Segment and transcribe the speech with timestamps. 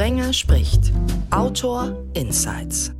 [0.00, 0.92] Sprenger spricht.
[1.30, 2.90] Autor Insights.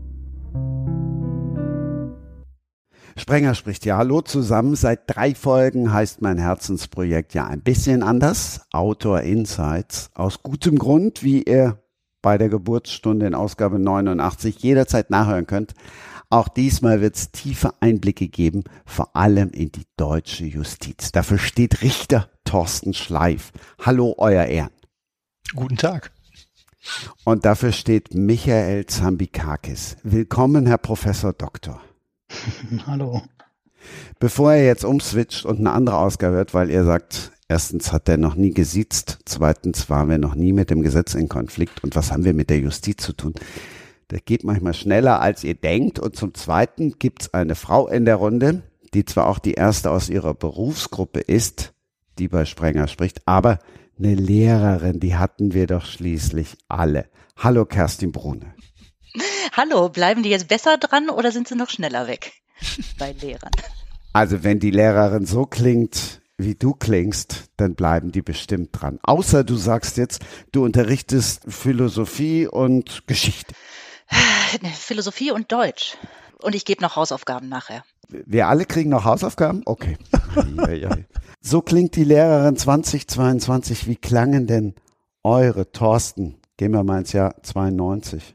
[3.16, 3.96] Sprenger spricht ja.
[3.96, 4.76] Hallo zusammen.
[4.76, 8.66] Seit drei Folgen heißt mein Herzensprojekt ja ein bisschen anders.
[8.70, 10.10] Autor Insights.
[10.12, 11.82] Aus gutem Grund, wie ihr
[12.20, 15.72] bei der Geburtsstunde in Ausgabe 89 jederzeit nachhören könnt.
[16.28, 21.12] Auch diesmal wird es tiefe Einblicke geben, vor allem in die deutsche Justiz.
[21.12, 23.52] Dafür steht Richter Thorsten Schleif.
[23.86, 24.72] Hallo, euer Ehren.
[25.54, 26.12] Guten Tag.
[27.24, 29.96] Und dafür steht Michael Zambikakis.
[30.02, 31.80] Willkommen, Herr Professor Doktor.
[32.86, 33.22] Hallo.
[34.18, 38.18] Bevor er jetzt umswitcht und eine andere Ausgabe wird, weil er sagt, erstens hat er
[38.18, 42.12] noch nie gesiezt, zweitens waren wir noch nie mit dem Gesetz in Konflikt und was
[42.12, 43.34] haben wir mit der Justiz zu tun?
[44.08, 46.00] Das geht manchmal schneller, als ihr denkt.
[46.00, 48.62] Und zum Zweiten gibt's eine Frau in der Runde,
[48.92, 51.72] die zwar auch die erste aus ihrer Berufsgruppe ist,
[52.18, 53.60] die bei Sprenger spricht, aber
[54.02, 57.08] eine Lehrerin, die hatten wir doch schließlich alle.
[57.36, 58.54] Hallo Kerstin Brune.
[59.52, 62.32] Hallo, bleiben die jetzt besser dran oder sind sie noch schneller weg
[62.98, 63.50] bei Lehrern?
[64.12, 68.98] Also wenn die Lehrerin so klingt, wie du klingst, dann bleiben die bestimmt dran.
[69.02, 73.54] Außer du sagst jetzt, du unterrichtest Philosophie und Geschichte.
[74.74, 75.96] Philosophie und Deutsch.
[76.42, 77.84] Und ich gebe noch Hausaufgaben nachher.
[78.08, 79.62] Wir alle kriegen noch Hausaufgaben?
[79.66, 79.98] Okay.
[81.40, 83.86] So klingt die Lehrerin 2022.
[83.86, 84.74] Wie klangen denn
[85.22, 86.36] eure, Thorsten?
[86.56, 88.34] Gehen wir mal ins Jahr 92.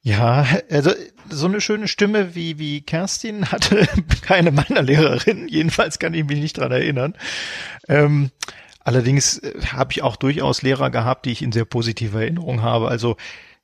[0.00, 0.92] Ja, also
[1.30, 3.86] so eine schöne Stimme wie, wie Kerstin hatte
[4.22, 5.48] keine meiner Lehrerinnen.
[5.48, 7.14] Jedenfalls kann ich mich nicht dran erinnern.
[7.88, 8.30] Ähm,
[8.80, 12.88] allerdings äh, habe ich auch durchaus Lehrer gehabt, die ich in sehr positiver Erinnerung habe.
[12.88, 13.16] Also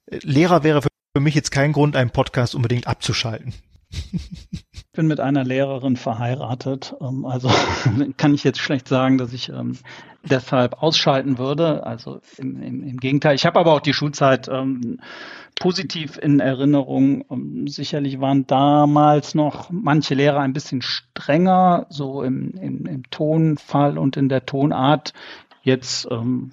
[0.06, 3.52] äh, Lehrer wäre für mich jetzt kein Grund, einen Podcast unbedingt abzuschalten.
[4.92, 7.48] Ich bin mit einer Lehrerin verheiratet, ähm, also
[8.16, 9.78] kann ich jetzt schlecht sagen, dass ich ähm,
[10.24, 11.86] deshalb ausschalten würde.
[11.86, 13.36] Also im, im, im Gegenteil.
[13.36, 14.98] Ich habe aber auch die Schulzeit ähm,
[15.54, 17.24] positiv in Erinnerung.
[17.68, 24.16] Sicherlich waren damals noch manche Lehrer ein bisschen strenger, so im, im, im Tonfall und
[24.16, 25.12] in der Tonart.
[25.62, 26.52] Jetzt ähm,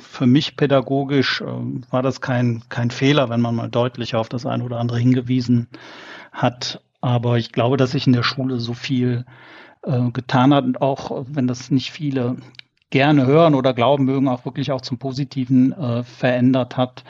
[0.00, 4.44] für mich pädagogisch ähm, war das kein, kein Fehler, wenn man mal deutlicher auf das
[4.44, 5.68] eine oder andere hingewiesen
[6.30, 6.82] hat.
[7.04, 9.26] Aber ich glaube, dass sich in der Schule so viel
[9.82, 12.36] äh, getan hat und auch wenn das nicht viele
[12.88, 17.04] gerne hören oder glauben mögen, auch wirklich auch zum Positiven äh, verändert hat,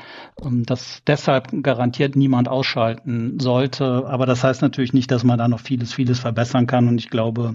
[0.45, 4.05] ähm, dass deshalb garantiert niemand ausschalten sollte.
[4.09, 6.89] Aber das heißt natürlich nicht, dass man da noch vieles, vieles verbessern kann.
[6.89, 7.55] Und ich glaube,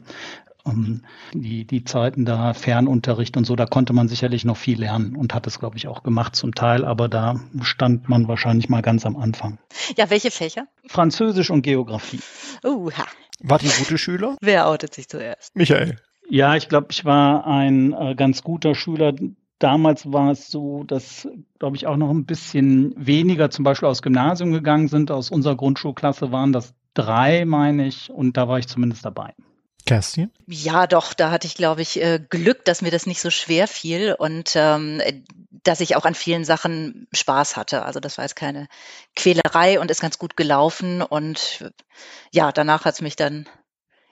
[1.34, 5.34] die, die Zeiten da, Fernunterricht und so, da konnte man sicherlich noch viel lernen und
[5.34, 9.06] hat es, glaube ich, auch gemacht zum Teil, aber da stand man wahrscheinlich mal ganz
[9.06, 9.60] am Anfang.
[9.98, 10.68] Ja, welche Fächer?
[10.88, 12.20] Französisch und Geografie.
[12.64, 13.06] Uh, ha.
[13.42, 14.36] War die gute Schüler?
[14.42, 15.56] Wer outet sich zuerst?
[15.56, 15.98] Michael.
[16.30, 19.14] Ja, ich glaube, ich war ein äh, ganz guter Schüler.
[19.58, 24.02] Damals war es so, dass, glaube ich, auch noch ein bisschen weniger zum Beispiel aus
[24.02, 25.10] Gymnasium gegangen sind.
[25.10, 29.34] Aus unserer Grundschulklasse waren das drei, meine ich, und da war ich zumindest dabei.
[29.86, 30.32] Kerstin?
[30.46, 33.68] Ja, doch, da hatte ich, glaube ich, äh, Glück, dass mir das nicht so schwer
[33.68, 35.02] fiel und ähm,
[35.64, 37.84] dass ich auch an vielen Sachen Spaß hatte.
[37.84, 38.68] Also das war jetzt keine
[39.16, 41.02] Quälerei und ist ganz gut gelaufen.
[41.02, 41.72] Und
[42.32, 43.48] ja, danach hat es mich dann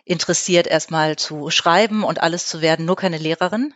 [0.06, 3.74] interessiert, erstmal zu schreiben und alles zu werden, nur keine Lehrerin.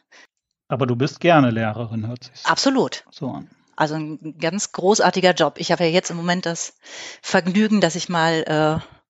[0.68, 3.04] Aber du bist gerne Lehrerin, hört sich Absolut.
[3.12, 3.50] so an.
[3.76, 5.56] Also ein ganz großartiger Job.
[5.58, 6.78] Ich habe ja jetzt im Moment das
[7.22, 9.01] Vergnügen, dass ich mal äh,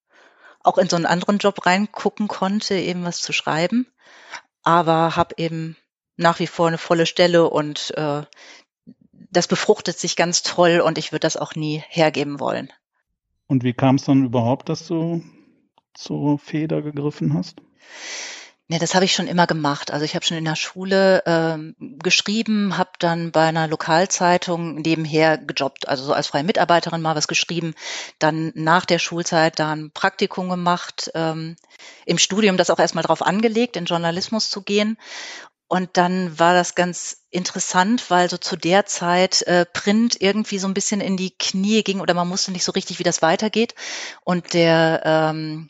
[0.63, 3.87] auch in so einen anderen Job reingucken konnte, eben was zu schreiben.
[4.63, 5.75] Aber habe eben
[6.17, 8.23] nach wie vor eine volle Stelle und äh,
[9.31, 12.71] das befruchtet sich ganz toll und ich würde das auch nie hergeben wollen.
[13.47, 15.23] Und wie kam es dann überhaupt, dass du
[15.93, 17.61] zur Feder gegriffen hast?
[18.71, 19.91] Ja, das habe ich schon immer gemacht.
[19.91, 25.37] Also ich habe schon in der Schule ähm, geschrieben, habe dann bei einer Lokalzeitung nebenher
[25.37, 27.73] gejobbt, also so als freie Mitarbeiterin mal was geschrieben,
[28.19, 31.57] dann nach der Schulzeit da ein Praktikum gemacht, ähm,
[32.05, 34.97] im Studium das auch erstmal drauf angelegt, in Journalismus zu gehen.
[35.67, 40.67] Und dann war das ganz interessant, weil so zu der Zeit äh, Print irgendwie so
[40.67, 43.75] ein bisschen in die Knie ging oder man wusste nicht so richtig, wie das weitergeht.
[44.23, 45.67] Und der ähm,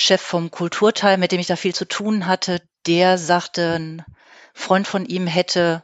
[0.00, 4.04] Chef vom Kulturteil, mit dem ich da viel zu tun hatte, der sagte, ein
[4.54, 5.82] Freund von ihm hätte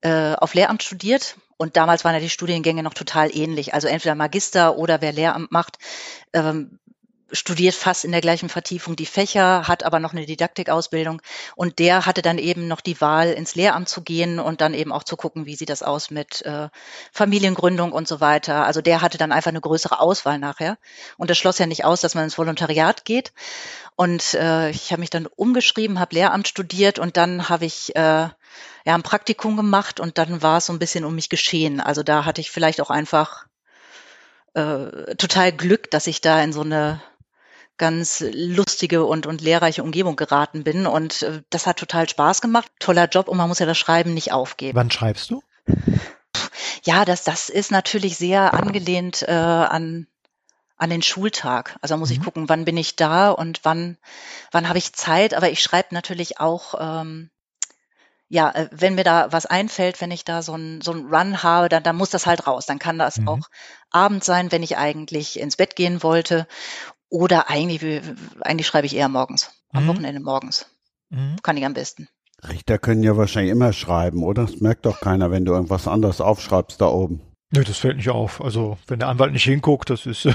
[0.00, 1.36] äh, auf Lehramt studiert.
[1.56, 3.74] Und damals waren ja die Studiengänge noch total ähnlich.
[3.74, 5.78] Also entweder Magister oder wer Lehramt macht,
[6.32, 6.78] ähm,
[7.30, 11.20] studiert fast in der gleichen Vertiefung die Fächer, hat aber noch eine Didaktikausbildung
[11.56, 14.92] und der hatte dann eben noch die Wahl, ins Lehramt zu gehen und dann eben
[14.92, 16.68] auch zu gucken, wie sieht das aus mit äh,
[17.12, 18.64] Familiengründung und so weiter.
[18.64, 20.78] Also der hatte dann einfach eine größere Auswahl nachher
[21.16, 23.32] und das schloss ja nicht aus, dass man ins Volontariat geht.
[23.96, 28.00] Und äh, ich habe mich dann umgeschrieben, habe Lehramt studiert und dann habe ich äh,
[28.00, 28.34] ja
[28.84, 31.80] ein Praktikum gemacht und dann war es so ein bisschen um mich geschehen.
[31.80, 33.46] Also da hatte ich vielleicht auch einfach
[34.54, 37.02] äh, total Glück, dass ich da in so eine
[37.78, 40.86] ganz lustige und, und lehrreiche Umgebung geraten bin.
[40.86, 42.70] Und äh, das hat total Spaß gemacht.
[42.78, 44.76] Toller Job und man muss ja das Schreiben nicht aufgeben.
[44.76, 45.42] Wann schreibst du?
[46.84, 50.06] Ja, das, das ist natürlich sehr angelehnt äh, an,
[50.76, 51.76] an den Schultag.
[51.80, 52.16] Also muss mhm.
[52.16, 53.96] ich gucken, wann bin ich da und wann,
[54.50, 55.34] wann habe ich Zeit.
[55.34, 57.30] Aber ich schreibe natürlich auch ähm,
[58.28, 61.42] ja, äh, wenn mir da was einfällt, wenn ich da so ein so ein Run
[61.42, 62.66] habe, dann, dann muss das halt raus.
[62.66, 63.28] Dann kann das mhm.
[63.28, 63.48] auch
[63.90, 66.46] Abend sein, wenn ich eigentlich ins Bett gehen wollte.
[67.10, 68.02] Oder eigentlich,
[68.40, 69.88] eigentlich schreibe ich eher morgens, am mhm.
[69.88, 70.66] Wochenende morgens.
[71.10, 71.36] Mhm.
[71.42, 72.08] Kann ich am besten.
[72.46, 74.46] Richter können ja wahrscheinlich immer schreiben, oder?
[74.46, 77.22] Das merkt doch keiner, wenn du irgendwas anderes aufschreibst da oben.
[77.50, 78.42] Nö, das fällt nicht auf.
[78.44, 80.28] Also wenn der Anwalt nicht hinguckt, das ist.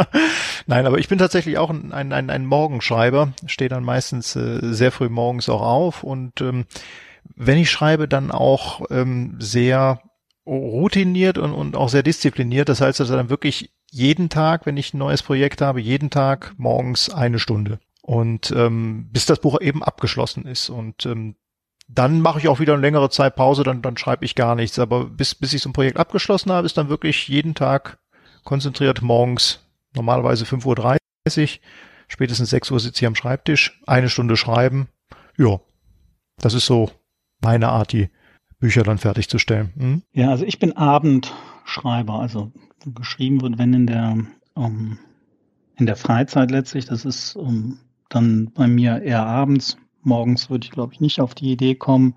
[0.66, 4.92] Nein, aber ich bin tatsächlich auch ein, ein, ein Morgenschreiber, stehe dann meistens äh, sehr
[4.92, 6.66] früh morgens auch auf und ähm,
[7.34, 10.02] wenn ich schreibe, dann auch ähm, sehr
[10.46, 12.68] routiniert und, und auch sehr diszipliniert.
[12.68, 16.54] Das heißt also dann wirklich jeden Tag, wenn ich ein neues Projekt habe, jeden Tag
[16.56, 17.78] morgens eine Stunde.
[18.02, 20.68] Und ähm, bis das Buch eben abgeschlossen ist.
[20.68, 21.36] Und ähm,
[21.88, 24.78] dann mache ich auch wieder eine längere Zeit Pause, dann, dann schreibe ich gar nichts.
[24.78, 27.98] Aber bis, bis ich so ein Projekt abgeschlossen habe, ist dann wirklich jeden Tag
[28.42, 29.60] konzentriert morgens,
[29.94, 30.98] normalerweise 5.30
[31.42, 31.60] Uhr,
[32.08, 34.88] spätestens 6 Uhr sitze ich am Schreibtisch, eine Stunde schreiben.
[35.38, 35.60] Ja,
[36.38, 36.90] das ist so
[37.40, 38.10] meine Art, die
[38.58, 39.72] Bücher dann fertigzustellen.
[39.76, 40.02] Hm?
[40.12, 42.52] Ja, also ich bin Abendschreiber, also
[42.92, 44.18] geschrieben wird, wenn in der
[44.56, 44.98] ähm,
[45.76, 47.78] in der Freizeit letztlich, das ist ähm,
[48.08, 49.76] dann bei mir eher abends.
[50.02, 52.14] Morgens würde ich, glaube ich, nicht auf die Idee kommen.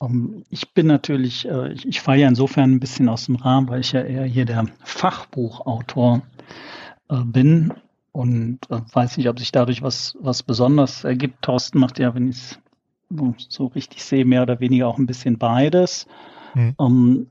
[0.00, 3.68] Ähm, ich bin natürlich, äh, ich, ich fahre ja insofern ein bisschen aus dem Rahmen,
[3.68, 6.22] weil ich ja eher hier der Fachbuchautor
[7.08, 7.72] äh, bin
[8.12, 11.42] und äh, weiß nicht, ob sich dadurch was, was besonders ergibt.
[11.42, 12.58] Thorsten macht ja, wenn ich es
[13.48, 16.06] so richtig sehe, mehr oder weniger auch ein bisschen beides.
[16.54, 16.74] Hm.
[16.76, 17.26] Um,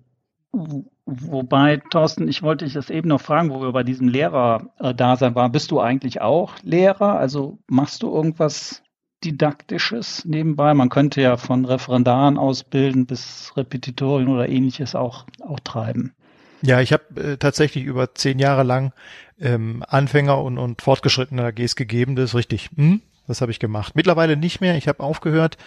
[1.06, 5.52] wobei, Thorsten, ich wollte dich das eben noch fragen, wo wir bei diesem Lehrer-Dasein waren.
[5.52, 7.18] Bist du eigentlich auch Lehrer?
[7.18, 8.84] Also machst du irgendwas
[9.24, 10.74] Didaktisches nebenbei?
[10.74, 16.14] Man könnte ja von Referendaren ausbilden bis Repetitorien oder ähnliches auch, auch treiben.
[16.62, 18.94] Ja, ich habe äh, tatsächlich über zehn Jahre lang
[19.40, 22.70] ähm, Anfänger und, und fortgeschrittene AGs gegeben, das ist richtig.
[22.76, 23.02] Hm?
[23.28, 23.96] Das habe ich gemacht.
[23.96, 24.76] Mittlerweile nicht mehr.
[24.76, 25.58] Ich habe aufgehört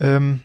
[0.00, 0.40] ähm,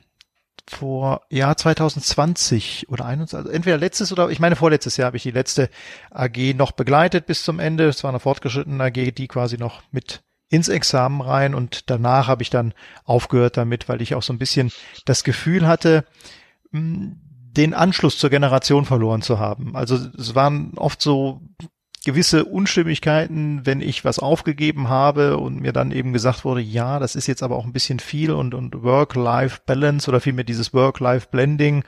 [0.70, 5.24] vor Jahr 2020 oder 21, also entweder letztes oder ich meine vorletztes Jahr habe ich
[5.24, 5.70] die letzte
[6.12, 7.88] AG noch begleitet bis zum Ende.
[7.88, 12.44] Es war eine fortgeschrittene AG, die quasi noch mit ins Examen rein und danach habe
[12.44, 12.74] ich dann
[13.04, 14.72] aufgehört damit, weil ich auch so ein bisschen
[15.06, 16.06] das Gefühl hatte,
[16.72, 17.22] hm,
[17.58, 19.76] den Anschluss zur Generation verloren zu haben.
[19.76, 21.42] Also es waren oft so
[22.08, 27.18] gewisse Unstimmigkeiten, wenn ich was aufgegeben habe und mir dann eben gesagt wurde, ja, das
[27.18, 31.84] ist jetzt aber auch ein bisschen viel und, und Work-Life-Balance oder vielmehr dieses Work-Life-Blending,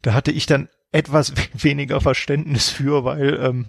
[0.00, 3.66] da hatte ich dann etwas weniger Verständnis für, weil ähm,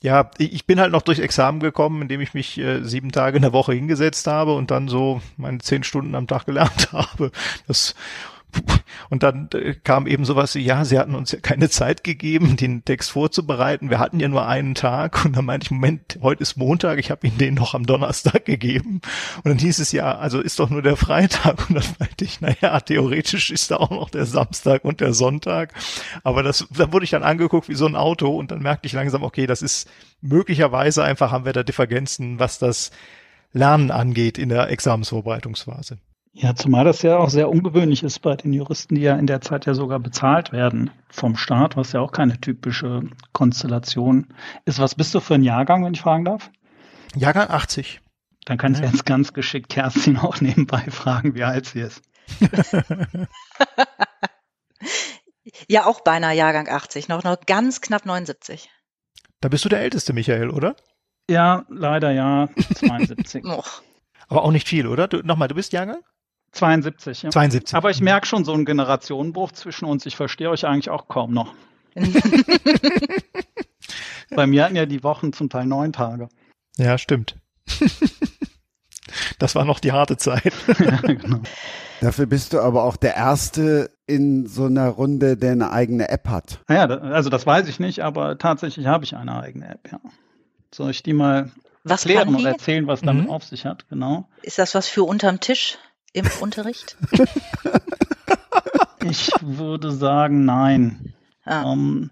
[0.00, 3.42] ja, ich bin halt noch durch Examen gekommen, indem ich mich äh, sieben Tage in
[3.42, 7.32] der Woche hingesetzt habe und dann so meine zehn Stunden am Tag gelernt habe.
[7.66, 7.94] Das
[9.10, 12.56] und dann äh, kam eben sowas wie, ja, sie hatten uns ja keine Zeit gegeben,
[12.56, 13.90] den Text vorzubereiten.
[13.90, 15.24] Wir hatten ja nur einen Tag.
[15.24, 18.44] Und dann meinte ich, Moment, heute ist Montag, ich habe Ihnen den noch am Donnerstag
[18.44, 19.00] gegeben.
[19.36, 21.68] Und dann hieß es ja, also ist doch nur der Freitag.
[21.68, 25.72] Und dann meinte ich, naja, theoretisch ist da auch noch der Samstag und der Sonntag.
[26.22, 28.92] Aber das, da wurde ich dann angeguckt wie so ein Auto und dann merkte ich
[28.92, 29.88] langsam, okay, das ist
[30.20, 32.90] möglicherweise einfach haben wir da Differenzen, was das
[33.52, 35.98] Lernen angeht in der Examensvorbereitungsphase.
[36.40, 39.40] Ja, zumal das ja auch sehr ungewöhnlich ist bei den Juristen, die ja in der
[39.40, 43.02] Zeit ja sogar bezahlt werden vom Staat, was ja auch keine typische
[43.32, 44.28] Konstellation
[44.64, 44.78] ist.
[44.78, 46.52] Was bist du für ein Jahrgang, wenn ich fragen darf?
[47.16, 48.00] Jahrgang 80.
[48.44, 48.90] Dann kannst du ja.
[48.90, 52.02] jetzt ganz geschickt Kerstin auch nebenbei fragen, wie alt sie ist.
[55.68, 58.70] ja, auch beinahe Jahrgang 80, noch, noch ganz knapp 79.
[59.40, 60.76] Da bist du der Älteste, Michael, oder?
[61.28, 63.44] Ja, leider ja, 72.
[64.28, 65.08] Aber auch nicht viel, oder?
[65.08, 65.98] Du, nochmal, du bist Jahrgang?
[66.52, 67.30] 72, ja.
[67.30, 67.74] 72.
[67.76, 70.06] Aber ich merke schon so einen Generationenbruch zwischen uns.
[70.06, 71.54] Ich verstehe euch eigentlich auch kaum noch.
[74.30, 76.28] Bei mir hatten ja die Wochen zum Teil neun Tage.
[76.76, 77.36] Ja, stimmt.
[79.38, 80.52] das war noch die harte Zeit.
[80.78, 81.40] ja, genau.
[82.00, 86.28] Dafür bist du aber auch der Erste in so einer Runde, der eine eigene App
[86.28, 86.60] hat.
[86.68, 90.00] Naja, also das weiß ich nicht, aber tatsächlich habe ich eine eigene App, ja.
[90.72, 91.50] Soll ich die mal
[91.82, 93.30] was erklären und erzählen, was damit mhm.
[93.30, 94.28] auf sich hat, genau.
[94.42, 95.78] Ist das was für unterm Tisch
[96.12, 96.96] im Unterricht?
[99.04, 101.14] ich würde sagen, nein.
[101.44, 101.62] Ah.
[101.62, 102.10] Um, ähm,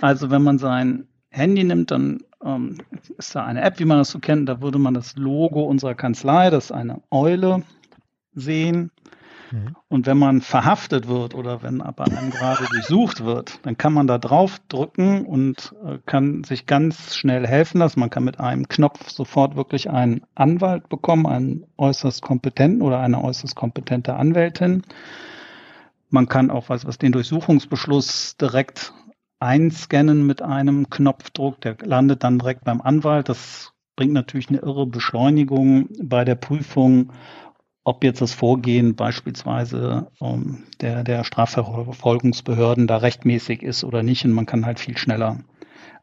[0.00, 2.78] also wenn man sein Handy nimmt, dann um, ähm,
[3.16, 5.94] ist da eine App, wie man das so kennt, da würde man das Logo unserer
[5.94, 7.62] Kanzlei, das ist eine Eule,
[8.34, 8.90] sehen.
[9.54, 9.76] Mhm.
[9.88, 14.08] Und wenn man verhaftet wird oder wenn aber einem gerade durchsucht wird, dann kann man
[14.08, 18.00] da drauf drücken und äh, kann sich ganz schnell helfen lassen.
[18.00, 23.22] Man kann mit einem Knopf sofort wirklich einen Anwalt bekommen, einen äußerst kompetenten oder eine
[23.22, 24.82] äußerst kompetente Anwältin.
[26.10, 28.92] Man kann auch was, was den Durchsuchungsbeschluss direkt
[29.38, 31.60] einscannen mit einem Knopfdruck.
[31.60, 33.28] Der landet dann direkt beim Anwalt.
[33.28, 37.12] Das bringt natürlich eine irre Beschleunigung bei der Prüfung
[37.84, 44.24] ob jetzt das Vorgehen beispielsweise ähm, der, der Strafverfolgungsbehörden da rechtmäßig ist oder nicht.
[44.24, 45.40] Und man kann halt viel schneller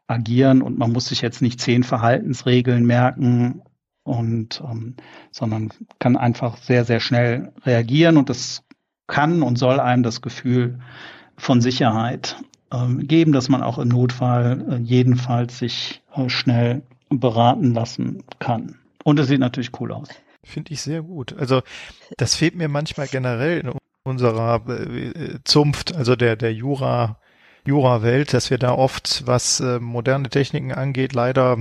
[0.06, 3.62] agieren und man muss sich jetzt nicht zehn Verhaltensregeln merken
[4.04, 4.96] und ähm,
[5.30, 8.64] sondern kann einfach sehr, sehr schnell reagieren und das
[9.06, 10.78] kann und soll einem das Gefühl
[11.36, 12.36] von Sicherheit
[12.72, 18.76] ähm, geben, dass man auch im Notfall äh, jedenfalls sich äh, schnell beraten lassen kann.
[19.04, 20.08] Und es sieht natürlich cool aus.
[20.44, 21.36] Finde ich sehr gut.
[21.38, 21.62] Also
[22.16, 23.72] das fehlt mir manchmal generell in
[24.04, 27.18] unserer äh, Zunft, also der, der Jura,
[27.64, 31.58] Jura-Welt, dass wir da oft, was äh, moderne Techniken angeht, leider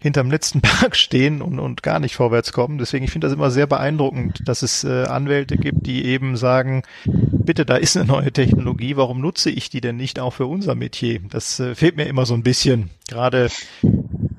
[0.00, 2.78] hinterm letzten Berg stehen und, und gar nicht vorwärts kommen.
[2.78, 6.82] Deswegen, ich finde das immer sehr beeindruckend, dass es äh, Anwälte gibt, die eben sagen,
[7.04, 10.74] bitte, da ist eine neue Technologie, warum nutze ich die denn nicht auch für unser
[10.74, 11.20] Metier?
[11.30, 13.48] Das fehlt mir immer so ein bisschen, gerade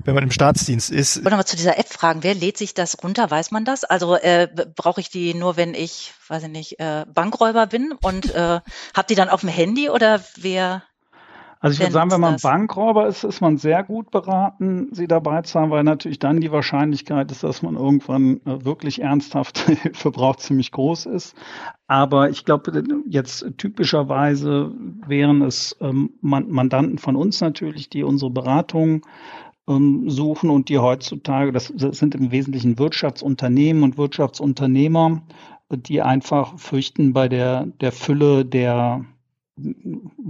[0.08, 1.18] wenn man im Staatsdienst ist.
[1.18, 3.30] Ich wollte mal zu dieser App fragen, wer lädt sich das runter?
[3.30, 3.84] Weiß man das?
[3.84, 8.34] Also äh, brauche ich die nur, wenn ich, weiß ich nicht, äh, Bankräuber bin und
[8.34, 8.60] äh,
[8.96, 10.82] habe die dann auf dem Handy oder wer?
[11.60, 12.42] Also ich würde sagen, wenn man das?
[12.42, 16.52] Bankräuber ist, ist man sehr gut beraten, sie dabei zu haben, weil natürlich dann die
[16.52, 21.36] Wahrscheinlichkeit ist, dass man irgendwann äh, wirklich ernsthafte Hilfe braucht, ziemlich groß ist.
[21.86, 24.72] Aber ich glaube, jetzt typischerweise
[25.06, 29.02] wären es ähm, Mandanten von uns natürlich, die unsere Beratung
[29.68, 35.22] ähm, suchen und die heutzutage, das sind im Wesentlichen Wirtschaftsunternehmen und Wirtschaftsunternehmer,
[35.70, 39.04] die einfach fürchten, bei der, der Fülle der,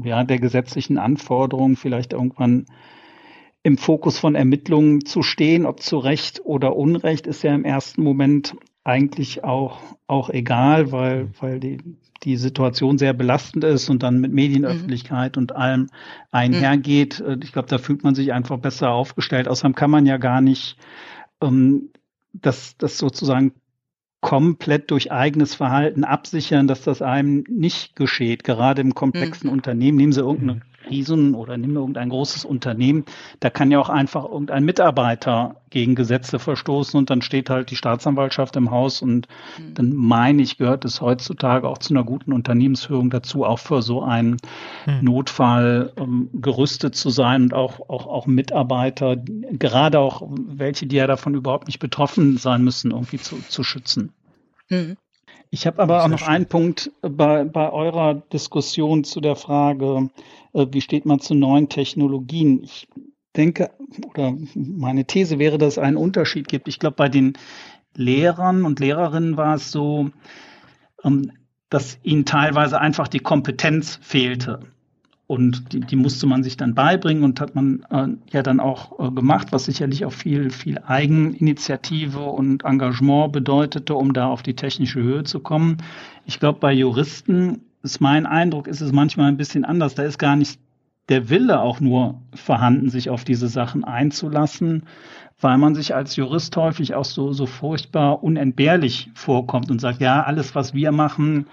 [0.03, 2.67] ja, der gesetzlichen Anforderungen vielleicht irgendwann
[3.63, 8.03] im Fokus von Ermittlungen zu stehen, ob zu Recht oder Unrecht, ist ja im ersten
[8.03, 11.79] Moment eigentlich auch, auch egal, weil, weil die,
[12.25, 15.43] die Situation sehr belastend ist und dann mit Medienöffentlichkeit mhm.
[15.43, 15.89] und allem
[16.31, 17.23] einhergeht.
[17.25, 17.41] Mhm.
[17.43, 19.49] Ich glaube, da fühlt man sich einfach besser aufgestellt.
[19.49, 20.77] Außerdem kann man ja gar nicht
[21.41, 21.91] ähm,
[22.33, 23.53] das, das sozusagen
[24.21, 28.43] komplett durch eigenes Verhalten absichern, dass das einem nicht geschieht.
[28.43, 29.53] Gerade im komplexen mhm.
[29.53, 30.63] Unternehmen nehmen Sie irgendeine mhm.
[30.89, 33.05] Riesen oder nimm irgendein großes Unternehmen,
[33.41, 37.77] da kann ja auch einfach irgendein Mitarbeiter gegen Gesetze verstoßen und dann steht halt die
[37.77, 39.29] Staatsanwaltschaft im Haus und
[39.59, 39.75] mhm.
[39.75, 44.03] dann meine ich, gehört es heutzutage auch zu einer guten Unternehmensführung dazu, auch für so
[44.03, 44.39] einen
[44.87, 44.99] mhm.
[45.03, 51.07] Notfall ähm, gerüstet zu sein und auch, auch, auch Mitarbeiter, gerade auch welche, die ja
[51.07, 54.13] davon überhaupt nicht betroffen sein müssen, irgendwie zu, zu schützen.
[54.69, 54.97] Mhm.
[55.51, 56.29] Ich habe aber auch noch schön.
[56.29, 60.11] einen Punkt bei, bei eurer Diskussion zu der Frage,
[60.53, 62.63] äh, wie steht man zu neuen Technologien?
[62.63, 62.89] Ich
[63.37, 63.71] denke,
[64.09, 66.69] oder meine These wäre, dass es einen Unterschied gibt.
[66.69, 67.35] Ich glaube, bei den
[67.95, 70.11] Lehrern und Lehrerinnen war es so,
[71.03, 71.33] ähm,
[71.71, 74.61] dass ihnen teilweise einfach die Kompetenz fehlte.
[75.29, 78.99] Und die, die musste man sich dann beibringen und hat man äh, ja dann auch
[78.99, 84.57] äh, gemacht, was sicherlich auch viel, viel Eigeninitiative und Engagement bedeutete, um da auf die
[84.57, 85.77] technische Höhe zu kommen.
[86.25, 89.95] Ich glaube, bei Juristen ist mein Eindruck, ist es manchmal ein bisschen anders.
[89.95, 90.59] Da ist gar nicht
[91.11, 94.85] der Wille auch nur vorhanden, sich auf diese Sachen einzulassen,
[95.43, 100.23] weil man sich als Jurist häufig auch so, so furchtbar unentbehrlich vorkommt und sagt, ja,
[100.23, 101.49] alles, was wir machen,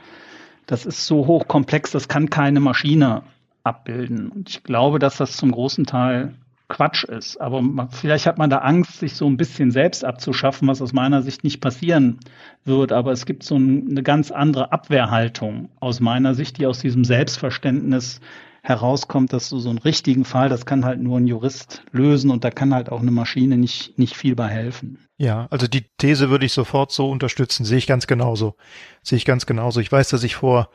[0.65, 3.23] das ist so hochkomplex, das kann keine Maschine
[3.65, 4.29] abbilden.
[4.29, 6.33] Und ich glaube, dass das zum großen Teil
[6.67, 7.39] Quatsch ist.
[7.39, 10.93] Aber man, vielleicht hat man da Angst, sich so ein bisschen selbst abzuschaffen, was aus
[10.93, 12.19] meiner Sicht nicht passieren
[12.63, 12.91] wird.
[12.91, 17.03] Aber es gibt so ein, eine ganz andere Abwehrhaltung aus meiner Sicht, die aus diesem
[17.03, 18.19] Selbstverständnis
[18.63, 22.43] herauskommt, dass du so einen richtigen Fall, das kann halt nur ein Jurist lösen und
[22.43, 24.97] da kann halt auch eine Maschine nicht, nicht viel bei helfen.
[25.17, 28.55] Ja, also die These würde ich sofort so unterstützen, sehe ich ganz genauso.
[29.03, 29.81] Sehe ich ganz genauso.
[29.81, 30.69] Ich weiß, dass ich vor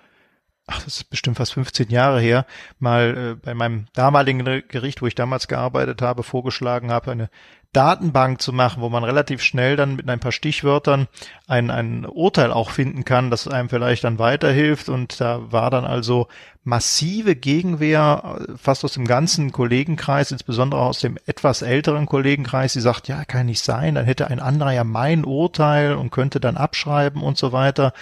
[0.66, 2.46] ach, das ist bestimmt fast 15 Jahre her,
[2.78, 7.30] mal äh, bei meinem damaligen Gericht, wo ich damals gearbeitet habe, vorgeschlagen habe, eine
[7.72, 11.06] Datenbank zu machen, wo man relativ schnell dann mit ein paar Stichwörtern
[11.46, 14.88] ein, ein Urteil auch finden kann, das einem vielleicht dann weiterhilft.
[14.88, 16.26] Und da war dann also
[16.64, 22.80] massive Gegenwehr äh, fast aus dem ganzen Kollegenkreis, insbesondere aus dem etwas älteren Kollegenkreis, die
[22.80, 26.56] sagt, ja, kann nicht sein, dann hätte ein anderer ja mein Urteil und könnte dann
[26.56, 27.92] abschreiben und so weiter.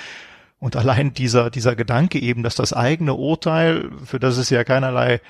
[0.60, 5.20] Und allein dieser, dieser Gedanke eben, dass das eigene Urteil, für das es ja keinerlei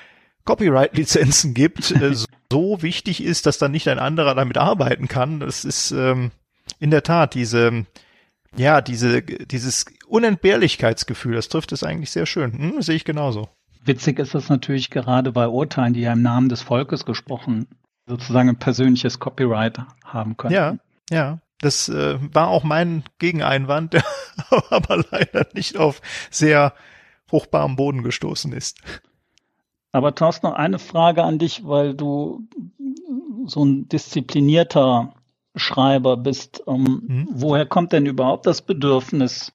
[0.45, 2.15] Copyright-Lizenzen gibt, äh,
[2.51, 5.39] so wichtig ist, dass dann nicht ein anderer damit arbeiten kann.
[5.39, 6.31] Das ist ähm,
[6.79, 7.85] in der Tat diese,
[8.55, 12.53] ja, diese, dieses Unentbehrlichkeitsgefühl, das trifft es eigentlich sehr schön.
[12.53, 13.49] Hm, sehe ich genauso.
[13.85, 17.67] Witzig ist es natürlich gerade bei Urteilen, die ja im Namen des Volkes gesprochen,
[18.07, 20.53] sozusagen ein persönliches Copyright haben können.
[20.53, 20.77] Ja,
[21.11, 21.39] ja.
[21.61, 24.03] Das äh, war auch mein Gegeneinwand, der
[24.69, 26.73] aber leider nicht auf sehr
[27.27, 28.79] fruchtbarem Boden gestoßen ist.
[29.91, 32.47] Aber Thorsten, noch eine Frage an dich, weil du
[33.45, 35.13] so ein disziplinierter
[35.55, 36.63] Schreiber bist.
[36.67, 37.27] Ähm, mhm.
[37.31, 39.51] Woher kommt denn überhaupt das Bedürfnis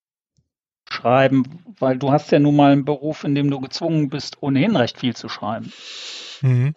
[0.88, 1.60] schreiben?
[1.78, 4.98] Weil du hast ja nun mal einen Beruf, in dem du gezwungen bist, ohnehin recht
[4.98, 5.72] viel zu schreiben.
[6.42, 6.74] Mhm.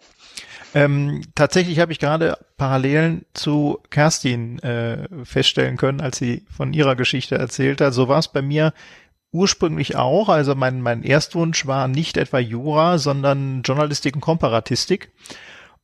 [0.74, 6.96] Ähm, tatsächlich habe ich gerade Parallelen zu Kerstin äh, feststellen können, als sie von ihrer
[6.96, 7.94] Geschichte erzählt hat.
[7.94, 8.72] So war es bei mir
[9.32, 10.28] ursprünglich auch.
[10.28, 15.10] Also mein, mein Erstwunsch war nicht etwa Jura, sondern Journalistik und Komparatistik.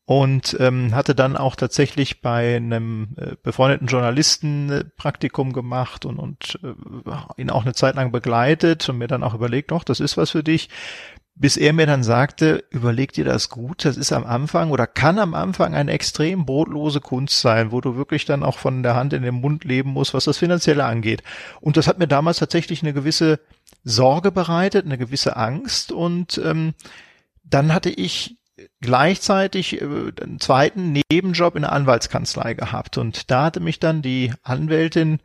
[0.07, 6.19] Und ähm, hatte dann auch tatsächlich bei einem äh, befreundeten Journalisten äh, Praktikum gemacht und,
[6.19, 10.00] und äh, ihn auch eine Zeit lang begleitet und mir dann auch überlegt, doch, das
[10.00, 10.69] ist was für dich
[11.37, 15.19] bis er mir dann sagte, überleg dir das gut, das ist am Anfang oder kann
[15.19, 19.12] am Anfang eine extrem brotlose Kunst sein, wo du wirklich dann auch von der Hand
[19.12, 21.25] in den Mund leben musst, was das Finanzielle angeht.
[21.61, 23.41] Und das hat mir damals tatsächlich eine gewisse
[23.83, 26.75] Sorge bereitet, eine gewisse Angst und ähm,
[27.43, 28.37] dann hatte ich
[28.81, 34.33] gleichzeitig äh, einen zweiten Nebenjob in der Anwaltskanzlei gehabt und da hatte mich dann die
[34.45, 35.19] Anwältin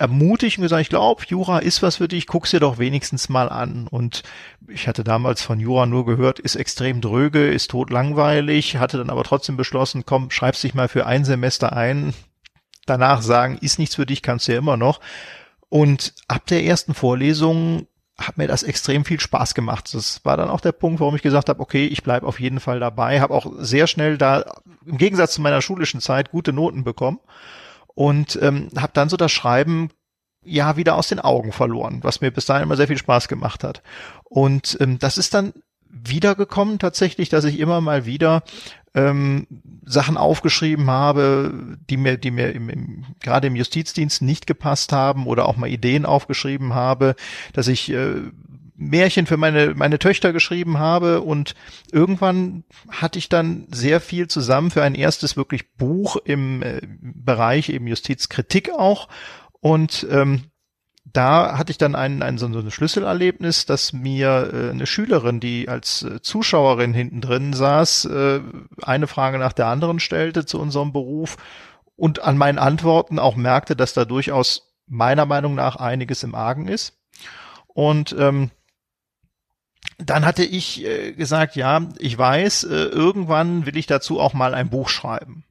[0.00, 3.48] ermutigt und gesagt, ich glaube, Jura ist was für dich, guck's dir doch wenigstens mal
[3.48, 3.86] an.
[3.86, 4.22] Und
[4.66, 9.24] ich hatte damals von Jura nur gehört, ist extrem dröge, ist totlangweilig, hatte dann aber
[9.24, 12.14] trotzdem beschlossen, komm, schreib's dich mal für ein Semester ein.
[12.86, 15.00] Danach sagen, ist nichts für dich, kannst du ja immer noch.
[15.68, 17.86] Und ab der ersten Vorlesung
[18.18, 19.92] hat mir das extrem viel Spaß gemacht.
[19.92, 22.60] Das war dann auch der Punkt, warum ich gesagt habe, okay, ich bleibe auf jeden
[22.60, 24.44] Fall dabei, habe auch sehr schnell da
[24.86, 27.20] im Gegensatz zu meiner schulischen Zeit gute Noten bekommen
[27.94, 29.90] und ähm, habe dann so das Schreiben
[30.44, 33.62] ja wieder aus den Augen verloren, was mir bis dahin immer sehr viel Spaß gemacht
[33.64, 33.82] hat.
[34.24, 35.52] Und ähm, das ist dann
[35.90, 38.42] wiedergekommen tatsächlich, dass ich immer mal wieder
[38.94, 39.46] ähm,
[39.84, 45.26] Sachen aufgeschrieben habe, die mir, die mir im, im, gerade im Justizdienst nicht gepasst haben
[45.26, 47.16] oder auch mal Ideen aufgeschrieben habe,
[47.52, 48.22] dass ich äh,
[48.80, 51.54] Märchen für meine, meine Töchter geschrieben habe und
[51.92, 57.68] irgendwann hatte ich dann sehr viel zusammen für ein erstes wirklich Buch im äh, Bereich
[57.68, 59.08] eben Justizkritik auch
[59.60, 60.44] und ähm,
[61.12, 65.68] da hatte ich dann ein, ein, so ein Schlüsselerlebnis, dass mir äh, eine Schülerin, die
[65.68, 68.40] als äh, Zuschauerin hinten drin saß, äh,
[68.82, 71.36] eine Frage nach der anderen stellte zu unserem Beruf
[71.96, 76.66] und an meinen Antworten auch merkte, dass da durchaus meiner Meinung nach einiges im Argen
[76.66, 76.98] ist.
[77.66, 78.50] Und ähm,
[80.04, 84.54] dann hatte ich äh, gesagt, ja, ich weiß, äh, irgendwann will ich dazu auch mal
[84.54, 85.44] ein Buch schreiben.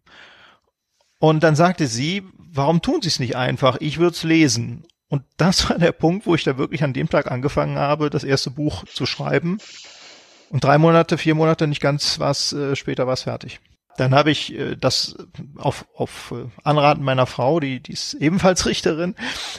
[1.20, 3.78] Und dann sagte sie, warum tun Sie es nicht einfach?
[3.80, 4.86] Ich würde es lesen.
[5.10, 8.24] Und das war der Punkt, wo ich da wirklich an dem Tag angefangen habe, das
[8.24, 9.58] erste Buch zu schreiben.
[10.50, 13.60] Und drei Monate, vier Monate, nicht ganz was, äh, später war es fertig.
[14.00, 15.18] Dann habe ich äh, das
[15.58, 19.16] auf, auf äh, Anraten meiner Frau, die, die ist ebenfalls Richterin,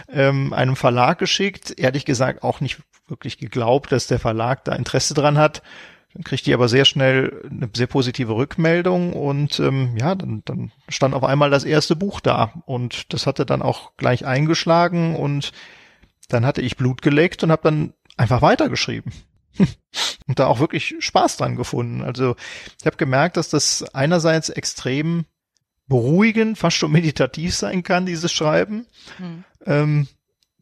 [0.09, 1.75] ähm, einem Verlag geschickt.
[1.79, 5.63] Ehrlich gesagt auch nicht wirklich geglaubt, dass der Verlag da Interesse dran hat.
[6.15, 10.73] Dann kriegt die aber sehr schnell eine sehr positive Rückmeldung und ähm, ja, dann, dann
[10.89, 15.53] stand auf einmal das erste Buch da und das hatte dann auch gleich eingeschlagen und
[16.29, 19.13] dann hatte ich Blut geleckt und habe dann einfach weitergeschrieben
[20.27, 22.03] und da auch wirklich Spaß dran gefunden.
[22.03, 22.37] Also
[22.79, 25.25] ich habe gemerkt, dass das einerseits extrem
[25.87, 28.87] beruhigend, fast schon meditativ sein kann, dieses Schreiben.
[29.19, 29.45] Hm.
[29.67, 30.09] Ähm,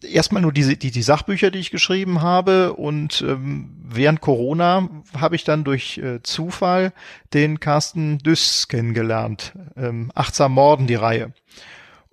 [0.03, 5.37] erstmal nur diese, die, die Sachbücher, die ich geschrieben habe und ähm, während Corona habe
[5.37, 6.93] ich dann durch äh, Zufall
[7.35, 9.53] den Carsten Düss kennengelernt.
[9.77, 11.33] Ähm, Achtsam Morden, die Reihe.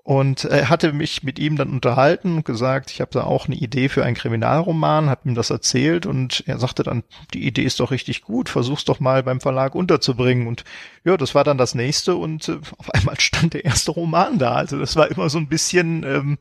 [0.05, 3.55] Und er hatte mich mit ihm dann unterhalten und gesagt, ich habe da auch eine
[3.55, 7.79] Idee für einen Kriminalroman, habe ihm das erzählt und er sagte dann, die Idee ist
[7.79, 10.45] doch richtig gut, versuch's doch mal beim Verlag unterzubringen.
[10.45, 10.63] Und
[11.03, 14.53] ja, das war dann das nächste und äh, auf einmal stand der erste Roman da.
[14.53, 16.37] Also das war immer so ein bisschen ähm,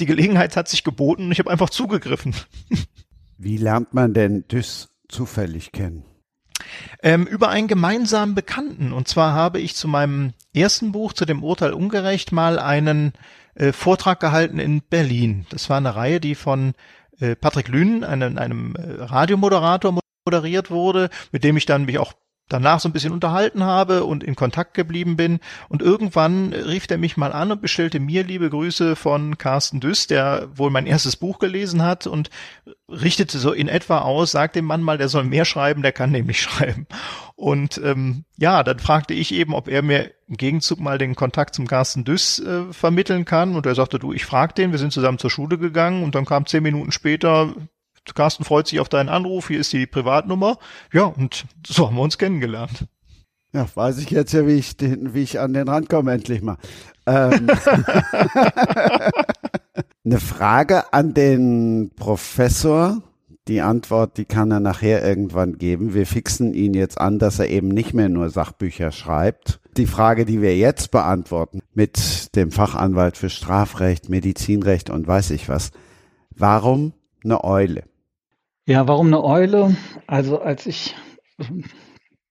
[0.00, 2.34] die Gelegenheit hat sich geboten und ich habe einfach zugegriffen.
[3.38, 6.04] Wie lernt man denn Düss zufällig kennen?
[7.02, 8.92] Ähm, über einen gemeinsamen Bekannten.
[8.92, 13.12] Und zwar habe ich zu meinem ersten Buch, zu dem Urteil ungerecht, mal einen
[13.54, 15.46] äh, Vortrag gehalten in Berlin.
[15.50, 16.74] Das war eine Reihe, die von
[17.20, 22.14] äh, Patrick Lünen, einem, einem äh, Radiomoderator, moderiert wurde, mit dem ich dann mich auch
[22.48, 25.40] danach so ein bisschen unterhalten habe und in Kontakt geblieben bin.
[25.68, 30.06] Und irgendwann rief er mich mal an und bestellte mir liebe Grüße von Carsten Düss,
[30.06, 32.30] der wohl mein erstes Buch gelesen hat und
[32.88, 36.10] richtete so in etwa aus, sagt dem Mann mal, der soll mehr schreiben, der kann
[36.10, 36.86] nämlich schreiben.
[37.36, 41.54] Und ähm, ja, dann fragte ich eben, ob er mir im Gegenzug mal den Kontakt
[41.54, 43.56] zum Carsten Düss äh, vermitteln kann.
[43.56, 46.24] Und er sagte, du, ich frag den, wir sind zusammen zur Schule gegangen und dann
[46.24, 47.54] kam zehn Minuten später,
[48.14, 50.58] Carsten freut sich auf deinen Anruf, hier ist die Privatnummer.
[50.92, 52.86] Ja, und so haben wir uns kennengelernt.
[53.54, 56.42] Ja, weiß ich jetzt ja, wie ich, den, wie ich an den Rand komme, endlich
[56.42, 56.56] mal.
[57.06, 57.46] Ähm,
[60.04, 63.00] eine Frage an den Professor.
[63.46, 65.94] Die Antwort, die kann er nachher irgendwann geben.
[65.94, 69.60] Wir fixen ihn jetzt an, dass er eben nicht mehr nur Sachbücher schreibt.
[69.76, 75.48] Die Frage, die wir jetzt beantworten, mit dem Fachanwalt für Strafrecht, Medizinrecht und weiß ich
[75.48, 75.70] was.
[76.30, 77.84] Warum eine Eule?
[78.66, 79.76] Ja, warum eine Eule?
[80.06, 80.96] Also als ich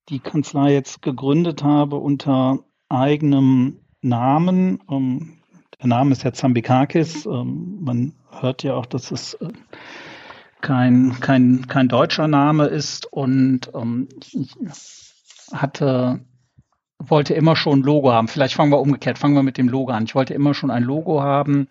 [0.09, 5.37] die Kanzlei jetzt gegründet habe unter eigenem Namen, ähm,
[5.79, 9.49] der Name ist ja Zambikakis, ähm, man hört ja auch, dass es äh,
[10.61, 14.55] kein, kein, kein deutscher Name ist und ähm, ich
[15.51, 16.21] hatte
[16.97, 18.27] wollte immer schon ein Logo haben.
[18.27, 20.05] Vielleicht fangen wir umgekehrt, fangen wir mit dem Logo an.
[20.05, 21.67] Ich wollte immer schon ein Logo haben,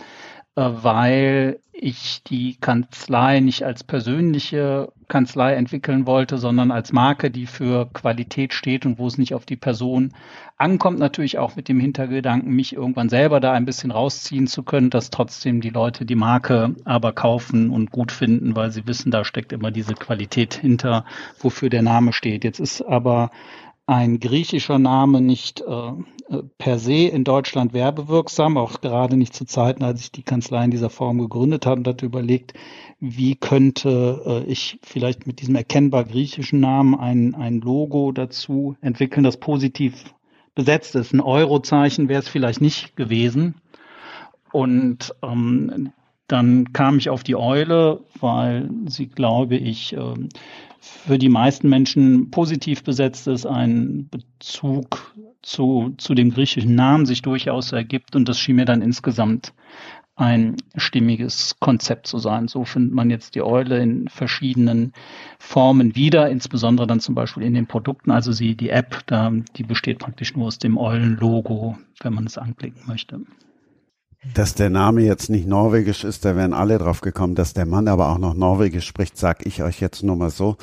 [0.57, 7.47] äh, weil ich die Kanzlei nicht als persönliche Kanzlei entwickeln wollte, sondern als Marke, die
[7.47, 10.15] für Qualität steht und wo es nicht auf die Person
[10.57, 11.01] ankommt.
[11.01, 15.11] Natürlich auch mit dem Hintergedanken, mich irgendwann selber da ein bisschen rausziehen zu können, dass
[15.11, 19.53] trotzdem die Leute die Marke aber kaufen und gut finden, weil sie wissen, da steckt
[19.53, 21.05] immer diese Qualität hinter,
[21.41, 22.45] wofür der Name steht.
[22.45, 23.33] Jetzt ist aber
[23.87, 25.89] ein griechischer Name nicht äh,
[26.33, 30.65] äh, per se in Deutschland werbewirksam, auch gerade nicht zu Zeiten, als ich die Kanzlei
[30.65, 32.55] in dieser Form gegründet habe und hatte überlegt,
[33.01, 39.25] wie könnte äh, ich vielleicht mit diesem erkennbar griechischen Namen ein, ein Logo dazu entwickeln,
[39.25, 40.15] das positiv
[40.55, 41.13] besetzt ist.
[41.13, 43.57] Ein Eurozeichen wäre es vielleicht nicht gewesen.
[44.53, 45.93] Und ähm,
[46.29, 50.29] dann kam ich auf die Eule, weil sie, glaube ich, ähm,
[50.83, 57.23] für die meisten Menschen positiv besetzt ist, ein Bezug zu, zu dem griechischen Namen sich
[57.23, 58.17] durchaus ergibt.
[58.17, 59.55] Und das schien mir dann insgesamt
[60.17, 62.49] ein stimmiges Konzept zu sein.
[62.49, 64.93] So findet man jetzt die Eule in verschiedenen
[65.39, 68.11] Formen wieder, insbesondere dann zum Beispiel in den Produkten.
[68.11, 72.39] Also sie, die App, da, die besteht praktisch nur aus dem Eulen-Logo, wenn man es
[72.39, 73.21] anklicken möchte.
[74.35, 77.35] Dass der Name jetzt nicht norwegisch ist, da wären alle drauf gekommen.
[77.35, 80.57] Dass der Mann aber auch noch norwegisch spricht, sag ich euch jetzt nur mal so.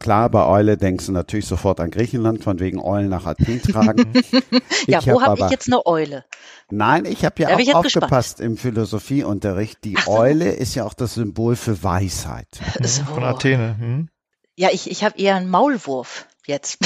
[0.00, 4.12] Klar, bei Eule denkst du natürlich sofort an Griechenland, von wegen Eulen nach Athen tragen.
[4.88, 6.24] ja, wo habe hab ich jetzt eine Eule?
[6.68, 8.40] Nein, ich habe ja auch aufgepasst gespannt.
[8.40, 9.84] im Philosophieunterricht.
[9.84, 10.10] Die so.
[10.10, 12.48] Eule ist ja auch das Symbol für Weisheit.
[12.82, 13.04] So.
[13.04, 13.76] Von Athene.
[13.78, 14.08] Hm?
[14.56, 16.78] Ja, ich, ich habe eher einen Maulwurf jetzt.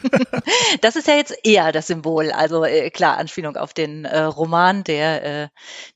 [0.80, 2.30] das ist ja jetzt eher das Symbol.
[2.30, 5.48] Also äh, klar, Anspielung auf den äh, Roman, der äh,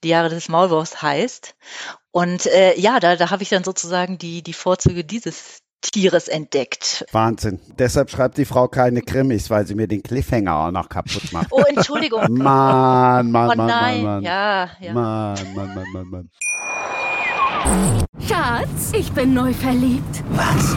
[0.02, 1.54] Die Jahre des Maulwurfs heißt.
[2.10, 7.06] Und äh, ja, da, da habe ich dann sozusagen die, die Vorzüge dieses Tieres entdeckt.
[7.12, 7.60] Wahnsinn.
[7.78, 11.46] Deshalb schreibt die Frau keine Krimis, weil sie mir den Cliffhanger auch noch kaputt macht.
[11.50, 12.20] Oh, Entschuldigung.
[12.30, 14.02] Mann, Mann, oh, Mann, nein.
[14.02, 14.22] Mann, Mann.
[14.22, 14.92] Ja, ja.
[14.92, 16.30] Mann, Mann, Mann, Mann, Mann.
[18.26, 20.22] Schatz, ich bin neu verliebt.
[20.30, 20.76] Was?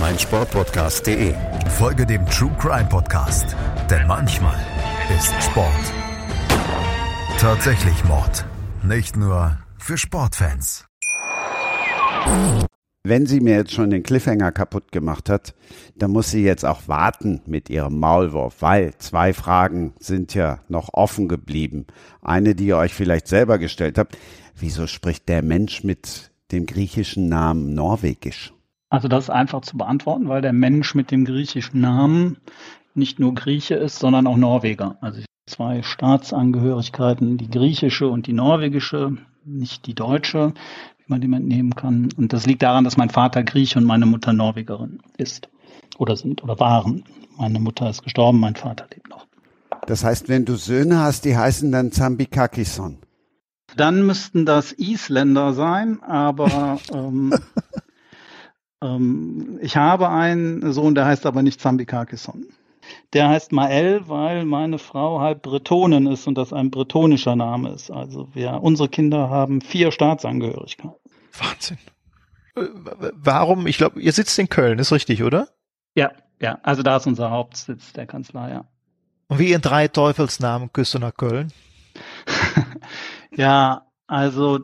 [0.00, 1.34] meinsportpodcast.de.
[1.78, 3.54] Folge dem True Crime Podcast,
[3.88, 4.58] denn manchmal
[5.16, 5.92] ist Sport
[7.40, 8.44] tatsächlich Mord.
[8.82, 10.84] Nicht nur für Sportfans.
[13.02, 15.54] Wenn sie mir jetzt schon den Cliffhanger kaputt gemacht hat,
[15.96, 20.90] dann muss sie jetzt auch warten mit ihrem Maulwurf, weil zwei Fragen sind ja noch
[20.92, 21.86] offen geblieben.
[22.20, 24.18] Eine, die ihr euch vielleicht selber gestellt habt.
[24.54, 28.52] Wieso spricht der Mensch mit dem griechischen Namen Norwegisch?
[28.90, 32.38] Also das ist einfach zu beantworten, weil der Mensch mit dem griechischen Namen
[32.94, 34.96] nicht nur Grieche ist, sondern auch Norweger.
[35.00, 40.54] Also zwei Staatsangehörigkeiten, die griechische und die norwegische, nicht die deutsche,
[40.98, 42.08] wie man die mitnehmen kann.
[42.16, 45.48] Und das liegt daran, dass mein Vater Grieche und meine Mutter Norwegerin ist.
[45.98, 47.04] oder sind oder waren.
[47.36, 49.26] Meine Mutter ist gestorben, mein Vater lebt noch.
[49.86, 52.98] Das heißt, wenn du Söhne hast, die heißen dann Zambikakison.
[53.76, 57.34] Dann müssten das Isländer sein, aber ähm,
[58.82, 62.46] ähm, ich habe einen Sohn, der heißt aber nicht Zambikakison.
[63.12, 67.90] Der heißt Mael, weil meine Frau halb Bretonin ist und das ein bretonischer Name ist.
[67.90, 70.96] Also wir, unsere Kinder haben vier Staatsangehörigkeiten.
[71.38, 71.78] Wahnsinn.
[72.56, 72.62] Äh,
[73.14, 73.66] warum?
[73.66, 75.48] Ich glaube, ihr sitzt in Köln, ist richtig, oder?
[75.94, 76.58] Ja, ja.
[76.62, 78.64] Also da ist unser Hauptsitz der Kanzlei, ja.
[79.28, 81.52] Und wie in drei Teufelsnamen küsst du nach Köln?
[83.36, 84.58] ja, also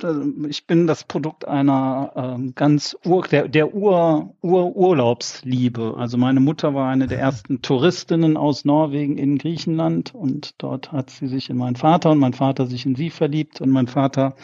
[0.49, 5.95] ich bin das Produkt einer ähm, ganz Ur, der, der Ur, Ur Urlaubsliebe.
[5.97, 11.11] Also meine Mutter war eine der ersten Touristinnen aus Norwegen in Griechenland und dort hat
[11.11, 14.35] sie sich in meinen Vater und mein Vater sich in sie verliebt und mein Vater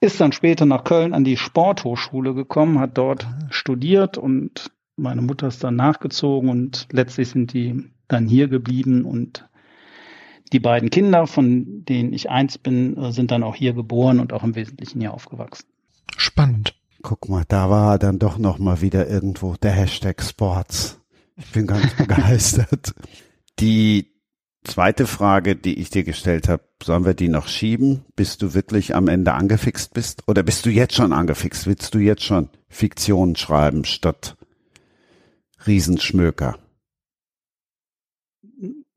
[0.00, 5.46] ist dann später nach Köln an die Sporthochschule gekommen, hat dort studiert und meine Mutter
[5.46, 9.48] ist dann nachgezogen und letztlich sind die dann hier geblieben und
[10.52, 14.32] die beiden Kinder, von denen ich eins bin, äh, sind dann auch hier geboren und
[14.32, 15.66] auch im Wesentlichen hier aufgewachsen.
[16.16, 16.74] Spannend.
[17.02, 21.00] Guck mal, da war dann doch noch mal wieder irgendwo der Hashtag Sports.
[21.36, 22.94] Ich bin ganz begeistert.
[23.58, 24.12] Die
[24.64, 28.94] zweite Frage, die ich dir gestellt habe, sollen wir die noch schieben, bis du wirklich
[28.94, 30.22] am Ende angefixt bist?
[30.28, 31.66] Oder bist du jetzt schon angefixt?
[31.66, 34.36] Willst du jetzt schon Fiktion schreiben statt
[35.66, 36.56] Riesenschmöker?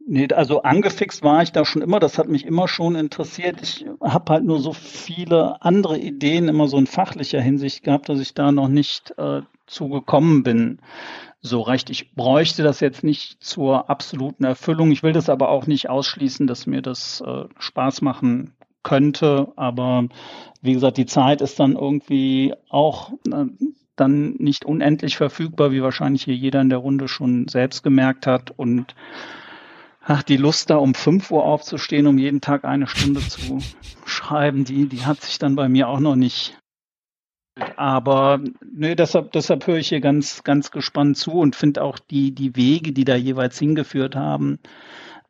[0.08, 3.60] Nee, also angefixt war ich da schon immer, das hat mich immer schon interessiert.
[3.64, 8.20] Ich habe halt nur so viele andere Ideen immer so in fachlicher Hinsicht gehabt, dass
[8.20, 10.80] ich da noch nicht äh, zugekommen bin.
[11.42, 11.90] So recht.
[11.90, 14.92] Ich bräuchte das jetzt nicht zur absoluten Erfüllung.
[14.92, 19.54] Ich will das aber auch nicht ausschließen, dass mir das äh, Spaß machen könnte.
[19.56, 20.08] Aber
[20.62, 23.46] wie gesagt, die Zeit ist dann irgendwie auch äh,
[23.96, 28.52] dann nicht unendlich verfügbar, wie wahrscheinlich hier jeder in der Runde schon selbst gemerkt hat.
[28.52, 28.94] Und
[30.06, 33.60] ach, die Lust da um 5 Uhr aufzustehen, um jeden Tag eine Stunde zu
[34.06, 36.58] schreiben, die, die hat sich dann bei mir auch noch nicht.
[37.78, 42.32] Aber nö, deshalb, deshalb höre ich hier ganz, ganz gespannt zu und finde auch die,
[42.34, 44.60] die Wege, die da jeweils hingeführt haben,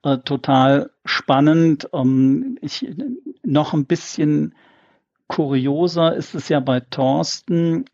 [0.04, 1.88] äh, total spannend.
[1.94, 2.88] Ähm, ich,
[3.44, 4.56] noch ein bisschen
[5.28, 7.86] kurioser ist es ja bei Thorsten,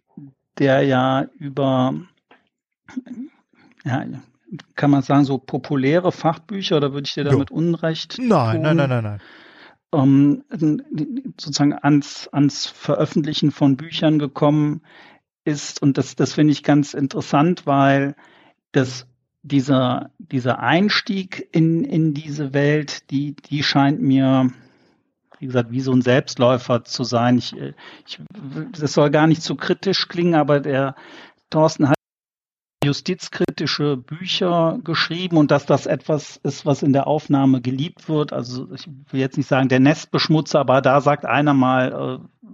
[0.57, 1.93] der ja über
[3.83, 4.05] ja,
[4.75, 7.55] kann man sagen, so populäre Fachbücher oder würde ich dir damit jo.
[7.55, 8.17] Unrecht?
[8.19, 8.61] Nein, tun?
[8.63, 9.21] nein, nein, nein, nein.
[9.93, 10.43] Ähm,
[11.37, 14.81] sozusagen ans, ans Veröffentlichen von Büchern gekommen
[15.43, 15.81] ist.
[15.81, 18.15] Und das, das finde ich ganz interessant, weil
[18.71, 19.07] das
[19.43, 24.51] dieser, dieser Einstieg in, in diese Welt, die, die scheint mir,
[25.39, 27.39] wie gesagt, wie so ein Selbstläufer zu sein.
[27.39, 28.19] Ich, ich,
[28.79, 30.95] das soll gar nicht zu kritisch klingen, aber der
[31.49, 31.95] Thorsten hat
[32.83, 38.33] justizkritische Bücher geschrieben und dass das etwas ist, was in der Aufnahme geliebt wird.
[38.33, 42.51] Also ich will jetzt nicht sagen der Nestbeschmutzer, aber da sagt einer mal äh,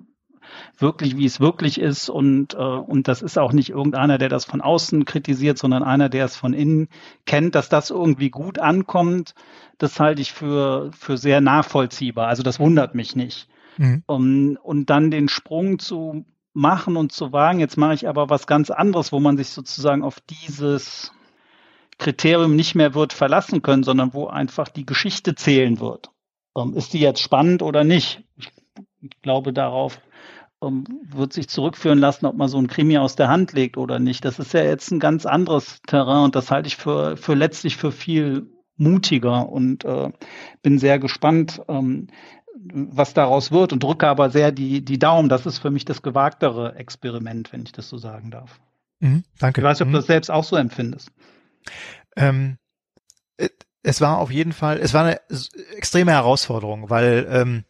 [0.78, 4.44] wirklich, wie es wirklich ist und äh, und das ist auch nicht irgendeiner, der das
[4.44, 6.90] von außen kritisiert, sondern einer, der es von innen
[7.26, 9.34] kennt, dass das irgendwie gut ankommt.
[9.78, 12.28] Das halte ich für für sehr nachvollziehbar.
[12.28, 13.48] Also das wundert mich nicht.
[13.78, 14.04] Mhm.
[14.08, 16.26] Um, und dann den Sprung zu
[16.58, 17.60] machen und zu wagen.
[17.60, 21.12] Jetzt mache ich aber was ganz anderes, wo man sich sozusagen auf dieses
[22.00, 26.10] Kriterium nicht mehr wird verlassen können, sondern wo einfach die Geschichte zählen wird.
[26.58, 28.24] Ähm, ist die jetzt spannend oder nicht?
[28.38, 28.52] Ich,
[29.22, 30.02] glaube, darauf
[30.64, 34.00] ähm, wird sich zurückführen lassen, ob man so ein Krimi aus der Hand legt oder
[34.00, 34.26] nicht.
[34.26, 37.78] Das ist ja jetzt ein ganz anderes Terrain und das halte ich für, für letztlich
[37.78, 40.12] für viel mutiger und äh,
[40.64, 42.08] bin sehr gespannt, ähm,
[42.60, 45.30] was daraus wird und drücke aber sehr die, die Daumen.
[45.30, 48.60] Das ist für mich das gewagtere Experiment, wenn ich das so sagen darf.
[49.00, 49.62] Mhm, danke.
[49.62, 50.00] Ich weiß nicht, ob du mhm.
[50.00, 51.12] das selbst auch so empfindest.
[52.16, 52.58] Ähm,
[53.38, 53.50] äh,
[53.84, 55.22] es war auf jeden Fall, es war eine
[55.76, 57.64] extreme Herausforderung, weil ähm,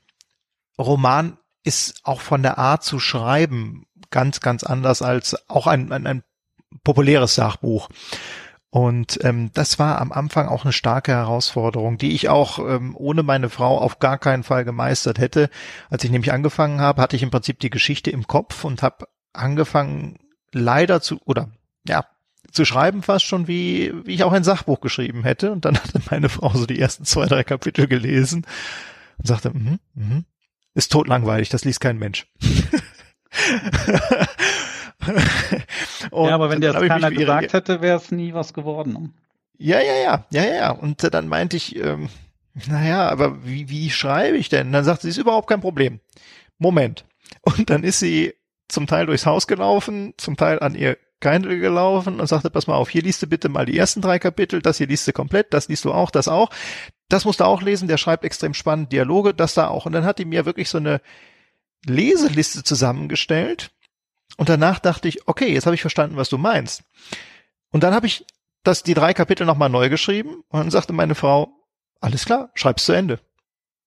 [0.79, 6.07] Roman ist auch von der Art zu schreiben ganz, ganz anders als auch ein, ein,
[6.07, 6.23] ein
[6.83, 7.89] populäres Sachbuch.
[8.77, 13.23] Und ähm, das war am Anfang auch eine starke Herausforderung, die ich auch ähm, ohne
[13.23, 15.49] meine Frau auf gar keinen Fall gemeistert hätte.
[15.89, 19.07] Als ich nämlich angefangen habe, hatte ich im Prinzip die Geschichte im Kopf und habe
[19.33, 20.19] angefangen,
[20.51, 21.49] leider zu, oder
[21.87, 22.05] ja,
[22.51, 25.51] zu schreiben fast schon wie, wie ich auch ein Sachbuch geschrieben hätte.
[25.51, 28.45] Und dann hatte meine Frau so die ersten zwei, drei Kapitel gelesen
[29.17, 30.25] und sagte, mhm, mhm,
[30.75, 32.27] ist totlangweilig, das liest kein Mensch.
[36.11, 39.13] ja, aber wenn der das keiner gesagt hätte, wäre es nie was geworden.
[39.57, 40.71] Ja, ja, ja, ja, ja.
[40.71, 42.09] Und äh, dann meinte ich, ähm,
[42.67, 44.67] naja, aber wie, wie schreibe ich denn?
[44.67, 45.99] Und dann sagte sie, ist überhaupt kein Problem.
[46.57, 47.05] Moment.
[47.41, 48.33] Und dann ist sie
[48.67, 52.75] zum Teil durchs Haus gelaufen, zum Teil an ihr Kindle gelaufen und sagte, pass mal
[52.75, 55.53] auf, hier liest du bitte mal die ersten drei Kapitel, das hier liest du komplett,
[55.53, 56.49] das liest du auch, das auch.
[57.09, 59.85] Das musst du auch lesen, der schreibt extrem spannend Dialoge, das da auch.
[59.85, 61.01] Und dann hat die mir wirklich so eine
[61.85, 63.71] Leseliste zusammengestellt.
[64.37, 66.83] Und danach dachte ich, okay, jetzt habe ich verstanden, was du meinst.
[67.71, 68.25] Und dann habe ich
[68.63, 71.49] das, die drei Kapitel nochmal neu geschrieben und dann sagte meine Frau,
[71.99, 73.19] alles klar, schreib's zu Ende.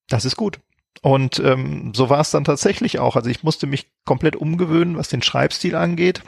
[0.09, 0.59] Das ist gut.
[1.03, 3.17] Und ähm, so war es dann tatsächlich auch.
[3.17, 6.23] Also ich musste mich komplett umgewöhnen, was den Schreibstil angeht.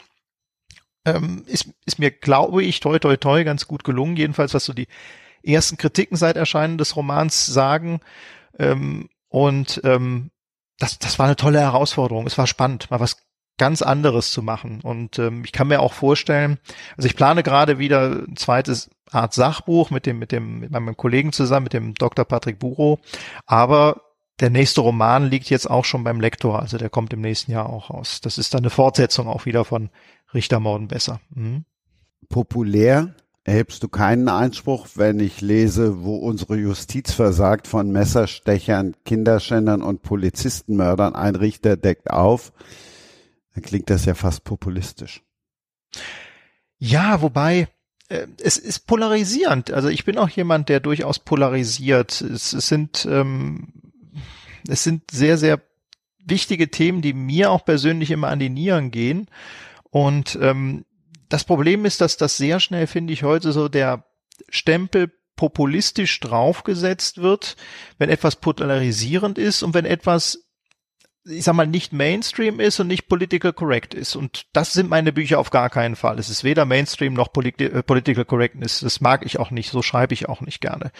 [1.04, 4.72] Ähm, ist, ist mir, glaube ich, toi toi toi ganz gut gelungen, jedenfalls was so
[4.72, 4.86] die
[5.42, 8.00] ersten Kritiken seit Erscheinen des Romans sagen.
[8.58, 10.30] Ähm, und ähm,
[10.78, 12.26] das, das war eine tolle Herausforderung.
[12.26, 13.16] Es war spannend, mal was
[13.62, 14.80] ganz anderes zu machen.
[14.82, 16.58] Und ähm, ich kann mir auch vorstellen,
[16.96, 20.96] also ich plane gerade wieder ein zweites Art Sachbuch mit dem, mit dem, mit meinem
[20.96, 22.24] Kollegen zusammen, mit dem Dr.
[22.24, 22.98] Patrick Buro.
[23.46, 24.02] Aber
[24.40, 27.70] der nächste Roman liegt jetzt auch schon beim Lektor, also der kommt im nächsten Jahr
[27.70, 28.20] auch raus.
[28.20, 29.90] Das ist dann eine Fortsetzung auch wieder von
[30.34, 31.20] Richter Morden besser.
[31.32, 31.64] Mhm.
[32.28, 39.82] Populär erhebst du keinen Einspruch, wenn ich lese, wo unsere Justiz versagt von Messerstechern, Kinderschändern
[39.82, 41.14] und Polizistenmördern.
[41.14, 42.52] Ein Richter deckt auf.
[43.54, 45.22] Dann klingt das ja fast populistisch.
[46.78, 47.68] Ja, wobei
[48.08, 49.70] äh, es ist polarisierend.
[49.70, 52.20] Also ich bin auch jemand, der durchaus polarisiert.
[52.20, 53.72] Es, es sind ähm,
[54.68, 55.60] es sind sehr sehr
[56.24, 59.28] wichtige Themen, die mir auch persönlich immer an die Nieren gehen.
[59.90, 60.84] Und ähm,
[61.28, 64.04] das Problem ist, dass das sehr schnell, finde ich, heute so der
[64.48, 67.56] Stempel populistisch draufgesetzt wird,
[67.98, 70.44] wenn etwas polarisierend ist und wenn etwas
[71.24, 74.16] ich sag mal, nicht Mainstream ist und nicht political correct ist.
[74.16, 76.18] Und das sind meine Bücher auf gar keinen Fall.
[76.18, 78.80] Es ist weder Mainstream noch politi äh, political correctness.
[78.80, 79.70] Das mag ich auch nicht.
[79.70, 80.90] So schreibe ich auch nicht gerne.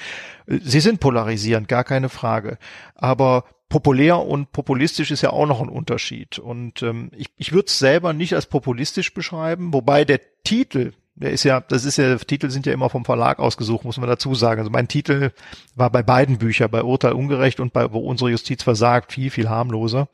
[0.47, 2.59] Sie sind polarisierend, gar keine Frage.
[2.95, 6.39] Aber populär und populistisch ist ja auch noch ein Unterschied.
[6.39, 11.31] Und ähm, ich, ich würde es selber nicht als populistisch beschreiben, wobei der Titel, der
[11.31, 14.35] ist ja, das ist ja, Titel sind ja immer vom Verlag ausgesucht, muss man dazu
[14.35, 14.61] sagen.
[14.61, 15.33] Also mein Titel
[15.75, 19.49] war bei beiden Büchern, bei Urteil ungerecht und bei Wo unsere Justiz versagt, viel, viel
[19.49, 20.09] harmloser.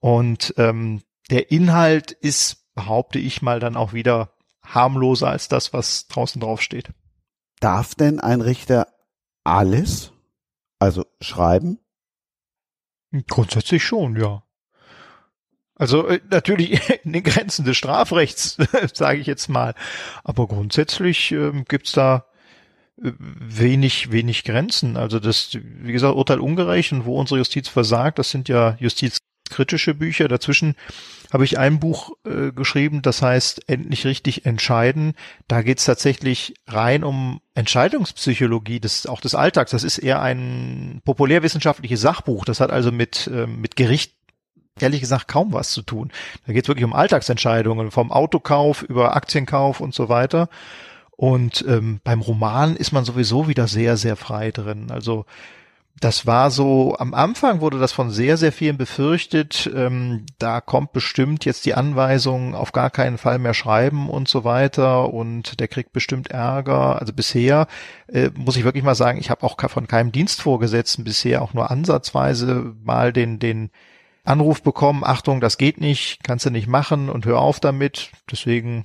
[0.00, 4.32] Und ähm, der Inhalt ist, behaupte ich mal, dann auch wieder
[4.64, 6.90] harmloser als das, was draußen drauf steht.
[7.60, 8.88] Darf denn ein Richter
[9.44, 10.12] alles?
[10.78, 11.78] Also schreiben,
[13.28, 14.42] Grundsätzlich schon, ja.
[15.82, 18.56] Also äh, natürlich in den Grenzen des Strafrechts,
[18.94, 19.74] sage ich jetzt mal.
[20.22, 22.26] Aber grundsätzlich ähm, gibt's da
[23.02, 24.96] äh, wenig, wenig Grenzen.
[24.96, 29.94] Also das, wie gesagt, Urteil ungerecht und wo unsere Justiz versagt, das sind ja justizkritische
[29.94, 30.28] Bücher.
[30.28, 30.76] Dazwischen
[31.32, 35.14] habe ich ein Buch äh, geschrieben, das heißt Endlich richtig entscheiden.
[35.48, 39.72] Da geht es tatsächlich rein um Entscheidungspsychologie des, auch des Alltags.
[39.72, 42.44] Das ist eher ein populärwissenschaftliches Sachbuch.
[42.44, 44.21] Das hat also mit, äh, mit Gericht
[44.80, 46.10] ehrlich gesagt kaum was zu tun.
[46.46, 50.48] Da geht es wirklich um Alltagsentscheidungen, vom Autokauf über Aktienkauf und so weiter.
[51.16, 54.90] Und ähm, beim Roman ist man sowieso wieder sehr, sehr frei drin.
[54.90, 55.24] Also
[56.00, 59.70] das war so, am Anfang wurde das von sehr, sehr vielen befürchtet.
[59.72, 64.42] Ähm, da kommt bestimmt jetzt die Anweisung, auf gar keinen Fall mehr schreiben und so
[64.42, 66.98] weiter und der kriegt bestimmt Ärger.
[66.98, 67.68] Also bisher
[68.08, 71.70] äh, muss ich wirklich mal sagen, ich habe auch von keinem Dienstvorgesetzten bisher auch nur
[71.70, 73.70] ansatzweise mal den, den
[74.24, 78.10] Anruf bekommen, Achtung, das geht nicht, kannst du nicht machen und hör auf damit.
[78.30, 78.84] Deswegen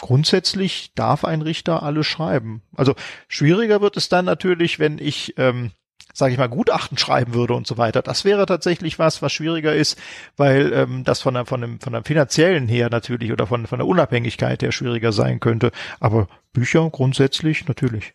[0.00, 2.62] grundsätzlich darf ein Richter alles schreiben.
[2.76, 2.94] Also
[3.28, 5.72] schwieriger wird es dann natürlich, wenn ich ähm,
[6.14, 8.00] sage ich mal, Gutachten schreiben würde und so weiter.
[8.00, 9.98] Das wäre tatsächlich was, was schwieriger ist,
[10.36, 13.80] weil ähm, das von der, von dem, von der finanziellen her natürlich oder von, von
[13.80, 15.72] der Unabhängigkeit her schwieriger sein könnte.
[15.98, 18.14] Aber Bücher grundsätzlich natürlich.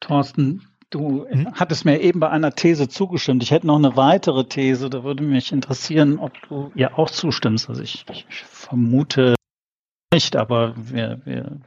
[0.00, 1.52] Thorsten, du hm?
[1.54, 3.42] hattest mir eben bei einer These zugestimmt.
[3.42, 4.90] Ich hätte noch eine weitere These.
[4.90, 7.68] Da würde mich interessieren, ob du ihr auch zustimmst.
[7.68, 9.34] Also ich, ich vermute
[10.12, 11.58] nicht, aber wir, wir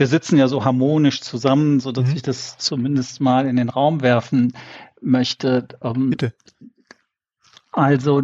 [0.00, 2.16] wir sitzen ja so harmonisch zusammen, so dass mhm.
[2.16, 4.54] ich das zumindest mal in den Raum werfen
[5.02, 5.68] möchte.
[5.82, 6.32] Ähm, Bitte.
[7.70, 8.22] Also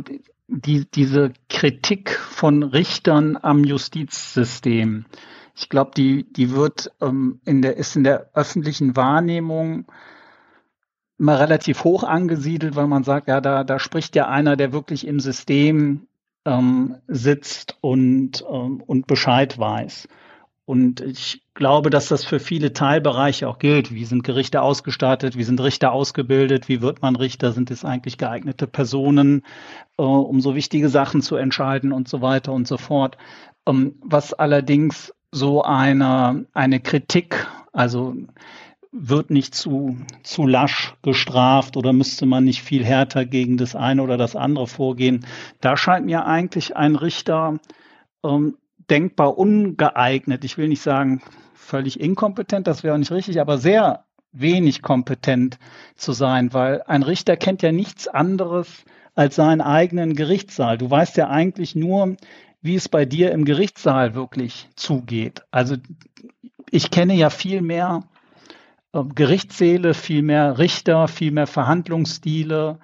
[0.49, 5.05] die, diese Kritik von Richtern am Justizsystem,
[5.57, 9.87] ich glaube, die, die wird ähm, in der, ist in der öffentlichen Wahrnehmung
[11.19, 15.07] immer relativ hoch angesiedelt, weil man sagt, ja, da, da spricht ja einer, der wirklich
[15.07, 16.07] im System
[16.45, 20.09] ähm, sitzt und, ähm, und Bescheid weiß.
[20.67, 23.95] Und ich glaube, dass das für viele Teilbereiche auch gilt.
[23.95, 25.37] Wie sind Gerichte ausgestattet?
[25.39, 26.69] Wie sind Richter ausgebildet?
[26.69, 27.53] Wie wird man Richter?
[27.53, 29.43] Sind es eigentlich geeignete Personen,
[29.97, 33.17] äh, um so wichtige Sachen zu entscheiden und so weiter und so fort?
[33.67, 38.15] Ähm, was allerdings so eine, eine Kritik, also
[38.93, 44.03] wird nicht zu, zu lasch gestraft oder müsste man nicht viel härter gegen das eine
[44.03, 45.27] oder das andere vorgehen?
[45.61, 47.59] Da scheint mir eigentlich ein Richter
[48.25, 48.57] ähm,
[48.89, 50.45] denkbar ungeeignet.
[50.45, 51.21] Ich will nicht sagen
[51.55, 55.59] völlig inkompetent, das wäre auch nicht richtig, aber sehr wenig kompetent
[55.95, 58.85] zu sein, weil ein Richter kennt ja nichts anderes
[59.15, 60.79] als seinen eigenen Gerichtssaal.
[60.79, 62.17] Du weißt ja eigentlich nur,
[62.67, 65.43] wie es bei dir im Gerichtssaal wirklich zugeht.
[65.51, 65.77] Also
[66.71, 68.03] ich kenne ja viel mehr
[68.93, 72.79] äh, Gerichtssäle, viel mehr Richter, viel mehr Verhandlungsstile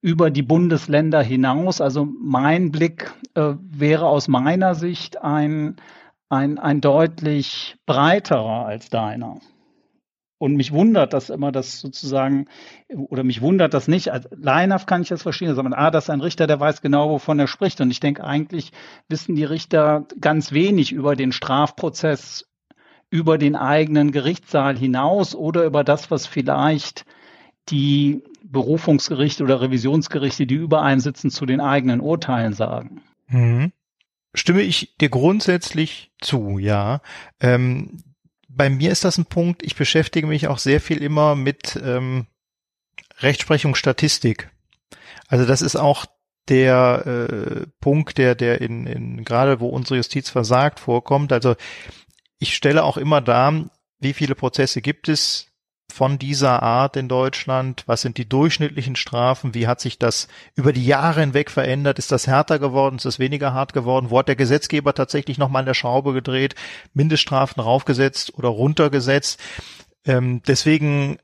[0.00, 1.80] über die Bundesländer hinaus.
[1.80, 5.76] Also mein Blick äh, wäre aus meiner Sicht ein,
[6.28, 9.40] ein, ein deutlich breiterer als deiner.
[10.38, 12.46] Und mich wundert das immer, dass sozusagen,
[12.88, 14.12] oder mich wundert das nicht.
[14.12, 14.28] Als
[14.86, 17.48] kann ich das verstehen, sondern ah, das ist ein Richter, der weiß genau, wovon er
[17.48, 17.80] spricht.
[17.80, 18.70] Und ich denke, eigentlich
[19.08, 22.46] wissen die Richter ganz wenig über den Strafprozess,
[23.10, 27.04] über den eigenen Gerichtssaal hinaus oder über das, was vielleicht
[27.68, 33.02] die Berufungsgerichte oder Revisionsgerichte, die über sitzen, zu den eigenen Urteilen sagen.
[33.26, 33.72] Mhm.
[34.34, 37.00] Stimme ich dir grundsätzlich zu, ja.
[37.40, 37.98] Ähm,
[38.48, 42.26] bei mir ist das ein Punkt, ich beschäftige mich auch sehr viel immer mit ähm,
[43.18, 44.50] Rechtsprechung Statistik.
[45.28, 46.06] Also das ist auch
[46.48, 51.32] der äh, Punkt, der, der in, in gerade wo unsere Justiz versagt vorkommt.
[51.32, 51.56] Also
[52.38, 53.70] ich stelle auch immer dar,
[54.00, 55.48] wie viele Prozesse gibt es,
[55.92, 57.82] von dieser Art in Deutschland?
[57.86, 59.54] Was sind die durchschnittlichen Strafen?
[59.54, 61.98] Wie hat sich das über die Jahre hinweg verändert?
[61.98, 62.96] Ist das härter geworden?
[62.96, 64.10] Ist das weniger hart geworden?
[64.10, 66.54] Wo hat der Gesetzgeber tatsächlich nochmal an der Schraube gedreht?
[66.94, 69.40] Mindeststrafen raufgesetzt oder runtergesetzt?
[70.04, 71.18] Ähm, deswegen,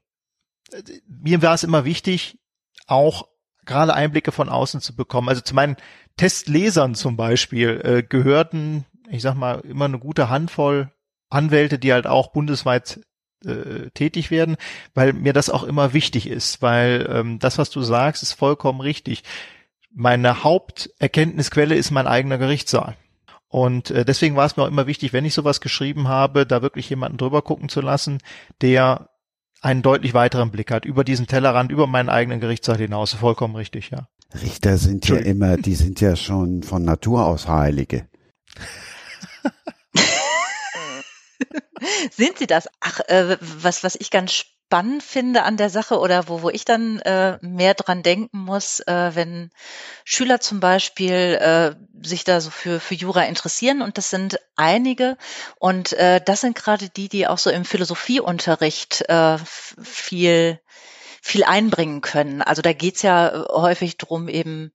[1.07, 2.39] mir war es immer wichtig,
[2.87, 3.29] auch
[3.65, 5.29] gerade Einblicke von außen zu bekommen.
[5.29, 5.77] Also zu meinen
[6.17, 10.91] Testlesern zum Beispiel äh, gehörten, ich sag mal, immer eine gute Handvoll
[11.31, 13.01] Anwälte, die halt auch bundesweit
[13.45, 14.57] äh, tätig werden,
[14.95, 18.81] weil mir das auch immer wichtig ist, weil ähm, das, was du sagst, ist vollkommen
[18.81, 19.23] richtig.
[19.93, 22.97] Meine Haupterkenntnisquelle ist mein eigener Gerichtssaal.
[23.49, 26.61] Und äh, deswegen war es mir auch immer wichtig, wenn ich sowas geschrieben habe, da
[26.63, 28.19] wirklich jemanden drüber gucken zu lassen,
[28.61, 29.11] der
[29.61, 33.15] einen deutlich weiteren Blick hat, über diesen Tellerrand, über meinen eigenen Gerichtssaal hinaus.
[33.15, 34.09] Vollkommen richtig, ja.
[34.43, 38.07] Richter sind ja immer, die sind ja schon von Natur aus Heilige.
[42.11, 42.69] Sind sie das?
[42.81, 46.65] Ach, äh, was, was ich ganz spannend finde an der Sache oder wo, wo ich
[46.65, 49.51] dann äh, mehr dran denken muss, äh, wenn
[50.05, 51.75] Schüler zum Beispiel äh,
[52.05, 55.17] sich da so für, für Jura interessieren und das sind einige
[55.59, 59.39] und äh, das sind gerade die, die auch so im Philosophieunterricht äh,
[59.83, 60.61] viel
[61.27, 62.43] viel einbringen können.
[62.43, 64.73] Also da geht's ja häufig drum eben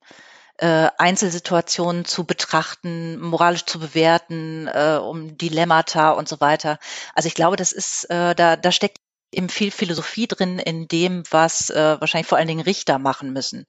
[0.59, 6.79] äh, Einzelsituationen zu betrachten, moralisch zu bewerten, äh, um Dilemmata und so weiter.
[7.15, 8.99] Also ich glaube, das ist, äh, da, da steckt
[9.31, 13.67] eben viel Philosophie drin in dem, was äh, wahrscheinlich vor allen Dingen Richter machen müssen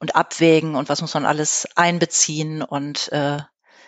[0.00, 3.38] und abwägen und was muss man alles einbeziehen und äh,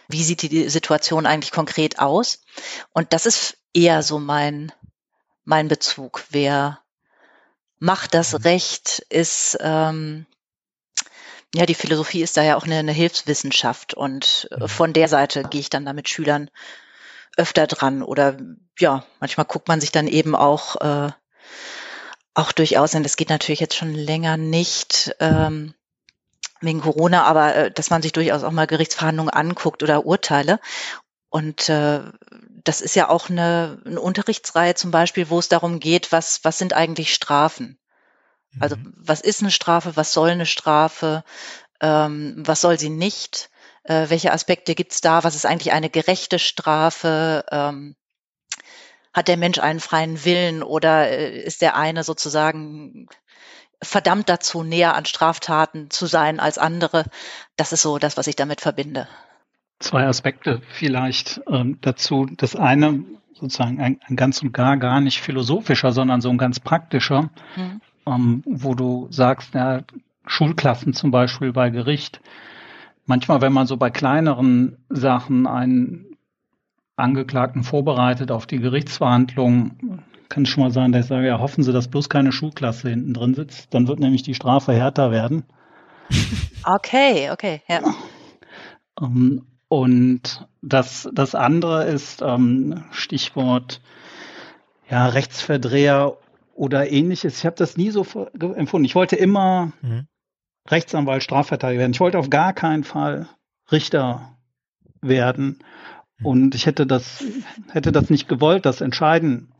[0.08, 2.42] wie sieht die Situation eigentlich konkret aus.
[2.92, 4.72] Und das ist eher so mein,
[5.44, 6.24] mein Bezug.
[6.30, 6.80] Wer
[7.78, 8.44] macht das.
[8.44, 10.26] Recht, ist ähm,
[11.54, 14.68] ja, die Philosophie ist da ja auch eine, eine Hilfswissenschaft und äh, mhm.
[14.68, 16.50] von der Seite gehe ich dann da mit Schülern
[17.36, 18.36] öfter dran oder
[18.78, 21.10] ja, manchmal guckt man sich dann eben auch äh,
[22.34, 25.74] auch durchaus, und das geht natürlich jetzt schon länger nicht ähm,
[26.60, 30.60] wegen Corona, aber äh, dass man sich durchaus auch mal Gerichtsverhandlungen anguckt oder Urteile.
[31.28, 32.02] Und äh,
[32.64, 36.58] das ist ja auch eine, eine Unterrichtsreihe zum Beispiel, wo es darum geht, was, was
[36.58, 37.79] sind eigentlich Strafen?
[38.58, 38.92] Also mhm.
[38.96, 41.22] was ist eine Strafe, was soll eine Strafe,
[41.80, 43.50] ähm, was soll sie nicht,
[43.84, 47.94] äh, welche Aspekte gibt's da, was ist eigentlich eine gerechte Strafe, ähm,
[49.12, 53.08] hat der Mensch einen freien Willen oder äh, ist der eine sozusagen
[53.82, 57.04] verdammt dazu, näher an Straftaten zu sein als andere?
[57.56, 59.08] Das ist so das, was ich damit verbinde.
[59.78, 62.26] Zwei Aspekte vielleicht ähm, dazu.
[62.36, 66.60] Das eine sozusagen ein, ein ganz und gar gar nicht philosophischer, sondern so ein ganz
[66.60, 67.30] praktischer.
[67.56, 69.82] Mhm ähm, wo du sagst, ja,
[70.26, 72.20] Schulklassen zum Beispiel bei Gericht.
[73.06, 76.16] Manchmal, wenn man so bei kleineren Sachen einen
[76.96, 81.64] Angeklagten vorbereitet auf die Gerichtsverhandlung, kann es schon mal sein, dass ich sage, ja, hoffen
[81.64, 83.74] Sie, dass bloß keine Schulklasse hinten drin sitzt.
[83.74, 85.44] Dann wird nämlich die Strafe härter werden.
[86.62, 87.80] Okay, okay, ja.
[88.94, 93.80] Um, ähm, und das, das andere ist ähm, Stichwort
[94.90, 96.18] ja, Rechtsverdreher
[96.60, 97.38] oder ähnliches.
[97.38, 98.84] Ich habe das nie so empfunden.
[98.84, 100.06] Ich wollte immer mhm.
[100.68, 101.92] Rechtsanwalt, Strafverteidiger werden.
[101.92, 103.30] Ich wollte auf gar keinen Fall
[103.72, 104.36] Richter
[105.00, 105.60] werden.
[106.18, 106.26] Mhm.
[106.26, 107.24] Und ich hätte das,
[107.70, 109.54] hätte das nicht gewollt, das entscheiden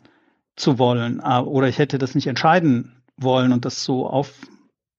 [0.57, 1.21] zu wollen.
[1.21, 4.35] Oder ich hätte das nicht entscheiden wollen und das so auf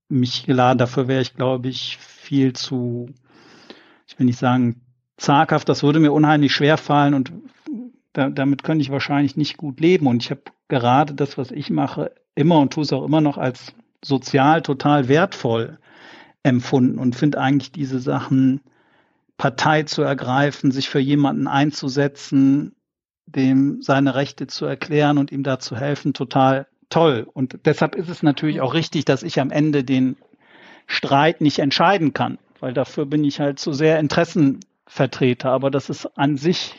[0.10, 0.80] mich geladen.
[0.80, 3.14] Dafür wäre ich, glaube ich, viel zu,
[4.08, 4.82] ich will nicht sagen
[5.18, 7.32] zaghaft, das würde mir unheimlich schwer fallen und
[8.14, 10.08] da, damit könnte ich wahrscheinlich nicht gut leben.
[10.08, 13.38] Und ich habe gerade das, was ich mache, immer und tue es auch immer noch
[13.38, 15.78] als sozial total wertvoll
[16.44, 18.62] empfunden und finde eigentlich diese Sachen,
[19.38, 22.76] Partei zu ergreifen, sich für jemanden einzusetzen,
[23.26, 27.28] dem seine Rechte zu erklären und ihm da zu helfen, total toll.
[27.34, 30.16] Und deshalb ist es natürlich auch richtig, dass ich am Ende den
[30.86, 35.50] Streit nicht entscheiden kann, weil dafür bin ich halt zu sehr Interessenvertreter.
[35.50, 36.76] Aber das ist an sich,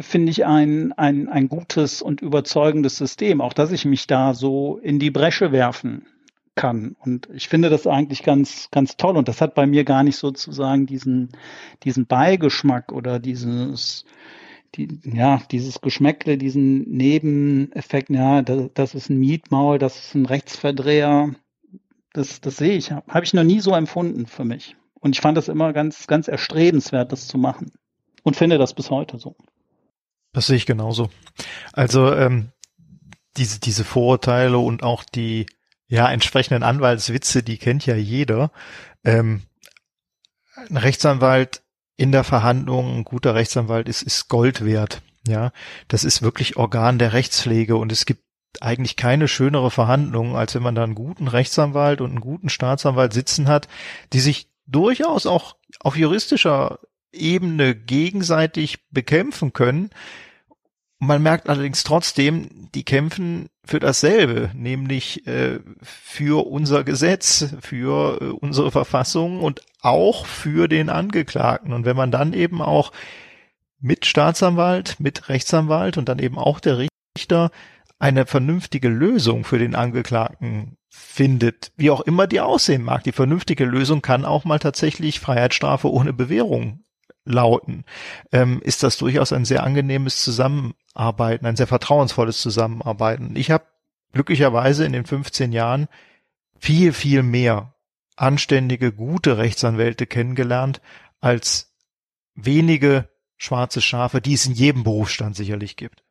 [0.00, 4.78] finde ich, ein, ein, ein gutes und überzeugendes System, auch dass ich mich da so
[4.78, 6.06] in die Bresche werfen
[6.54, 6.96] kann.
[7.00, 9.16] Und ich finde das eigentlich ganz, ganz toll.
[9.16, 11.30] Und das hat bei mir gar nicht sozusagen diesen,
[11.84, 14.04] diesen Beigeschmack oder dieses,
[14.74, 20.26] die, ja, dieses Geschmäckle, diesen Nebeneffekt, ja, das, das ist ein Mietmaul, das ist ein
[20.26, 21.34] Rechtsverdreher.
[22.12, 24.76] Das, das sehe ich, habe ich noch nie so empfunden für mich.
[25.00, 27.72] Und ich fand das immer ganz, ganz erstrebenswert, das zu machen.
[28.22, 29.34] Und finde das bis heute so.
[30.32, 31.10] Das sehe ich genauso.
[31.72, 32.52] Also ähm,
[33.36, 35.46] diese, diese Vorurteile und auch die
[35.88, 38.52] ja, entsprechenden Anwaltswitze, die kennt ja jeder.
[39.04, 39.42] Ähm,
[40.68, 41.62] ein Rechtsanwalt
[41.96, 45.02] in der Verhandlung, ein guter Rechtsanwalt ist, ist Gold wert.
[45.26, 45.52] Ja,
[45.88, 48.22] das ist wirklich Organ der Rechtspflege und es gibt
[48.60, 53.12] eigentlich keine schönere Verhandlung, als wenn man da einen guten Rechtsanwalt und einen guten Staatsanwalt
[53.12, 53.68] sitzen hat,
[54.12, 56.78] die sich durchaus auch auf juristischer
[57.12, 59.90] Ebene gegenseitig bekämpfen können,
[61.00, 68.24] man merkt allerdings trotzdem, die kämpfen für dasselbe, nämlich äh, für unser Gesetz, für äh,
[68.26, 71.72] unsere Verfassung und auch für den Angeklagten.
[71.72, 72.92] Und wenn man dann eben auch
[73.80, 76.86] mit Staatsanwalt, mit Rechtsanwalt und dann eben auch der
[77.16, 77.50] Richter
[77.98, 83.04] eine vernünftige Lösung für den Angeklagten findet, wie auch immer die aussehen mag.
[83.04, 86.84] Die vernünftige Lösung kann auch mal tatsächlich Freiheitsstrafe ohne Bewährung
[87.30, 87.84] lauten,
[88.32, 93.34] ähm, ist das durchaus ein sehr angenehmes Zusammenarbeiten, ein sehr vertrauensvolles Zusammenarbeiten.
[93.36, 93.64] Ich habe
[94.12, 95.88] glücklicherweise in den 15 Jahren
[96.58, 97.74] viel, viel mehr
[98.16, 100.80] anständige, gute Rechtsanwälte kennengelernt
[101.20, 101.72] als
[102.34, 106.02] wenige schwarze Schafe, die es in jedem Berufsstand sicherlich gibt.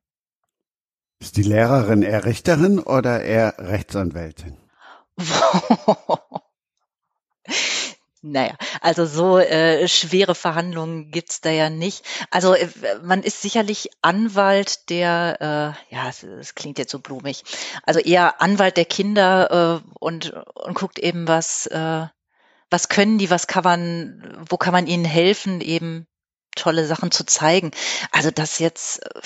[1.19, 4.57] Ist die Lehrerin eher Richterin oder eher Rechtsanwältin?
[8.21, 12.03] Naja, also so äh, schwere Verhandlungen gibt's da ja nicht.
[12.31, 12.67] Also äh,
[13.01, 17.43] man ist sicherlich Anwalt der, äh, ja, es, klingt jetzt so blumig,
[17.83, 22.07] also eher Anwalt der Kinder äh, und, und guckt eben, was, äh,
[22.69, 26.05] was können die, was kann man, wo kann man ihnen helfen, eben
[26.55, 27.71] tolle Sachen zu zeigen.
[28.11, 29.21] Also das jetzt, äh,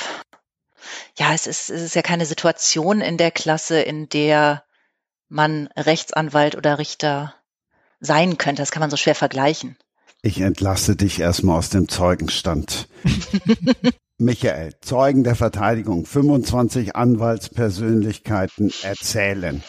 [1.17, 4.63] ja, es ist, es ist ja keine Situation in der Klasse, in der
[5.29, 7.33] man Rechtsanwalt oder Richter
[8.03, 8.61] sein könnte.
[8.61, 9.75] Das kann man so schwer vergleichen.
[10.21, 12.87] Ich entlasse dich erstmal aus dem Zeugenstand.
[14.17, 19.63] Michael, Zeugen der Verteidigung, 25 Anwaltspersönlichkeiten erzählen.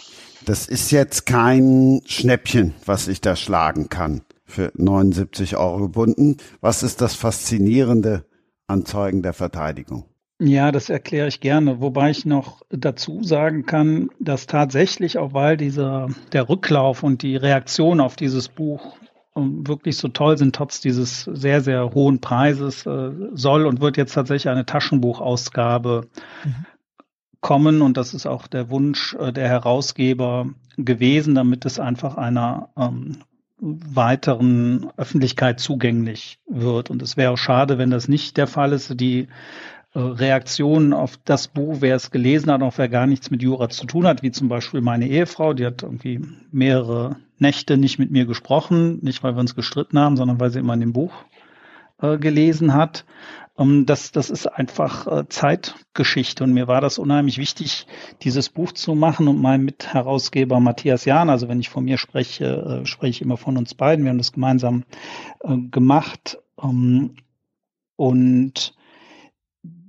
[0.44, 4.22] Das ist jetzt kein Schnäppchen, was ich da schlagen kann.
[4.44, 6.36] Für 79 Euro gebunden.
[6.60, 8.26] Was ist das Faszinierende
[8.66, 10.04] an Zeugen der Verteidigung?
[10.46, 11.80] Ja, das erkläre ich gerne.
[11.80, 17.36] Wobei ich noch dazu sagen kann, dass tatsächlich auch weil dieser, der Rücklauf und die
[17.36, 18.98] Reaktion auf dieses Buch
[19.36, 23.96] ähm, wirklich so toll sind, trotz dieses sehr, sehr hohen Preises, äh, soll und wird
[23.96, 26.08] jetzt tatsächlich eine Taschenbuchausgabe
[26.44, 26.66] mhm.
[27.40, 27.80] kommen.
[27.80, 33.16] Und das ist auch der Wunsch äh, der Herausgeber gewesen, damit es einfach einer ähm,
[33.60, 36.90] weiteren Öffentlichkeit zugänglich wird.
[36.90, 39.00] Und es wäre auch schade, wenn das nicht der Fall ist.
[39.00, 39.28] Die
[39.94, 43.86] Reaktionen auf das Buch, wer es gelesen hat, auch wer gar nichts mit Jura zu
[43.86, 46.20] tun hat, wie zum Beispiel meine Ehefrau, die hat irgendwie
[46.50, 50.58] mehrere Nächte nicht mit mir gesprochen, nicht weil wir uns gestritten haben, sondern weil sie
[50.58, 51.12] immer in dem Buch
[52.02, 53.04] äh, gelesen hat.
[53.56, 57.86] Ähm, das, das ist einfach äh, Zeitgeschichte und mir war das unheimlich wichtig,
[58.22, 62.82] dieses Buch zu machen und mein Mitherausgeber Matthias Jahn, also wenn ich von mir spreche,
[62.82, 64.82] äh, spreche ich immer von uns beiden, wir haben das gemeinsam
[65.44, 67.14] äh, gemacht ähm,
[67.94, 68.74] und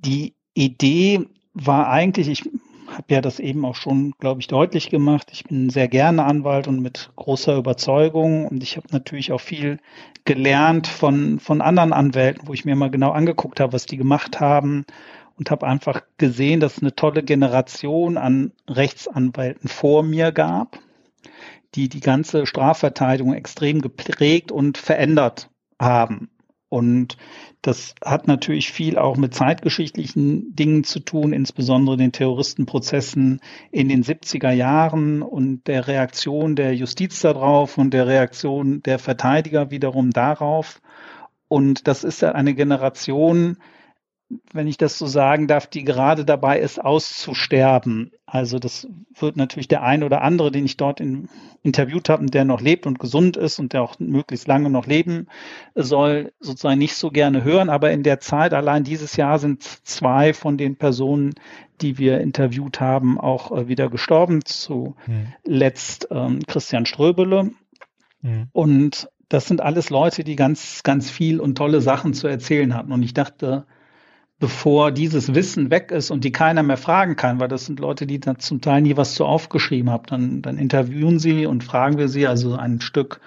[0.06, 2.50] die Idee war eigentlich, ich
[2.88, 5.30] habe ja das eben auch schon, glaube ich, deutlich gemacht.
[5.32, 8.48] Ich bin sehr gerne Anwalt und mit großer Überzeugung.
[8.48, 9.80] Und ich habe natürlich auch viel
[10.24, 14.40] gelernt von, von anderen Anwälten, wo ich mir mal genau angeguckt habe, was die gemacht
[14.40, 14.86] haben.
[15.38, 20.80] Und habe einfach gesehen, dass es eine tolle Generation an Rechtsanwälten vor mir gab,
[21.74, 26.30] die die ganze Strafverteidigung extrem geprägt und verändert haben.
[26.76, 27.16] Und
[27.62, 33.40] das hat natürlich viel auch mit zeitgeschichtlichen Dingen zu tun, insbesondere den Terroristenprozessen
[33.72, 39.72] in den 70er Jahren und der Reaktion der Justiz darauf und der Reaktion der Verteidiger
[39.72, 40.82] wiederum darauf.
[41.48, 43.56] Und das ist eine Generation,
[44.54, 48.12] wenn ich das so sagen darf, die gerade dabei ist, auszusterben.
[48.26, 48.88] Also das
[49.20, 51.30] wird natürlich der ein oder andere, den ich dort in,
[51.62, 55.28] interviewt habe, der noch lebt und gesund ist und der auch möglichst lange noch leben
[55.76, 57.70] soll, sozusagen nicht so gerne hören.
[57.70, 61.36] Aber in der Zeit, allein dieses Jahr, sind zwei von den Personen,
[61.82, 64.44] die wir interviewt haben, auch äh, wieder gestorben.
[64.44, 67.52] Zuletzt ähm, Christian Ströbele.
[68.22, 68.48] Mhm.
[68.54, 72.92] Und das sind alles Leute, die ganz, ganz viel und tolle Sachen zu erzählen hatten.
[72.92, 73.66] Und ich dachte,
[74.40, 78.06] bevor dieses Wissen weg ist und die keiner mehr fragen kann, weil das sind Leute,
[78.06, 81.98] die da zum Teil nie was zu aufgeschrieben haben, dann, dann interviewen sie und fragen
[81.98, 83.22] wir sie, also ein Stück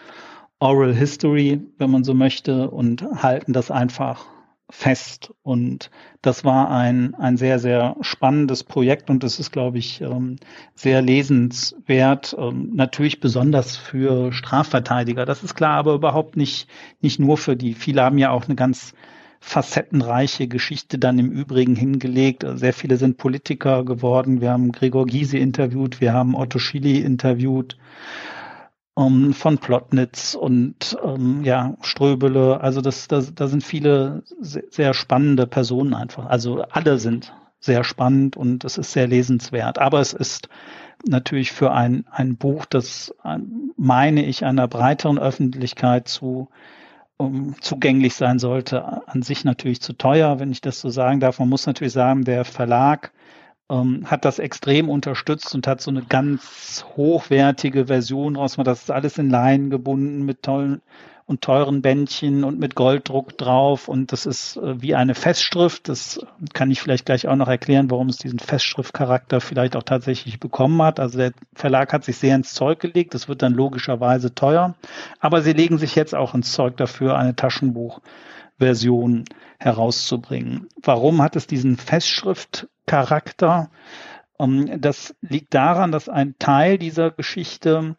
[0.60, 4.26] Oral History, wenn man so möchte, und halten das einfach
[4.70, 5.32] fest.
[5.42, 5.90] Und
[6.20, 10.36] das war ein, ein sehr, sehr spannendes Projekt und das ist, glaube ich, ähm,
[10.74, 12.36] sehr lesenswert.
[12.38, 16.68] Ähm, natürlich besonders für Strafverteidiger, das ist klar, aber überhaupt nicht,
[17.00, 17.74] nicht nur für die.
[17.74, 18.94] Viele haben ja auch eine ganz
[19.40, 22.44] facettenreiche Geschichte dann im Übrigen hingelegt.
[22.54, 24.40] Sehr viele sind Politiker geworden.
[24.40, 27.76] Wir haben Gregor Gysi interviewt, wir haben Otto Schily interviewt
[28.96, 32.60] ähm, von Plotnitz und ähm, ja, Ströbele.
[32.60, 36.26] Also das, das, da sind viele sehr, sehr spannende Personen einfach.
[36.26, 39.78] Also alle sind sehr spannend und es ist sehr lesenswert.
[39.78, 40.48] Aber es ist
[41.06, 43.14] natürlich für ein, ein Buch, das
[43.76, 46.48] meine ich einer breiteren Öffentlichkeit zu
[47.18, 51.38] um, zugänglich sein sollte, an sich natürlich zu teuer, wenn ich das so sagen darf.
[51.38, 53.12] Man muss natürlich sagen, der Verlag
[53.70, 58.56] ähm, hat das extrem unterstützt und hat so eine ganz hochwertige Version raus.
[58.56, 60.80] Das ist alles in Leinen gebunden mit tollen
[61.28, 63.86] und teuren Bändchen und mit Golddruck drauf.
[63.86, 65.90] Und das ist äh, wie eine Festschrift.
[65.90, 66.24] Das
[66.54, 70.80] kann ich vielleicht gleich auch noch erklären, warum es diesen Festschriftcharakter vielleicht auch tatsächlich bekommen
[70.80, 70.98] hat.
[70.98, 73.12] Also der Verlag hat sich sehr ins Zeug gelegt.
[73.12, 74.74] Das wird dann logischerweise teuer.
[75.20, 79.24] Aber sie legen sich jetzt auch ins Zeug dafür, eine Taschenbuchversion
[79.58, 80.68] herauszubringen.
[80.82, 83.70] Warum hat es diesen Festschriftcharakter?
[84.40, 87.96] Ähm, das liegt daran, dass ein Teil dieser Geschichte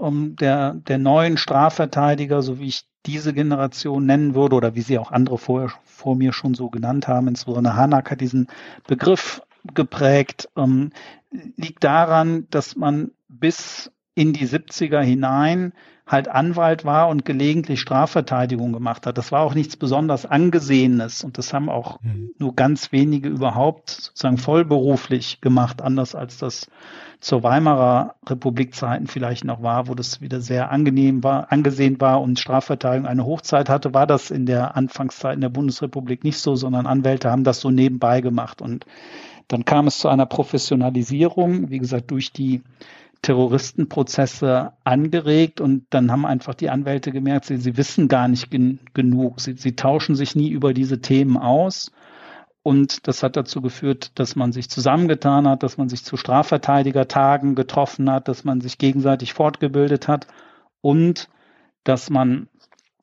[0.00, 4.98] um der, der neuen Strafverteidiger, so wie ich diese Generation nennen würde, oder wie sie
[4.98, 8.48] auch andere vor, vor mir schon so genannt haben, insbesondere Hanak hat diesen
[8.86, 9.42] Begriff
[9.74, 10.90] geprägt, ähm,
[11.56, 15.72] liegt daran, dass man bis in die 70er hinein
[16.10, 19.16] halt Anwalt war und gelegentlich Strafverteidigung gemacht hat.
[19.16, 22.30] Das war auch nichts besonders Angesehenes und das haben auch mhm.
[22.36, 26.68] nur ganz wenige überhaupt sozusagen vollberuflich gemacht, anders als das
[27.20, 32.40] zur Weimarer Republikzeiten vielleicht noch war, wo das wieder sehr angenehm war, angesehen war und
[32.40, 36.86] Strafverteidigung eine Hochzeit hatte, war das in der Anfangszeit in der Bundesrepublik nicht so, sondern
[36.86, 38.84] Anwälte haben das so nebenbei gemacht und
[39.46, 42.62] dann kam es zu einer Professionalisierung, wie gesagt, durch die
[43.22, 48.80] Terroristenprozesse angeregt und dann haben einfach die Anwälte gemerkt, sie, sie wissen gar nicht gen
[48.94, 49.40] genug.
[49.40, 51.92] Sie, sie tauschen sich nie über diese Themen aus.
[52.62, 57.54] Und das hat dazu geführt, dass man sich zusammengetan hat, dass man sich zu Strafverteidigertagen
[57.54, 60.26] getroffen hat, dass man sich gegenseitig fortgebildet hat
[60.80, 61.28] und
[61.84, 62.48] dass man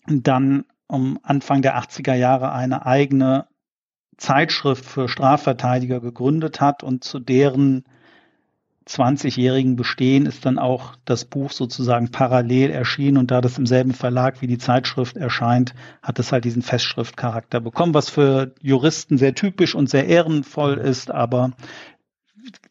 [0.08, 3.48] dann um Anfang der 80er Jahre eine eigene
[4.18, 7.84] Zeitschrift für Strafverteidiger gegründet hat und zu deren
[8.88, 13.18] 20-jährigen Bestehen ist dann auch das Buch sozusagen parallel erschienen.
[13.18, 17.60] Und da das im selben Verlag wie die Zeitschrift erscheint, hat es halt diesen Festschriftcharakter
[17.60, 21.52] bekommen, was für Juristen sehr typisch und sehr ehrenvoll ist, aber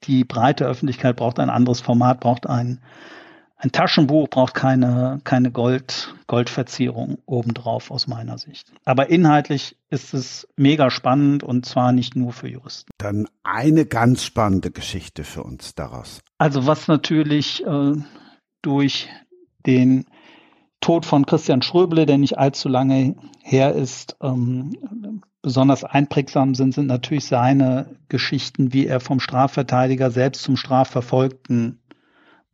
[0.05, 2.81] die breite Öffentlichkeit braucht ein anderes Format, braucht ein
[3.59, 8.71] ein Taschenbuch braucht keine, keine Gold, Goldverzierung obendrauf aus meiner Sicht.
[8.85, 12.91] Aber inhaltlich ist es mega spannend und zwar nicht nur für Juristen.
[12.99, 16.21] Dann eine ganz spannende Geschichte für uns daraus.
[16.37, 17.95] Also was natürlich äh,
[18.61, 19.09] durch
[19.65, 20.05] den
[20.81, 24.77] Tod von Christian Schröble, der nicht allzu lange her ist, ähm,
[25.41, 31.81] besonders einprägsam sind, sind natürlich seine Geschichten, wie er vom Strafverteidiger selbst zum Strafverfolgten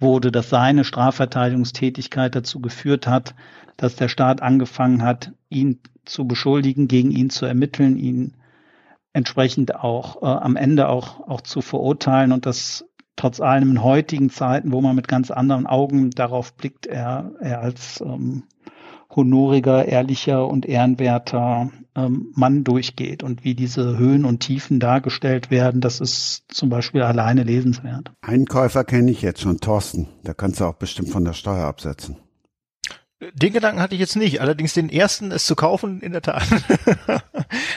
[0.03, 3.34] wurde, dass seine Strafverteidigungstätigkeit dazu geführt hat,
[3.76, 8.34] dass der Staat angefangen hat, ihn zu beschuldigen, gegen ihn zu ermitteln, ihn
[9.12, 12.32] entsprechend auch äh, am Ende auch, auch zu verurteilen.
[12.32, 12.84] Und das
[13.16, 17.61] trotz allem in heutigen Zeiten, wo man mit ganz anderen Augen darauf blickt, er, er
[17.61, 18.44] als ähm,
[19.14, 25.80] honoriger, ehrlicher und ehrenwerter ähm, Mann durchgeht und wie diese Höhen und Tiefen dargestellt werden,
[25.80, 28.10] das ist zum Beispiel alleine lesenswert.
[28.22, 30.08] Einen Käufer kenne ich jetzt schon, Thorsten.
[30.24, 32.16] Da kannst du auch bestimmt von der Steuer absetzen.
[33.34, 36.42] Den Gedanken hatte ich jetzt nicht, allerdings den ersten, es zu kaufen, in der Tat.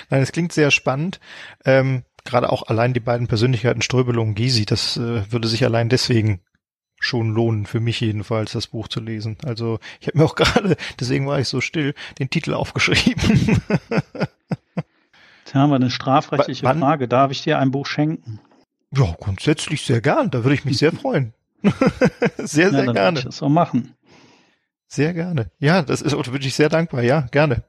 [0.10, 1.20] Nein, es klingt sehr spannend.
[1.66, 5.90] Ähm, Gerade auch allein die beiden Persönlichkeiten Ströbel und Gysi, das äh, würde sich allein
[5.90, 6.40] deswegen
[7.06, 9.38] schon lohnen, für mich jedenfalls, das Buch zu lesen.
[9.46, 13.62] Also ich habe mir auch gerade, deswegen war ich so still, den Titel aufgeschrieben.
[15.46, 16.80] Jetzt haben wir eine strafrechtliche Wann?
[16.80, 17.08] Frage.
[17.08, 18.40] Darf ich dir ein Buch schenken?
[18.92, 20.32] Ja, grundsätzlich sehr gern.
[20.32, 21.34] Da würde ich mich sehr freuen.
[22.38, 23.20] sehr, Ja, sehr dann gerne.
[23.20, 23.94] ich das so machen.
[24.88, 25.52] Sehr gerne.
[25.60, 27.04] Ja, das ist, da bin ich sehr dankbar.
[27.04, 27.64] Ja, gerne.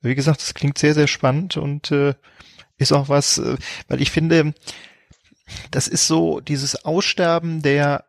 [0.00, 2.14] Wie gesagt, das klingt sehr, sehr spannend und äh,
[2.76, 3.56] ist auch was, äh,
[3.88, 4.54] weil ich finde,
[5.70, 8.04] das ist so dieses Aussterben der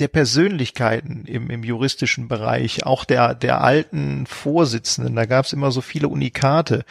[0.00, 5.14] der Persönlichkeiten im, im juristischen Bereich, auch der der alten Vorsitzenden.
[5.14, 6.84] Da gab es immer so viele Unikate.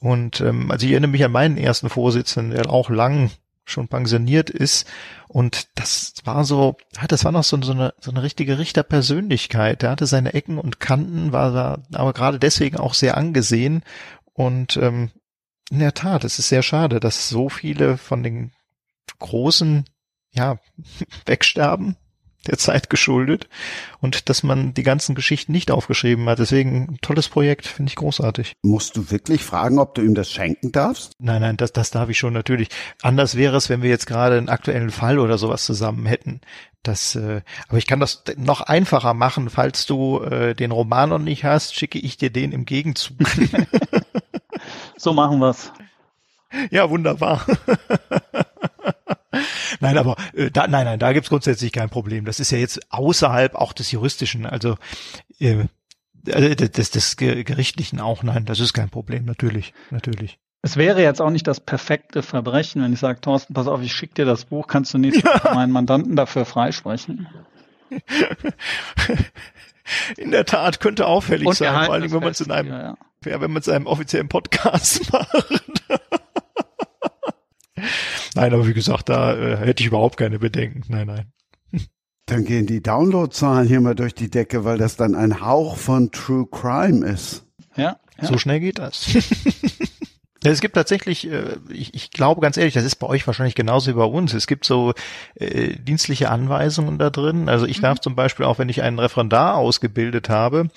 [0.00, 3.30] Und ähm, also ich erinnere mich an meinen ersten Vorsitzenden, der auch lang
[3.64, 4.86] schon pensioniert ist.
[5.28, 6.76] Und das war so,
[7.08, 9.82] das war noch so, so, eine, so eine richtige Richterpersönlichkeit.
[9.82, 13.82] Der hatte seine Ecken und Kanten, war da aber gerade deswegen auch sehr angesehen.
[14.32, 15.10] Und ähm,
[15.70, 18.52] in der Tat, es ist sehr schade, dass so viele von den
[19.18, 19.84] großen,
[20.32, 20.58] ja,
[21.26, 21.96] wegsterben,
[22.46, 23.48] der Zeit geschuldet
[24.00, 26.38] und dass man die ganzen Geschichten nicht aufgeschrieben hat.
[26.38, 28.54] Deswegen ein tolles Projekt, finde ich großartig.
[28.62, 31.12] Musst du wirklich fragen, ob du ihm das schenken darfst?
[31.18, 32.68] Nein, nein, das, das darf ich schon natürlich.
[33.02, 36.40] Anders wäre es, wenn wir jetzt gerade einen aktuellen Fall oder sowas zusammen hätten.
[36.82, 39.50] Das, äh, aber ich kann das noch einfacher machen.
[39.50, 43.18] Falls du äh, den Roman noch nicht hast, schicke ich dir den im Gegenzug.
[45.00, 45.72] So machen wir's.
[46.70, 47.46] ja, wunderbar.
[49.80, 52.24] nein, aber äh, da, nein, nein, da gibt's grundsätzlich kein Problem.
[52.24, 54.76] Das ist ja jetzt außerhalb auch des Juristischen, also
[55.38, 55.66] äh,
[56.26, 58.22] äh, des, des Ge- Gerichtlichen auch.
[58.22, 60.38] Nein, das ist kein Problem, natürlich, natürlich.
[60.62, 63.94] Es wäre jetzt auch nicht das perfekte Verbrechen, wenn ich sage, Thorsten, pass auf, ich
[63.94, 67.28] schicke dir das Buch, kannst du nächstes Mal meinen Mandanten dafür freisprechen?
[70.16, 72.80] In der Tat könnte auffällig Und sein, vor allem wenn man es in einem, ja,
[72.80, 72.96] ja.
[73.26, 75.82] ja, wenn man es in einem offiziellen Podcast macht.
[78.40, 80.82] Nein, aber wie gesagt, da äh, hätte ich überhaupt keine Bedenken.
[80.88, 81.32] Nein, nein.
[82.26, 86.12] Dann gehen die Downloadzahlen hier mal durch die Decke, weil das dann ein Hauch von
[86.12, 87.44] True Crime ist.
[87.76, 88.28] Ja, ja.
[88.28, 89.06] So schnell geht das.
[90.42, 93.90] Es gibt tatsächlich, äh, ich, ich glaube ganz ehrlich, das ist bei euch wahrscheinlich genauso
[93.90, 94.32] wie bei uns.
[94.32, 94.94] Es gibt so
[95.34, 97.50] äh, dienstliche Anweisungen da drin.
[97.50, 100.68] Also ich darf zum Beispiel auch, wenn ich einen Referendar ausgebildet habe,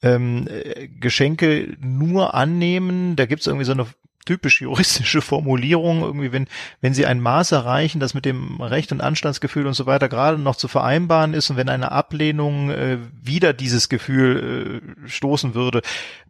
[0.00, 3.16] ähm, äh, Geschenke nur annehmen.
[3.16, 3.86] Da gibt es irgendwie so eine
[4.30, 6.46] typisch juristische Formulierung, irgendwie, wenn,
[6.80, 10.38] wenn sie ein Maß erreichen, das mit dem Recht und Anstandsgefühl und so weiter gerade
[10.38, 15.82] noch zu vereinbaren ist und wenn eine Ablehnung äh, wieder dieses Gefühl äh, stoßen würde.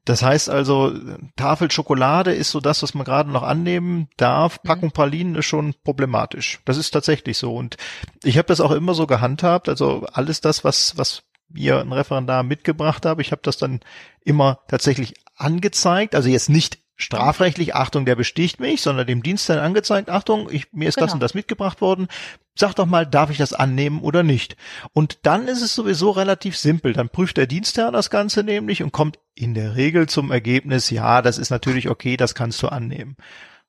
[0.07, 0.95] Das heißt also,
[1.37, 4.63] Tafel Schokolade ist so das, was man gerade noch annehmen darf.
[4.63, 6.61] Packung Pralinen ist schon problematisch.
[6.65, 7.55] Das ist tatsächlich so.
[7.55, 7.77] Und
[8.25, 9.69] ich habe das auch immer so gehandhabt.
[9.69, 13.81] Also alles das, was, was mir ein Referendar mitgebracht habe, ich habe das dann
[14.25, 16.15] immer tatsächlich angezeigt.
[16.15, 20.89] Also jetzt nicht strafrechtlich, Achtung, der besticht mich, sondern dem Dienstherrn angezeigt, Achtung, ich, mir
[20.89, 21.15] ist das Genau.
[21.15, 22.09] und das mitgebracht worden.
[22.55, 24.57] Sag doch mal, darf ich das annehmen oder nicht?
[24.93, 26.93] Und dann ist es sowieso relativ simpel.
[26.93, 31.23] Dann prüft der Dienstherr das Ganze nämlich und kommt in der Regel zum Ergebnis, ja,
[31.23, 33.17] das ist natürlich okay, das kannst du annehmen.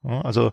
[0.03, 0.51] Ja, also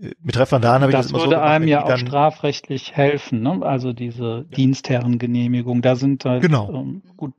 [0.00, 1.98] äh, mit Referendaren habe ich das, Das immer so würde gemacht, einem ja auch dann-
[1.98, 3.60] strafrechtlich helfen, ne?
[3.62, 5.82] Also diese Dienstherrengenehmigung.
[5.82, 6.72] Da sind halt Genau.
[6.74, 7.34] ähm, gut.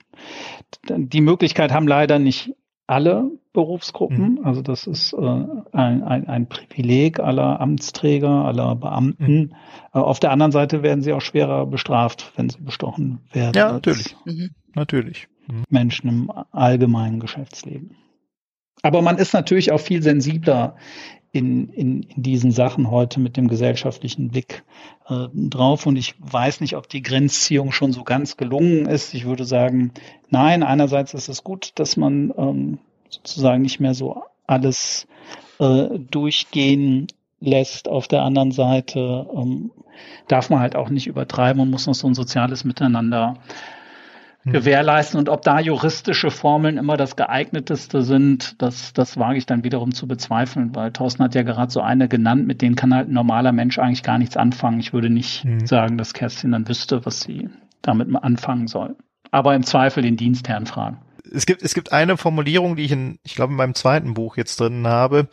[0.87, 2.53] Die Möglichkeit haben leider nicht
[2.87, 4.35] alle Berufsgruppen.
[4.35, 4.45] Mhm.
[4.45, 9.33] Also das ist äh, ein, ein, ein Privileg aller Amtsträger, aller Beamten.
[9.33, 9.55] Mhm.
[9.93, 13.53] Äh, auf der anderen Seite werden sie auch schwerer bestraft, wenn sie bestochen werden.
[13.55, 14.15] Ja, als natürlich.
[14.25, 14.49] Mhm.
[14.75, 15.27] Natürlich.
[15.47, 15.63] Mhm.
[15.69, 17.95] Menschen im allgemeinen Geschäftsleben.
[18.81, 20.75] Aber man ist natürlich auch viel sensibler
[21.33, 24.63] in, in, in diesen Sachen heute mit dem gesellschaftlichen Blick
[25.09, 25.87] äh, drauf.
[25.87, 29.15] Und ich weiß nicht, ob die Grenzziehung schon so ganz gelungen ist.
[29.15, 29.91] Ich würde sagen,
[30.29, 32.77] nein, einerseits ist es gut, dass man ähm,
[33.09, 35.07] sozusagen nicht mehr so alles
[35.59, 37.07] äh, durchgehen
[37.39, 37.89] lässt.
[37.89, 39.71] Auf der anderen Seite ähm,
[40.27, 43.39] darf man halt auch nicht übertreiben und muss noch so ein soziales Miteinander
[44.51, 45.17] gewährleisten.
[45.19, 49.93] Und ob da juristische Formeln immer das geeigneteste sind, das, das wage ich dann wiederum
[49.93, 53.13] zu bezweifeln, weil Thorsten hat ja gerade so eine genannt, mit denen kann halt ein
[53.13, 54.79] normaler Mensch eigentlich gar nichts anfangen.
[54.79, 55.65] Ich würde nicht Mhm.
[55.65, 57.49] sagen, dass Kerstin dann wüsste, was sie
[57.81, 58.95] damit anfangen soll.
[59.31, 60.97] Aber im Zweifel den Dienstherrn fragen.
[61.31, 64.35] Es gibt, es gibt eine Formulierung, die ich in, ich glaube, in meinem zweiten Buch
[64.35, 65.27] jetzt drin habe.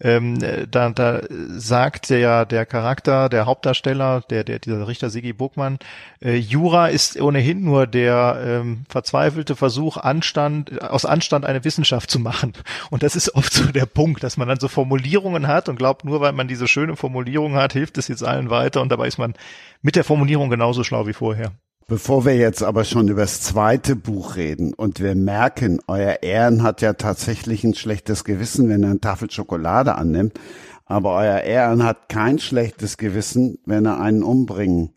[0.00, 5.32] Ähm, äh, da, da sagt der, der Charakter, der Hauptdarsteller, der, der, dieser Richter Sigi
[5.32, 5.78] Burgmann,
[6.22, 12.18] äh, Jura ist ohnehin nur der ähm, verzweifelte Versuch, Anstand, aus Anstand eine Wissenschaft zu
[12.18, 12.54] machen.
[12.90, 16.04] Und das ist oft so der Punkt, dass man dann so Formulierungen hat und glaubt,
[16.04, 19.18] nur weil man diese schöne Formulierung hat, hilft es jetzt allen weiter und dabei ist
[19.18, 19.34] man
[19.82, 21.52] mit der Formulierung genauso schlau wie vorher.
[21.86, 26.62] Bevor wir jetzt aber schon über das zweite Buch reden und wir merken, euer Ehren
[26.62, 30.40] hat ja tatsächlich ein schlechtes Gewissen, wenn er eine Tafel Schokolade annimmt,
[30.86, 34.94] aber euer Ehren hat kein schlechtes Gewissen, wenn er einen umbringen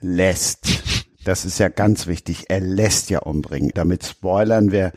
[0.00, 0.66] lässt.
[1.24, 2.46] Das ist ja ganz wichtig.
[2.48, 3.72] Er lässt ja umbringen.
[3.74, 4.92] Damit spoilern wir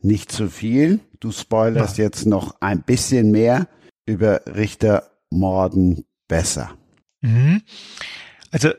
[0.00, 0.98] nicht zu viel.
[1.20, 2.04] Du spoilerst ja.
[2.04, 3.68] jetzt noch ein bisschen mehr
[4.04, 6.72] über Richter Morden besser.
[7.20, 7.62] Mhm.
[8.50, 8.70] Also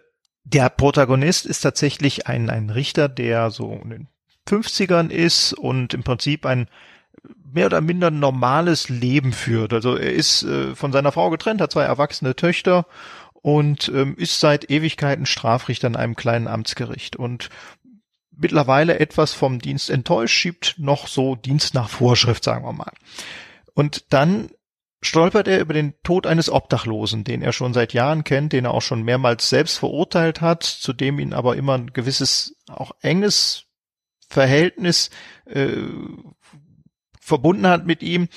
[0.54, 4.08] der Protagonist ist tatsächlich ein, ein Richter, der so in den
[4.47, 6.68] 50ern ist und im Prinzip ein
[7.54, 9.74] mehr oder minder normales Leben führt.
[9.74, 12.86] Also er ist äh, von seiner Frau getrennt, hat zwei erwachsene Töchter
[13.34, 17.50] und ähm, ist seit Ewigkeiten Strafrichter in einem kleinen Amtsgericht und
[18.36, 22.91] mittlerweile etwas vom Dienst enttäuscht, schiebt noch so Dienst nach Vorschrift, sagen wir mal.
[23.74, 24.50] Und dann
[25.02, 28.74] stolpert er über den Tod eines Obdachlosen, den er schon seit Jahren kennt, den er
[28.74, 33.66] auch schon mehrmals selbst verurteilt hat, zu dem ihn aber immer ein gewisses, auch enges
[34.28, 35.10] Verhältnis
[35.45, 35.72] äh,
[37.20, 38.28] verbunden hat mit ihm.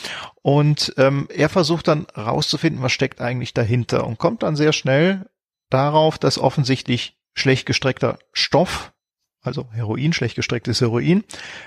[0.43, 5.29] Und ähm, er versucht dann rauszufinden, was steckt eigentlich dahinter und kommt dann sehr schnell
[5.71, 8.93] darauf, dass offensichtlich schlecht gestreckter Stoff,
[9.41, 11.25] also Heroin, schlecht gestrecktes Heroin,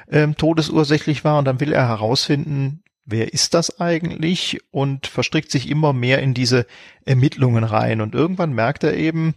[0.09, 1.39] ähm, todesursächlich war.
[1.39, 6.33] Und dann will er herausfinden, wer ist das eigentlich und verstrickt sich immer mehr in
[6.33, 6.65] diese
[7.05, 8.01] Ermittlungen rein.
[8.01, 9.35] Und irgendwann merkt er eben,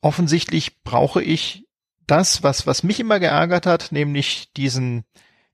[0.00, 1.66] offensichtlich brauche ich
[2.06, 5.04] das, was, was mich immer geärgert hat, nämlich diesen,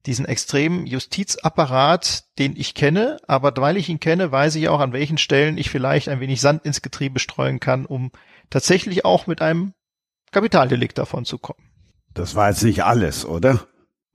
[0.07, 4.93] diesen extremen Justizapparat, den ich kenne, aber weil ich ihn kenne, weiß ich auch, an
[4.93, 8.11] welchen Stellen ich vielleicht ein wenig Sand ins Getriebe streuen kann, um
[8.51, 9.75] tatsächlich auch mit einem
[10.31, 11.63] Kapitaldelikt davon zu kommen.
[12.13, 13.67] Das war jetzt nicht alles, oder?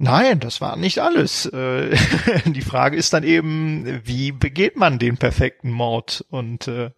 [0.02, 1.46] Nein, das war nicht alles.
[1.46, 1.96] Äh,
[2.46, 6.26] die Frage ist dann eben, wie begeht man den perfekten Mord?
[6.30, 6.92] Und äh,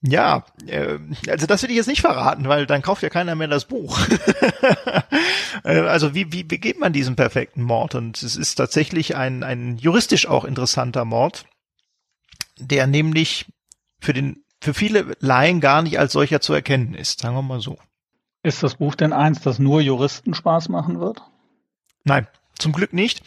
[0.00, 0.98] ja, äh,
[1.28, 3.98] also das will ich jetzt nicht verraten, weil dann kauft ja keiner mehr das Buch.
[5.64, 7.96] Äh, also wie, wie begeht man diesen perfekten Mord?
[7.96, 11.46] Und es ist tatsächlich ein, ein juristisch auch interessanter Mord,
[12.58, 13.46] der nämlich
[13.98, 17.60] für den für viele Laien gar nicht als solcher zu erkennen ist, sagen wir mal
[17.60, 17.78] so.
[18.48, 21.20] Ist das Buch denn eins, das nur Juristen Spaß machen wird?
[22.04, 22.26] Nein,
[22.58, 23.20] zum Glück nicht.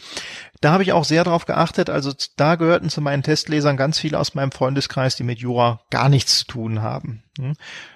[0.62, 1.90] Da habe ich auch sehr darauf geachtet.
[1.90, 6.08] Also da gehörten zu meinen Testlesern ganz viele aus meinem Freundeskreis, die mit Jura gar
[6.08, 7.24] nichts zu tun haben.
[7.38, 7.54] Hm?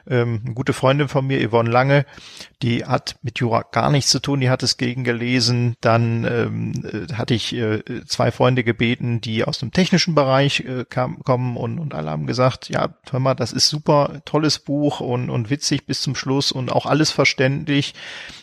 [0.08, 2.06] Ähm, eine gute Freundin von mir, Yvonne Lange,
[2.62, 5.76] die hat mit Jura gar nichts zu tun, die hat es gegengelesen.
[5.80, 10.86] Dann ähm, äh, hatte ich äh, zwei Freunde gebeten, die aus dem technischen Bereich äh,
[10.88, 15.00] kam, kommen und, und alle haben gesagt, ja, hör mal, das ist super, tolles Buch
[15.00, 17.94] und, und witzig bis zum Schluss und auch alles verständlich.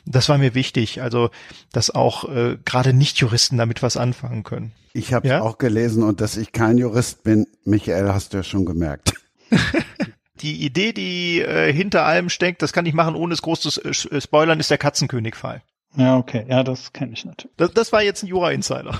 [0.06, 1.30] Das war mir wichtig, also
[1.74, 4.13] dass auch äh, gerade Nicht-Juristen damit was anfangen
[4.44, 4.74] können.
[4.94, 5.42] Ich habe ja?
[5.42, 9.14] auch gelesen und dass ich kein Jurist bin, Michael, hast du ja schon gemerkt.
[10.42, 13.82] die Idee, die äh, hinter allem steckt, das kann ich machen, ohne es groß zu
[13.82, 15.62] äh, spoilern, ist der Katzenkönig-Fall.
[15.96, 16.46] Ja, okay.
[16.50, 17.56] Ja, das kenne ich natürlich.
[17.58, 19.00] Das, das war jetzt ein Jura-Insider.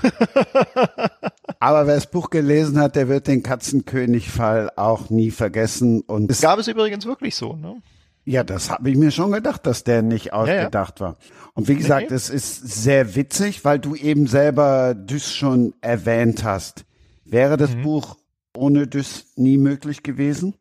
[1.60, 6.02] Aber wer das Buch gelesen hat, der wird den Katzenkönig-Fall auch nie vergessen.
[6.02, 7.82] Und es gab es übrigens wirklich so, ne?
[8.24, 11.12] Ja, das habe ich mir schon gedacht, dass der nicht ausgedacht ja, ja.
[11.12, 11.18] war.
[11.54, 12.16] Und wie gesagt, nee.
[12.16, 16.84] es ist sehr witzig, weil du eben selber Düss schon erwähnt hast.
[17.24, 17.82] Wäre das mhm.
[17.82, 18.16] Buch
[18.56, 20.54] ohne Düss nie möglich gewesen?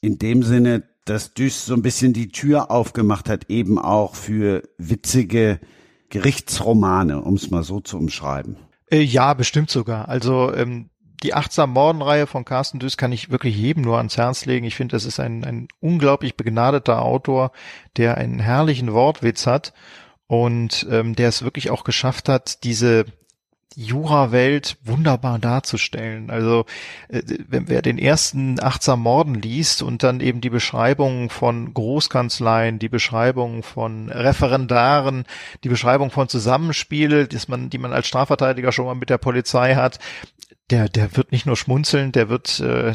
[0.00, 4.62] in dem Sinne, dass Düss so ein bisschen die Tür aufgemacht hat, eben auch für
[4.78, 5.60] witzige
[6.08, 8.56] Gerichtsromane, um es mal so zu umschreiben.
[8.90, 10.08] Äh, ja, bestimmt sogar.
[10.08, 10.89] Also ähm,
[11.22, 14.66] die achtsam Mordenreihe von Carsten Düss kann ich wirklich jedem nur ans Herz legen.
[14.66, 17.52] Ich finde, das ist ein, ein unglaublich begnadeter Autor,
[17.96, 19.72] der einen herrlichen Wortwitz hat
[20.26, 23.04] und ähm, der es wirklich auch geschafft hat, diese
[23.76, 26.30] Jura-Welt wunderbar darzustellen.
[26.30, 26.64] Also
[27.08, 32.78] äh, wenn wer den ersten achtsam Morden liest und dann eben die Beschreibung von Großkanzleien,
[32.78, 35.24] die Beschreibung von Referendaren,
[35.62, 39.76] die Beschreibung von Zusammenspiel, das man, die man als Strafverteidiger schon mal mit der Polizei
[39.76, 39.98] hat,
[40.70, 42.94] der, der wird nicht nur schmunzeln, der wird äh,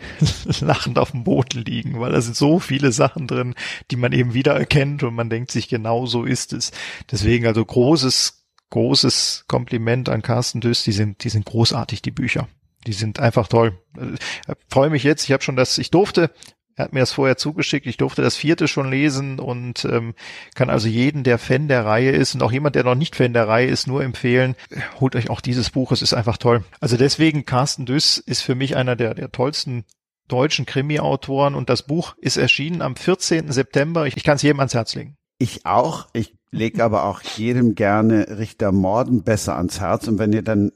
[0.60, 3.54] lachend auf dem Boden liegen, weil da sind so viele Sachen drin,
[3.90, 6.72] die man eben wieder erkennt und man denkt sich, genau so ist es.
[7.10, 10.84] Deswegen also großes großes Kompliment an Carsten Düss.
[10.84, 12.48] Die sind, die sind großartig, die Bücher.
[12.86, 13.78] Die sind einfach toll.
[13.96, 15.24] Ich äh, freue mich jetzt.
[15.24, 16.30] Ich habe schon das, ich durfte,
[16.76, 20.14] er hat mir das vorher zugeschickt, ich durfte das vierte schon lesen und ähm,
[20.54, 23.32] kann also jeden, der Fan der Reihe ist und auch jemand, der noch nicht Fan
[23.32, 24.54] der Reihe ist, nur empfehlen,
[25.00, 26.64] holt euch auch dieses Buch, es ist einfach toll.
[26.78, 29.84] Also deswegen, Carsten Düss ist für mich einer der, der tollsten
[30.28, 33.50] deutschen Krimi-Autoren und das Buch ist erschienen am 14.
[33.50, 34.06] September.
[34.06, 35.16] Ich, ich kann es jedem ans Herz legen.
[35.38, 36.08] Ich auch.
[36.12, 40.08] Ich leg aber auch jedem gerne Richter Morden besser ans Herz.
[40.08, 40.72] Und wenn ihr dann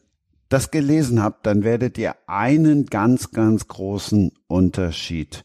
[0.48, 5.44] das gelesen habt, dann werdet ihr einen ganz, ganz großen Unterschied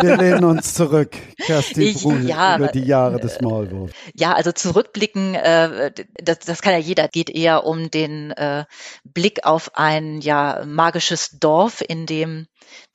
[0.00, 3.92] Wir lehnen uns zurück, Kerstin Brune, ja, über die Jahre des Maulwurfs.
[4.14, 5.90] Ja, also zurückblicken, äh,
[6.22, 7.08] das, das kann ja jeder.
[7.08, 8.64] Geht eher um den äh,
[9.02, 12.46] Blick auf ein ja magisches Dorf, in dem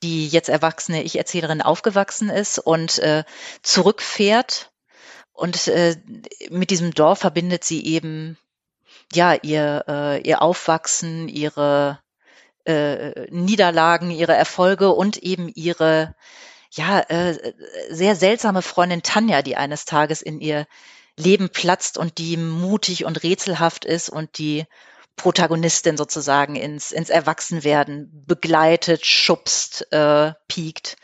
[0.02, 3.24] die jetzt erwachsene Ich-Erzählerin aufgewachsen ist und äh,
[3.62, 4.72] zurückfährt.
[5.34, 5.96] Und äh,
[6.48, 8.38] mit diesem Dorf verbindet sie eben
[9.12, 11.98] ja ihr äh, ihr Aufwachsen, ihre
[12.64, 16.14] äh, Niederlagen, ihre Erfolge und eben ihre
[16.76, 17.54] ja äh,
[17.90, 20.66] sehr seltsame Freundin Tanja, die eines Tages in ihr
[21.16, 24.66] Leben platzt und die mutig und rätselhaft ist und die
[25.16, 30.96] Protagonistin sozusagen ins, ins Erwachsenwerden begleitet, schubst, äh, piekt.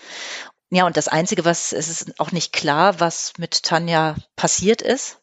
[0.71, 5.19] Ja, und das Einzige, was, es ist auch nicht klar, was mit Tanja passiert ist.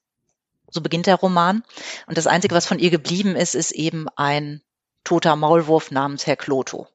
[0.69, 1.63] So beginnt der Roman.
[2.05, 4.61] Und das Einzige, was von ihr geblieben ist, ist eben ein
[5.03, 6.87] toter Maulwurf namens Herr Kloto.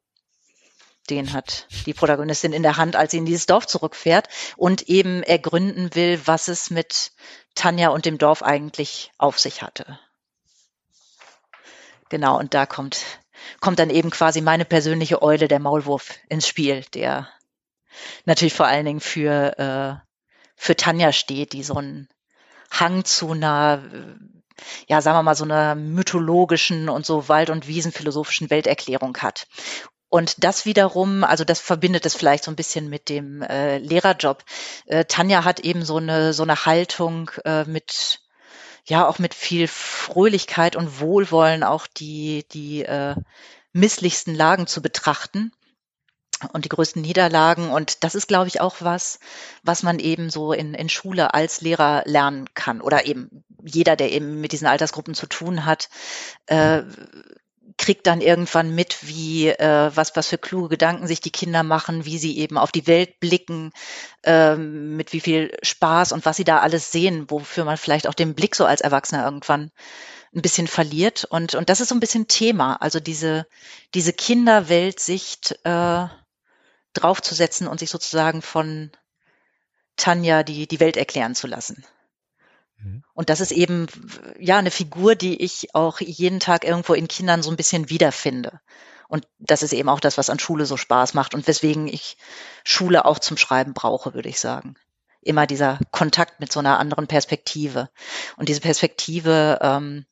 [1.11, 5.23] Den hat die Protagonistin in der Hand, als sie in dieses Dorf zurückfährt und eben
[5.23, 7.13] ergründen will, was es mit
[7.55, 9.99] Tanja und dem Dorf eigentlich auf sich hatte.
[12.09, 13.05] Genau, und da kommt,
[13.61, 17.29] kommt dann eben quasi meine persönliche Eule, der Maulwurf, ins Spiel, der
[18.25, 20.07] natürlich vor allen Dingen für, äh,
[20.55, 22.09] für Tanja steht, die so einen
[22.71, 23.83] Hang zu einer,
[24.89, 29.47] ja, sagen wir mal, so einer mythologischen und so Wald- und Wiesenphilosophischen Welterklärung hat.
[30.13, 34.45] Und das wiederum, also das verbindet es vielleicht so ein bisschen mit dem äh, Lehrerjob.
[34.85, 38.21] Äh, Tanja hat eben so eine so eine Haltung äh, mit
[38.85, 43.15] ja auch mit viel Fröhlichkeit und Wohlwollen auch die, die äh,
[43.73, 45.51] misslichsten Lagen zu betrachten
[46.53, 47.71] und die größten Niederlagen.
[47.71, 49.19] Und das ist, glaube ich, auch was,
[49.63, 52.83] was man eben so in, in Schule als Lehrer lernen kann.
[52.83, 55.89] Oder eben jeder, der eben mit diesen Altersgruppen zu tun hat,
[56.49, 56.83] äh,
[57.79, 62.05] kriegt dann irgendwann mit, wie äh, was was für kluge Gedanken sich die Kinder machen,
[62.05, 63.73] wie sie eben auf die Welt blicken,
[64.25, 68.15] ähm, mit wie viel Spaß und was sie da alles sehen, wofür man vielleicht auch
[68.15, 69.71] den Blick so als Erwachsener irgendwann
[70.35, 73.47] ein bisschen verliert und und das ist so ein bisschen Thema, also diese
[73.95, 76.07] diese Kinderweltsicht äh,
[76.95, 78.91] draufzusetzen und sich sozusagen von
[79.97, 81.85] Tanja die die Welt erklären zu lassen.
[82.83, 83.03] Mhm.
[83.15, 83.87] Und das ist eben
[84.39, 88.61] ja eine Figur, die ich auch jeden Tag irgendwo in Kindern so ein bisschen wiederfinde.
[89.09, 92.17] Und das ist eben auch das, was an Schule so Spaß macht und weswegen ich
[92.65, 94.75] Schule auch zum Schreiben brauche, würde ich sagen.
[95.21, 97.91] Immer dieser Kontakt mit so einer anderen Perspektive.
[98.37, 100.07] Und diese Perspektive ähm,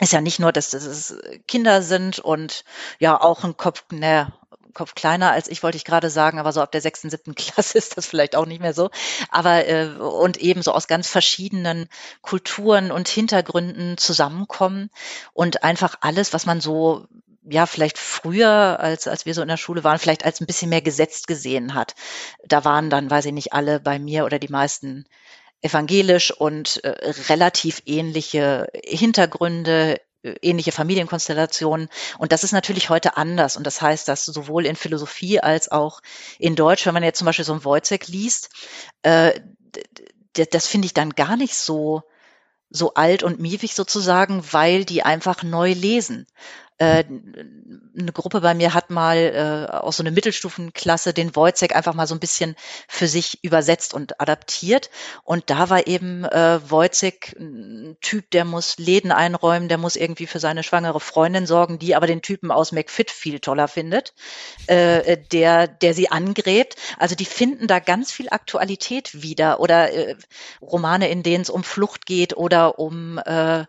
[0.00, 2.64] ist ja nicht nur, dass das Kinder sind und
[2.98, 4.32] ja auch ein Kopf, ne,
[4.72, 7.78] Kopf kleiner als ich, wollte ich gerade sagen, aber so ab der sechsten, siebten Klasse
[7.78, 8.90] ist das vielleicht auch nicht mehr so.
[9.30, 11.88] Aber äh, und eben so aus ganz verschiedenen
[12.22, 14.90] Kulturen und Hintergründen zusammenkommen
[15.32, 17.06] und einfach alles, was man so
[17.42, 20.68] ja, vielleicht früher, als, als wir so in der Schule waren, vielleicht als ein bisschen
[20.68, 21.94] mehr gesetzt gesehen hat.
[22.46, 25.06] Da waren dann, weiß ich nicht, alle bei mir oder die meisten
[25.62, 31.88] evangelisch und äh, relativ ähnliche Hintergründe, äh, ähnliche Familienkonstellationen.
[32.18, 33.56] Und das ist natürlich heute anders.
[33.56, 36.00] Und das heißt, dass sowohl in Philosophie als auch
[36.38, 38.50] in Deutsch, wenn man jetzt zum Beispiel so ein Wojcek liest,
[39.02, 39.38] äh,
[40.32, 42.02] das finde ich dann gar nicht so
[42.70, 46.26] so alt und miefig sozusagen, weil die einfach neu lesen.
[46.80, 47.04] Äh,
[47.98, 49.16] eine Gruppe bei mir hat mal
[49.68, 52.56] äh, auch so eine Mittelstufenklasse den Wojcek einfach mal so ein bisschen
[52.88, 54.88] für sich übersetzt und adaptiert.
[55.22, 60.26] Und da war eben äh, Wojcek ein Typ, der muss Läden einräumen, der muss irgendwie
[60.26, 64.14] für seine schwangere Freundin sorgen, die aber den Typen aus McFit viel toller findet,
[64.66, 66.76] äh, der, der sie angräbt.
[66.98, 70.16] Also die finden da ganz viel Aktualität wieder oder äh,
[70.62, 73.66] Romane, in denen es um Flucht geht oder um äh,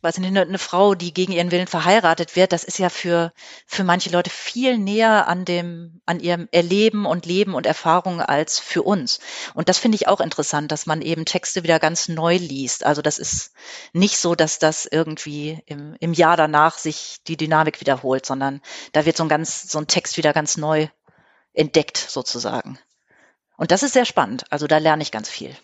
[0.00, 3.32] weiß nicht, eine, eine Frau, die gegen ihren Willen verheiratet wird, das ist ja für,
[3.66, 8.58] für manche Leute viel näher an dem, an ihrem Erleben und Leben und Erfahrung als
[8.58, 9.20] für uns.
[9.54, 12.84] Und das finde ich auch interessant, dass man eben Texte wieder ganz neu liest.
[12.84, 13.52] Also das ist
[13.92, 18.60] nicht so, dass das irgendwie im, im Jahr danach sich die Dynamik wiederholt, sondern
[18.92, 20.88] da wird so ein ganz, so ein Text wieder ganz neu
[21.52, 22.78] entdeckt sozusagen.
[23.56, 24.44] Und das ist sehr spannend.
[24.50, 25.54] Also da lerne ich ganz viel.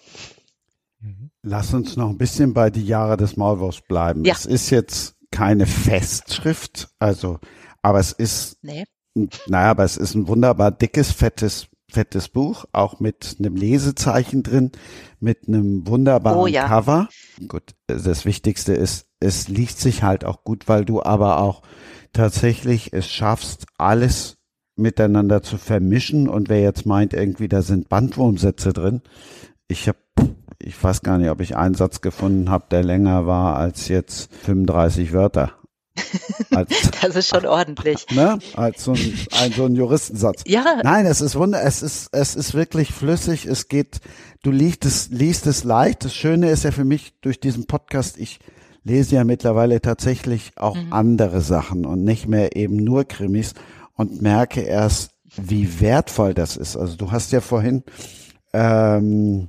[1.49, 4.23] Lass uns noch ein bisschen bei die Jahre des Maulwurfs bleiben.
[4.25, 4.35] Ja.
[4.35, 7.39] Es ist jetzt keine Festschrift, also,
[7.81, 8.85] aber es ist, nee.
[9.47, 14.73] naja, aber es ist ein wunderbar dickes, fettes, fettes Buch, auch mit einem Lesezeichen drin,
[15.21, 16.67] mit einem wunderbaren oh, ja.
[16.67, 17.09] Cover.
[17.49, 21.63] Gut, das Wichtigste ist, es liest sich halt auch gut, weil du aber auch
[22.13, 24.37] tatsächlich es schaffst, alles
[24.77, 29.01] miteinander zu vermischen und wer jetzt meint, irgendwie da sind Bandwurmsätze drin,
[29.67, 29.99] ich habe
[30.59, 34.33] ich weiß gar nicht, ob ich einen Satz gefunden habe, der länger war als jetzt
[34.45, 35.53] 35 Wörter.
[36.55, 38.07] Als, das ist schon ordentlich.
[38.15, 38.39] Ne?
[38.55, 40.45] Als so ein, ein, so ein Juristensatz.
[40.47, 40.81] Ja.
[40.85, 43.47] Nein, es ist wunder, es ist, es ist wirklich flüssig.
[43.47, 44.01] Es geht,
[44.45, 46.05] du liest es, liest es leicht.
[46.05, 48.39] Das Schöne ist ja für mich durch diesen Podcast, ich
[48.85, 50.93] lese ja mittlerweile tatsächlich auch mhm.
[50.93, 53.55] andere Sachen und nicht mehr eben nur Krimis
[53.95, 56.77] und merke erst, wie wertvoll das ist.
[56.77, 57.83] Also du hast ja vorhin
[58.53, 59.49] ähm,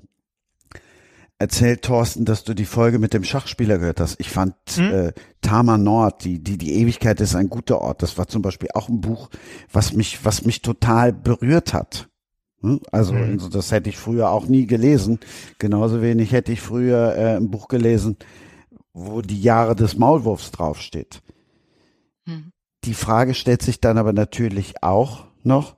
[1.39, 4.19] erzählt, Thorsten, dass du die Folge mit dem Schachspieler gehört hast.
[4.19, 4.91] Ich fand hm?
[4.91, 8.03] äh, Tama Nord, die, die, die Ewigkeit ist ein guter Ort.
[8.03, 9.29] Das war zum Beispiel auch ein Buch,
[9.71, 12.09] was mich, was mich total berührt hat.
[12.61, 12.81] Hm?
[12.91, 13.33] Also, mhm.
[13.33, 15.19] also das hätte ich früher auch nie gelesen.
[15.59, 18.17] Genauso wenig hätte ich früher äh, ein Buch gelesen,
[18.93, 21.21] wo die Jahre des Maulwurfs draufsteht.
[22.25, 22.51] Mhm.
[22.83, 25.77] Die Frage stellt sich dann aber natürlich auch noch,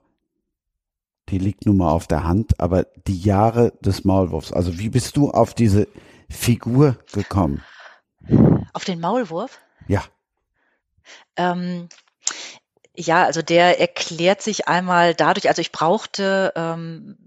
[1.32, 5.18] die liegt nun mal auf der Hand, aber die Jahre des Maulwurfs, also wie bist
[5.18, 5.88] du auf diese
[6.30, 7.64] Figur gekommen?
[8.74, 9.60] Auf den Maulwurf?
[9.88, 10.04] Ja.
[11.38, 11.90] Ähm,
[12.96, 17.18] ja, also der erklärt sich einmal dadurch, also ich brauchte ähm,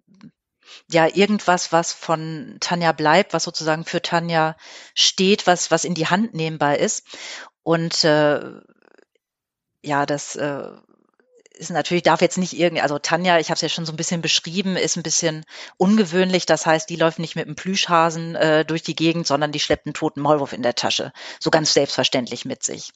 [0.91, 4.57] ja irgendwas, was von Tanja bleibt, was sozusagen für Tanja
[4.95, 7.07] steht, was, was in die Hand nehmbar ist.
[7.63, 8.41] Und äh,
[9.83, 10.71] ja, das äh,
[11.57, 13.97] ist natürlich, darf jetzt nicht irgendwie, also Tanja, ich habe es ja schon so ein
[13.97, 15.45] bisschen beschrieben, ist ein bisschen
[15.77, 16.47] ungewöhnlich.
[16.47, 19.87] Das heißt, die läuft nicht mit einem Plüschhasen äh, durch die Gegend, sondern die schleppt
[19.87, 21.13] einen toten Maulwurf in der Tasche.
[21.39, 22.93] So ganz selbstverständlich mit sich.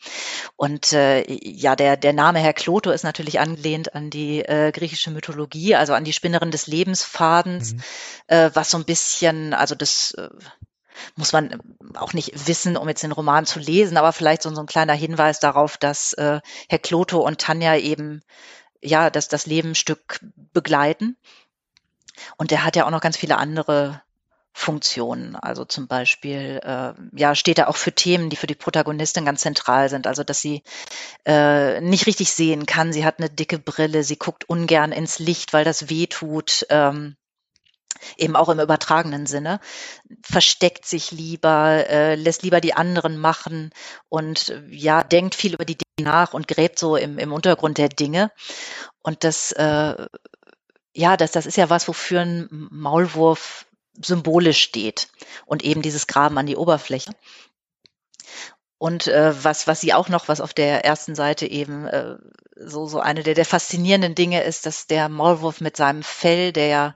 [0.57, 5.11] Und äh, ja, der, der Name Herr Kloto ist natürlich angelehnt an die äh, griechische
[5.11, 7.81] Mythologie, also an die Spinnerin des Lebensfadens, mhm.
[8.27, 10.29] äh, was so ein bisschen, also das äh,
[11.17, 11.61] muss man
[11.95, 14.95] auch nicht wissen, um jetzt den Roman zu lesen, aber vielleicht so, so ein kleiner
[14.95, 18.23] Hinweis darauf, dass äh, Herr Kloto und Tanja eben
[18.83, 19.73] ja, dass das Leben
[20.53, 21.17] begleiten.
[22.37, 24.03] Und der hat ja auch noch ganz viele andere
[24.53, 25.37] Funktionen.
[25.37, 29.43] Also zum Beispiel, äh, ja, steht er auch für Themen, die für die Protagonistin ganz
[29.43, 30.07] zentral sind.
[30.07, 30.63] Also, dass sie
[31.25, 32.93] äh, nicht richtig sehen kann.
[32.93, 34.03] Sie hat eine dicke Brille.
[34.03, 36.67] Sie guckt ungern ins Licht, weil das weh tut.
[36.71, 37.17] Ähm,
[38.17, 39.61] eben auch im übertragenen Sinne,
[40.23, 43.71] versteckt sich lieber, äh, lässt lieber die anderen machen
[44.09, 47.79] und äh, ja, denkt viel über die Dinge nach und gräbt so im, im Untergrund
[47.79, 48.31] der Dinge.
[49.03, 50.07] Und das, äh,
[50.95, 53.67] ja, das, das ist ja was, wofür ein Maulwurf
[54.01, 55.09] symbolisch steht
[55.47, 57.13] und eben dieses Graben an die Oberfläche.
[58.79, 62.17] Und äh, was, was sie auch noch, was auf der ersten Seite eben äh,
[62.55, 66.67] so, so eine der, der faszinierenden Dinge ist, dass der Maulwurf mit seinem Fell, der
[66.69, 66.95] ja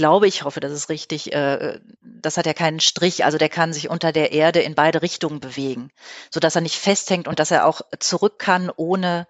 [0.00, 3.74] glaube ich, hoffe, das ist richtig, äh, das hat ja keinen Strich, also der kann
[3.74, 5.90] sich unter der Erde in beide Richtungen bewegen,
[6.30, 9.26] so dass er nicht festhängt und dass er auch zurück kann, ohne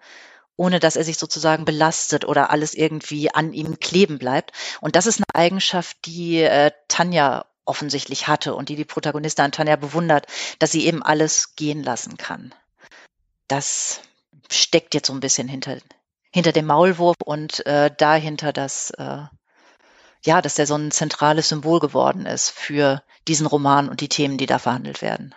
[0.55, 4.53] ohne dass er sich sozusagen belastet oder alles irgendwie an ihm kleben bleibt.
[4.79, 9.51] Und das ist eine Eigenschaft, die äh, Tanja offensichtlich hatte und die die Protagonistin an
[9.51, 10.27] Tanja bewundert,
[10.59, 12.53] dass sie eben alles gehen lassen kann.
[13.49, 13.99] Das
[14.49, 15.77] steckt jetzt so ein bisschen hinter,
[16.31, 19.23] hinter dem Maulwurf und äh, dahinter das, äh,
[20.23, 24.37] ja, dass der so ein zentrales Symbol geworden ist für diesen Roman und die Themen,
[24.37, 25.33] die da verhandelt werden.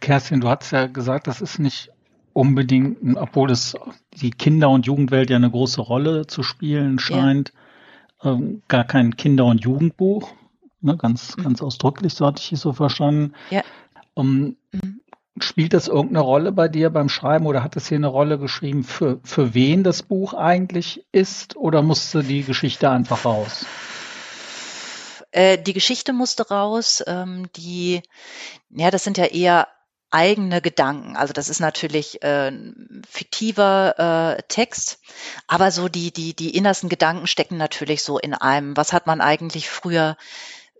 [0.00, 1.90] Kerstin, du hast ja gesagt, das ist nicht
[2.32, 3.76] unbedingt, obwohl es
[4.12, 7.52] die Kinder- und Jugendwelt ja eine große Rolle zu spielen scheint,
[8.22, 8.32] ja.
[8.32, 10.30] ähm, gar kein Kinder- und Jugendbuch.
[10.80, 11.42] Ne, ganz, mhm.
[11.42, 13.34] ganz ausdrücklich, so hatte ich es so verstanden.
[13.50, 13.62] Ja.
[14.14, 14.97] Um, ähm, mhm.
[15.40, 18.84] Spielt das irgendeine Rolle bei dir beim Schreiben oder hat es hier eine Rolle geschrieben,
[18.84, 23.66] für, für wen das Buch eigentlich ist oder musste die Geschichte einfach raus?
[25.30, 27.02] Äh, die Geschichte musste raus.
[27.06, 28.02] Ähm, die,
[28.70, 29.68] ja, das sind ja eher
[30.10, 31.16] eigene Gedanken.
[31.16, 32.50] Also das ist natürlich äh,
[33.08, 35.00] fiktiver äh, Text,
[35.46, 38.76] aber so die die die innersten Gedanken stecken natürlich so in einem.
[38.76, 40.16] Was hat man eigentlich früher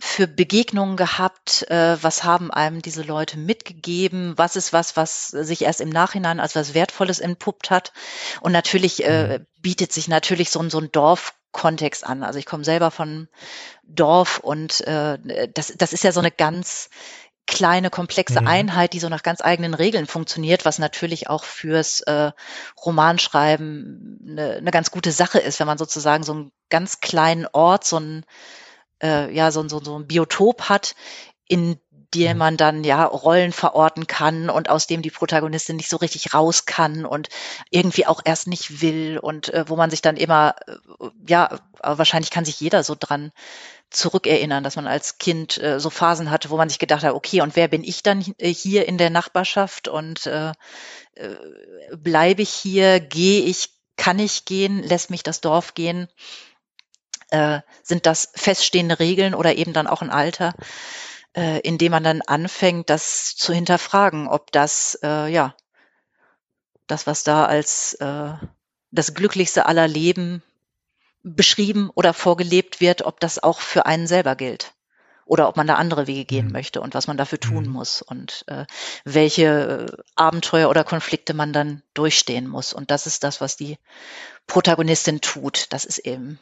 [0.00, 1.68] für Begegnungen gehabt?
[1.70, 4.34] Äh, was haben einem diese Leute mitgegeben?
[4.36, 7.92] Was ist was, was sich erst im Nachhinein als was Wertvolles entpuppt hat?
[8.40, 9.46] Und natürlich äh, mhm.
[9.60, 12.22] bietet sich natürlich so, ein so ein Dorfkontext an.
[12.22, 13.28] Also ich komme selber von
[13.82, 15.18] Dorf und äh,
[15.52, 16.90] das, das ist ja so eine ganz
[17.48, 18.46] kleine, komplexe mhm.
[18.46, 22.30] Einheit, die so nach ganz eigenen Regeln funktioniert, was natürlich auch fürs äh,
[22.84, 27.84] Romanschreiben eine, eine ganz gute Sache ist, wenn man sozusagen so einen ganz kleinen Ort,
[27.84, 28.26] so ein
[29.02, 30.94] äh, ja, so, so, so ein Biotop hat,
[31.46, 31.78] in
[32.14, 32.38] dem mhm.
[32.38, 36.64] man dann ja Rollen verorten kann und aus dem die Protagonistin nicht so richtig raus
[36.64, 37.28] kann und
[37.70, 40.76] irgendwie auch erst nicht will und äh, wo man sich dann immer, äh,
[41.28, 43.32] ja, wahrscheinlich kann sich jeder so dran
[43.90, 47.40] zurückerinnern, dass man als Kind äh, so Phasen hatte, wo man sich gedacht hat, okay,
[47.40, 50.52] und wer bin ich dann äh, hier in der Nachbarschaft und äh,
[51.14, 51.36] äh,
[51.96, 56.08] bleibe ich hier, gehe ich, kann ich gehen, lässt mich das Dorf gehen?
[57.30, 60.54] Äh, sind das feststehende Regeln oder eben dann auch ein Alter,
[61.36, 65.54] äh, in dem man dann anfängt, das zu hinterfragen, ob das, äh, ja,
[66.86, 68.32] das, was da als äh,
[68.90, 70.42] das glücklichste aller Leben
[71.22, 74.72] beschrieben oder vorgelebt wird, ob das auch für einen selber gilt
[75.28, 76.52] oder ob man da andere Wege gehen mhm.
[76.52, 77.72] möchte und was man dafür tun mhm.
[77.72, 78.64] muss und äh,
[79.04, 82.72] welche äh, Abenteuer oder Konflikte man dann durchstehen muss.
[82.72, 83.78] Und das ist das, was die
[84.46, 85.66] Protagonistin tut.
[85.72, 86.40] Das ist eben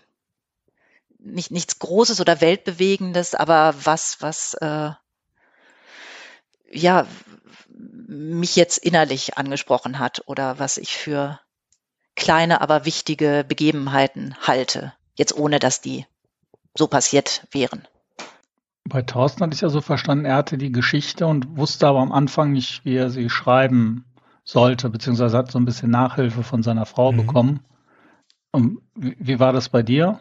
[1.27, 4.91] nicht nichts Großes oder Weltbewegendes, aber was, was äh,
[6.71, 7.07] ja
[8.09, 11.41] mich jetzt innerlich angesprochen hat oder was ich für
[12.15, 14.95] kleine, aber wichtige Begebenheiten halte.
[15.15, 16.07] Jetzt ohne, dass die
[16.75, 17.87] so passiert wären.
[18.85, 22.13] Bei Thorsten hatte ich ja so verstanden, er hatte die Geschichte und wusste aber am
[22.13, 24.05] Anfang nicht, wie er sie schreiben
[24.45, 27.17] sollte, beziehungsweise hat so ein bisschen Nachhilfe von seiner Frau mhm.
[27.17, 27.61] bekommen.
[28.53, 30.21] Und wie war das bei dir?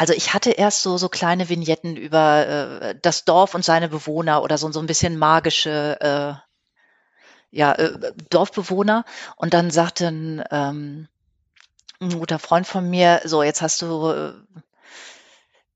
[0.00, 4.42] Also ich hatte erst so so kleine Vignetten über äh, das Dorf und seine Bewohner
[4.42, 6.32] oder so so ein bisschen magische äh,
[7.50, 9.04] ja äh, Dorfbewohner
[9.36, 11.08] und dann sagte ein, ähm,
[12.00, 14.32] ein guter Freund von mir so jetzt hast du äh,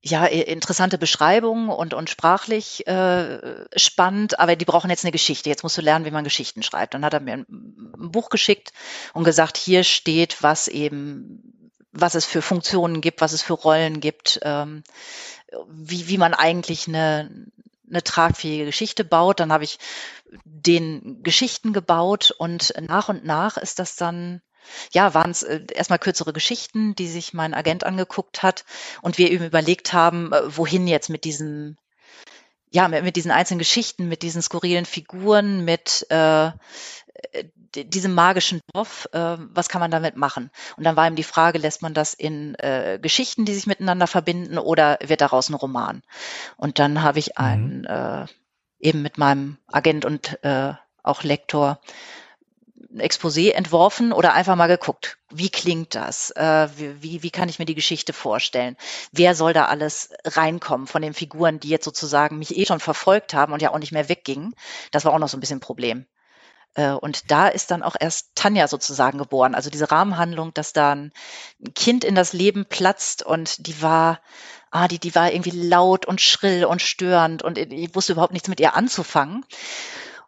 [0.07, 5.49] ja, interessante Beschreibung und, und sprachlich äh, spannend, aber die brauchen jetzt eine Geschichte.
[5.49, 6.93] Jetzt musst du lernen, wie man Geschichten schreibt.
[6.93, 8.71] Dann hat er mir ein, ein Buch geschickt
[9.13, 11.54] und gesagt, hier steht, was eben,
[11.95, 14.83] was es für Funktionen gibt, was es für Rollen gibt, ähm,
[15.69, 17.29] wie, wie man eigentlich eine,
[17.89, 19.39] eine tragfähige Geschichte baut.
[19.39, 19.79] Dann habe ich
[20.43, 24.41] den Geschichten gebaut und nach und nach ist das dann
[24.91, 28.65] ja, waren es äh, erstmal kürzere Geschichten, die sich mein Agent angeguckt hat
[29.01, 31.77] und wir eben überlegt haben, äh, wohin jetzt mit diesen,
[32.75, 36.51] ja, mit, mit diesen einzelnen Geschichten, mit diesen skurrilen Figuren, mit äh,
[37.73, 40.51] diesem magischen Dorf, äh, was kann man damit machen?
[40.75, 44.07] Und dann war ihm die Frage, lässt man das in äh, Geschichten, die sich miteinander
[44.07, 46.01] verbinden, oder wird daraus ein Roman?
[46.57, 47.45] Und dann habe ich mhm.
[47.45, 48.25] einen, äh,
[48.79, 51.79] eben mit meinem Agent und äh, auch Lektor
[52.95, 56.31] ein Exposé entworfen oder einfach mal geguckt, wie klingt das?
[56.31, 58.77] Äh, wie, wie kann ich mir die Geschichte vorstellen?
[59.11, 63.33] Wer soll da alles reinkommen von den Figuren, die jetzt sozusagen mich eh schon verfolgt
[63.33, 64.55] haben und ja auch nicht mehr weggingen?
[64.91, 66.05] Das war auch noch so ein bisschen ein Problem.
[66.75, 69.55] Äh, und da ist dann auch erst Tanja sozusagen geboren.
[69.55, 71.11] Also diese Rahmenhandlung, dass da ein
[71.73, 74.21] Kind in das Leben platzt und die war,
[74.71, 78.47] ah, die, die war irgendwie laut und schrill und störend und ich wusste überhaupt nichts
[78.47, 79.45] mit ihr anzufangen.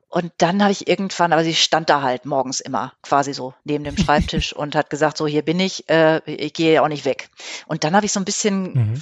[0.09, 3.83] Und dann habe ich irgendwann, aber sie stand da halt morgens immer quasi so neben
[3.83, 7.05] dem Schreibtisch und hat gesagt, so hier bin ich, äh, ich gehe ja auch nicht
[7.05, 7.29] weg.
[7.67, 9.01] Und dann habe ich so ein bisschen mhm.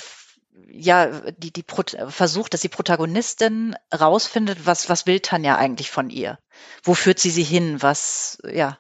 [0.68, 1.08] ja
[1.38, 6.40] die die Pro versucht, dass die Protagonistin rausfindet, was was will Tanja eigentlich von ihr?
[6.84, 7.82] Wo führt sie sie hin?
[7.84, 8.80] Was ja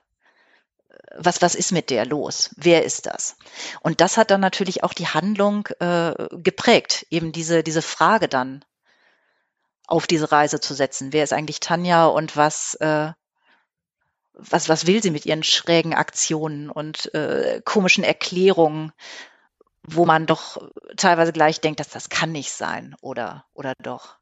[1.18, 2.50] was, was ist mit der los?
[2.58, 3.38] Wer ist das?
[3.82, 8.66] Und das hat dann natürlich auch die Handlung äh, geprägt, eben diese, diese Frage dann,
[9.88, 11.14] auf diese Reise zu setzen.
[11.14, 13.12] Wer ist eigentlich Tanja und was, äh,
[14.34, 18.92] was, was will sie mit ihren schrägen Aktionen und äh, komischen Erklärungen,
[19.84, 24.18] wo man doch teilweise gleich denkt, dass das kann nicht sein oder, oder doch.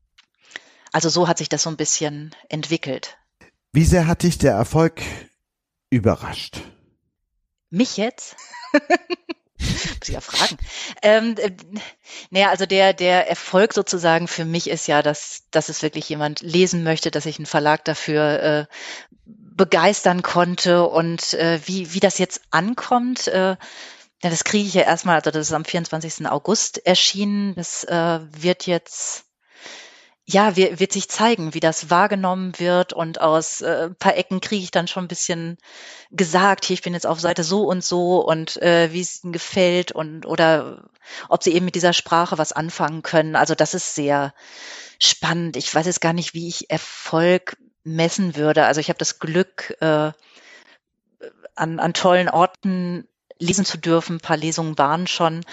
[0.92, 3.18] Also so hat sich das so ein bisschen entwickelt.
[3.72, 5.02] Wie sehr hat dich der Erfolg
[5.90, 6.62] überrascht?
[7.70, 8.36] Mich jetzt?
[10.00, 10.58] Muss ich ja fragen.
[11.02, 11.52] Ähm, äh,
[12.30, 16.42] naja, also der, der Erfolg sozusagen für mich ist ja, dass, dass es wirklich jemand
[16.42, 18.66] lesen möchte, dass ich einen Verlag dafür äh,
[19.26, 23.28] begeistern konnte und äh, wie, wie das jetzt ankommt.
[23.28, 23.56] Äh,
[24.24, 26.28] ja, das kriege ich ja erstmal, also das ist am 24.
[26.28, 27.56] August erschienen.
[27.56, 29.26] Das äh, wird jetzt
[30.26, 34.72] ja, wird sich zeigen, wie das wahrgenommen wird und aus äh, paar Ecken kriege ich
[34.72, 35.58] dann schon ein bisschen
[36.12, 39.34] gesagt, hier, ich bin jetzt auf Seite so und so und äh, wie es ihnen
[39.34, 40.90] gefällt und oder
[41.28, 43.36] ob sie eben mit dieser Sprache was anfangen können.
[43.36, 44.34] Also das ist sehr
[44.98, 45.58] spannend.
[45.58, 48.66] Ich weiß jetzt gar nicht, wie ich Erfolg messen würde.
[48.66, 50.14] Also ich habe das Glück, äh,
[51.56, 53.08] an, an tollen Orten
[53.40, 54.18] lesen zu dürfen.
[54.18, 55.46] Ein paar Lesungen waren schon.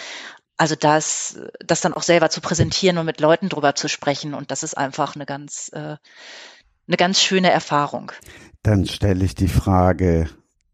[0.60, 4.50] Also das, das dann auch selber zu präsentieren und mit Leuten drüber zu sprechen und
[4.50, 5.96] das ist einfach eine ganz, äh,
[6.86, 8.12] eine ganz schöne Erfahrung.
[8.62, 10.28] Dann stelle ich die Frage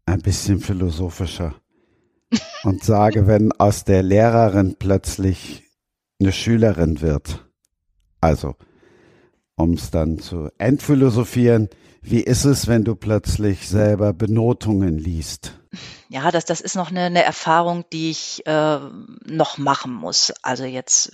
[0.05, 1.55] ein bisschen philosophischer
[2.63, 5.63] und sage, wenn aus der Lehrerin plötzlich
[6.19, 7.47] eine Schülerin wird,
[8.19, 8.55] also
[9.55, 11.69] um es dann zu entphilosophieren,
[12.01, 15.61] wie ist es, wenn du plötzlich selber Benotungen liest?
[16.09, 18.79] Ja, das, das ist noch eine, eine Erfahrung, die ich äh,
[19.25, 20.31] noch machen muss.
[20.41, 21.11] Also jetzt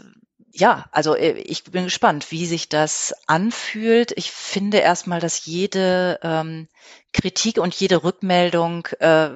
[0.55, 4.13] ja, also äh, ich bin gespannt, wie sich das anfühlt.
[4.15, 6.67] Ich finde erstmal, dass jede ähm,
[7.11, 9.31] Kritik und jede Rückmeldung äh,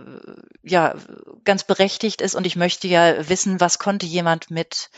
[0.62, 0.96] ja
[1.44, 4.92] ganz berechtigt ist und ich möchte ja wissen, was konnte jemand mit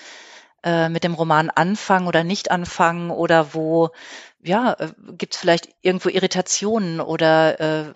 [0.63, 3.91] äh, mit dem Roman anfangen oder nicht anfangen oder wo
[4.43, 7.93] ja äh, gibt es vielleicht irgendwo Irritationen oder äh,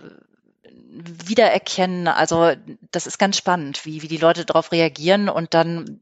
[0.94, 2.08] wiedererkennen.
[2.08, 2.54] Also
[2.92, 6.02] das ist ganz spannend, wie wie die Leute darauf reagieren und dann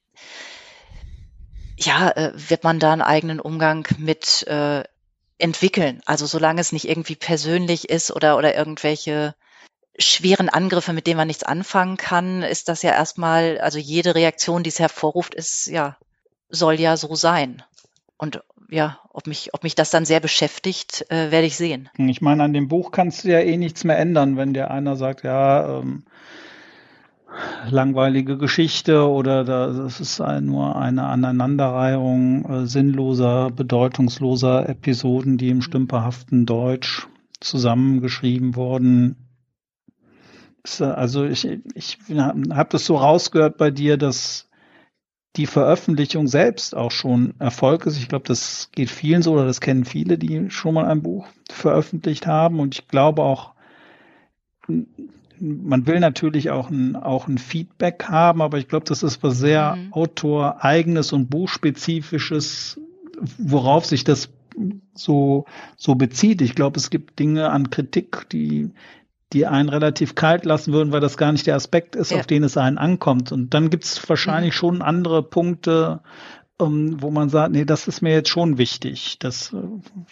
[1.77, 4.83] ja, äh, wird man da einen eigenen Umgang mit äh,
[5.37, 6.01] entwickeln.
[6.05, 9.35] Also solange es nicht irgendwie persönlich ist oder, oder irgendwelche
[9.97, 14.63] schweren Angriffe, mit denen man nichts anfangen kann, ist das ja erstmal, also jede Reaktion,
[14.63, 15.97] die es hervorruft, ist ja,
[16.49, 17.63] soll ja so sein.
[18.17, 18.41] Und
[18.71, 21.89] ja, ob mich, ob mich das dann sehr beschäftigt, äh, werde ich sehen.
[21.97, 24.95] Ich meine, an dem Buch kannst du ja eh nichts mehr ändern, wenn dir einer
[24.95, 26.03] sagt, ja, ähm,
[27.69, 36.45] langweilige Geschichte oder das ist nur eine Aneinanderreihung äh, sinnloser, bedeutungsloser Episoden, die im stümperhaften
[36.45, 37.07] Deutsch
[37.39, 39.15] zusammengeschrieben wurden.
[40.79, 44.49] Äh, also ich, ich habe das so rausgehört bei dir, dass
[45.37, 47.97] die Veröffentlichung selbst auch schon Erfolg ist.
[47.97, 51.27] Ich glaube, das geht vielen so oder das kennen viele, die schon mal ein Buch
[51.49, 52.59] veröffentlicht haben.
[52.59, 53.53] Und ich glaube auch,
[55.39, 59.37] man will natürlich auch ein, auch ein Feedback haben, aber ich glaube, das ist was
[59.37, 59.93] sehr mhm.
[59.93, 62.79] autoreigenes und buchspezifisches,
[63.37, 64.29] worauf sich das
[64.93, 65.45] so,
[65.77, 66.41] so bezieht.
[66.41, 68.71] Ich glaube, es gibt Dinge an Kritik, die,
[69.33, 72.19] die einen relativ kalt lassen würden, weil das gar nicht der Aspekt ist, ja.
[72.19, 73.31] auf den es einen ankommt.
[73.31, 74.57] Und dann gibt es wahrscheinlich mhm.
[74.57, 76.01] schon andere Punkte,
[76.57, 79.17] um, wo man sagt, nee, das ist mir jetzt schon wichtig.
[79.19, 79.57] Das äh,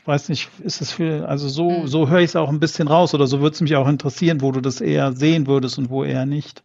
[0.05, 1.87] weiß nicht, ist es für, also so, mhm.
[1.87, 4.41] so höre ich es auch ein bisschen raus oder so würde es mich auch interessieren,
[4.41, 6.63] wo du das eher sehen würdest und wo eher nicht.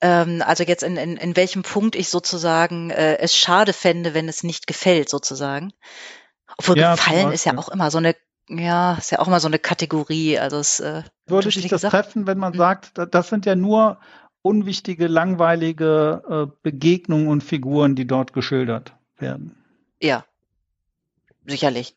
[0.00, 4.28] Ähm, also jetzt in, in, in welchem Punkt ich sozusagen äh, es schade fände, wenn
[4.28, 5.72] es nicht gefällt, sozusagen.
[6.58, 8.16] Obwohl ja, gefallen ist ja auch immer so eine
[8.48, 10.38] ja, ist ja auch mal so eine Kategorie.
[10.38, 11.92] Also es äh, würde dich das gesagt?
[11.92, 12.58] treffen, wenn man mhm.
[12.58, 13.98] sagt, das sind ja nur
[14.42, 19.56] unwichtige, langweilige äh, Begegnungen und Figuren, die dort geschildert werden.
[20.00, 20.24] Ja,
[21.46, 21.96] sicherlich.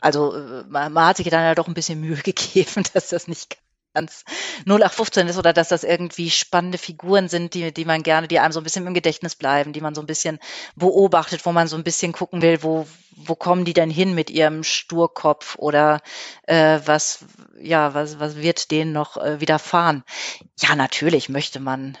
[0.00, 3.28] Also äh, man, man hat sich dann ja doch ein bisschen Mühe gegeben, dass das
[3.28, 3.58] nicht
[3.96, 4.24] ganz
[4.66, 8.52] 0815 ist oder dass das irgendwie spannende Figuren sind, die, die man gerne, die einem
[8.52, 10.38] so ein bisschen im Gedächtnis bleiben, die man so ein bisschen
[10.76, 12.86] beobachtet, wo man so ein bisschen gucken will, wo,
[13.16, 16.02] wo kommen die denn hin mit ihrem Sturkopf oder
[16.42, 17.24] äh, was,
[17.58, 20.04] ja, was, was wird denen noch äh, widerfahren?
[20.60, 21.96] Ja, natürlich möchte man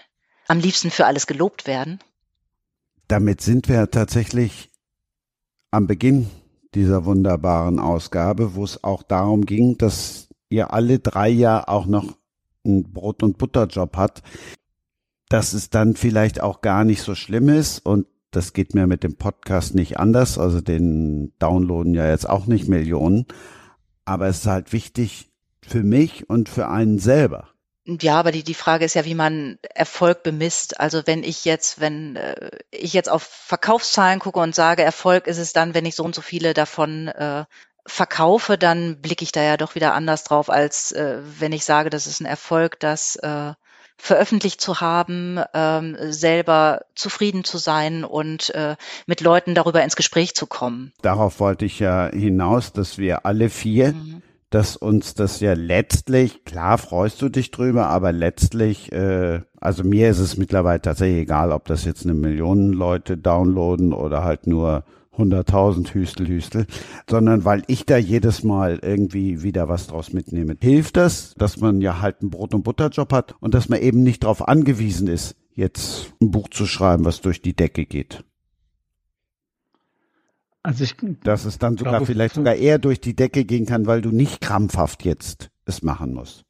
[0.46, 1.98] am liebsten für alles gelobt werden.
[3.08, 4.70] Damit sind wir tatsächlich
[5.70, 6.30] am Beginn
[6.74, 12.16] dieser wunderbaren Ausgabe, wo es auch darum ging, dass ihr alle drei ja auch noch
[12.64, 14.22] einen Brot- und Butterjob hat,
[15.28, 19.02] dass es dann vielleicht auch gar nicht so schlimm ist und das geht mir mit
[19.02, 23.26] dem Podcast nicht anders, also den downloaden ja jetzt auch nicht Millionen,
[24.04, 25.30] aber es ist halt wichtig
[25.62, 27.48] für mich und für einen selber.
[27.88, 30.80] Ja, aber die, die Frage ist ja, wie man Erfolg bemisst.
[30.80, 35.38] Also wenn ich jetzt, wenn äh, ich jetzt auf Verkaufszahlen gucke und sage, Erfolg ist
[35.38, 37.44] es dann, wenn ich so und so viele davon äh,
[37.86, 41.90] verkaufe, dann blicke ich da ja doch wieder anders drauf, als äh, wenn ich sage,
[41.90, 43.52] das ist ein Erfolg, das äh,
[43.96, 48.76] veröffentlicht zu haben, ähm, selber zufrieden zu sein und äh,
[49.06, 50.92] mit Leuten darüber ins Gespräch zu kommen.
[51.02, 54.22] Darauf wollte ich ja hinaus, dass wir alle vier, mhm.
[54.50, 60.10] dass uns das ja letztlich, klar freust du dich drüber, aber letztlich, äh, also mir
[60.10, 64.84] ist es mittlerweile tatsächlich egal, ob das jetzt eine Million Leute downloaden oder halt nur
[65.16, 66.66] 100.000 Hüstel, Hüstel,
[67.08, 70.56] sondern weil ich da jedes Mal irgendwie wieder was draus mitnehme.
[70.60, 74.02] Hilft das, dass man ja halt einen Brot- und Butterjob hat und dass man eben
[74.02, 78.24] nicht darauf angewiesen ist, jetzt ein Buch zu schreiben, was durch die Decke geht?
[80.62, 83.86] Also ich, dass es dann sogar glaube, vielleicht sogar eher durch die Decke gehen kann,
[83.86, 86.44] weil du nicht krampfhaft jetzt es machen musst.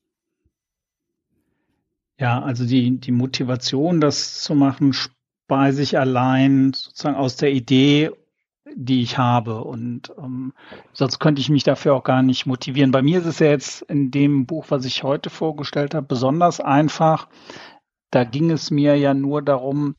[2.18, 8.10] Ja, also die, die Motivation, das zu machen, speise ich allein sozusagen aus der Idee
[8.76, 9.64] die ich habe.
[9.64, 10.52] Und ähm,
[10.92, 12.90] sonst könnte ich mich dafür auch gar nicht motivieren.
[12.92, 16.60] Bei mir ist es ja jetzt in dem Buch, was ich heute vorgestellt habe, besonders
[16.60, 17.28] einfach.
[18.10, 19.96] Da ging es mir ja nur darum,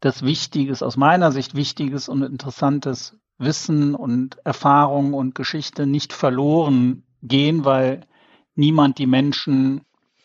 [0.00, 7.02] dass Wichtiges, aus meiner Sicht Wichtiges und Interessantes Wissen und Erfahrung und Geschichte nicht verloren
[7.22, 8.06] gehen, weil
[8.54, 9.80] niemand die Menschen,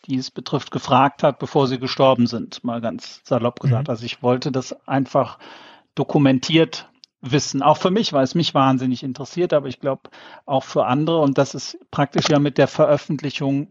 [0.06, 3.88] die es betrifft, gefragt hat, bevor sie gestorben sind, mal ganz salopp gesagt.
[3.88, 3.90] Mhm.
[3.90, 5.40] Also ich wollte das einfach
[5.96, 6.88] dokumentiert
[7.20, 7.62] wissen.
[7.62, 10.10] Auch für mich, weil es mich wahnsinnig interessiert, aber ich glaube
[10.46, 11.20] auch für andere.
[11.20, 13.68] Und das ist praktisch ja mit der Veröffentlichung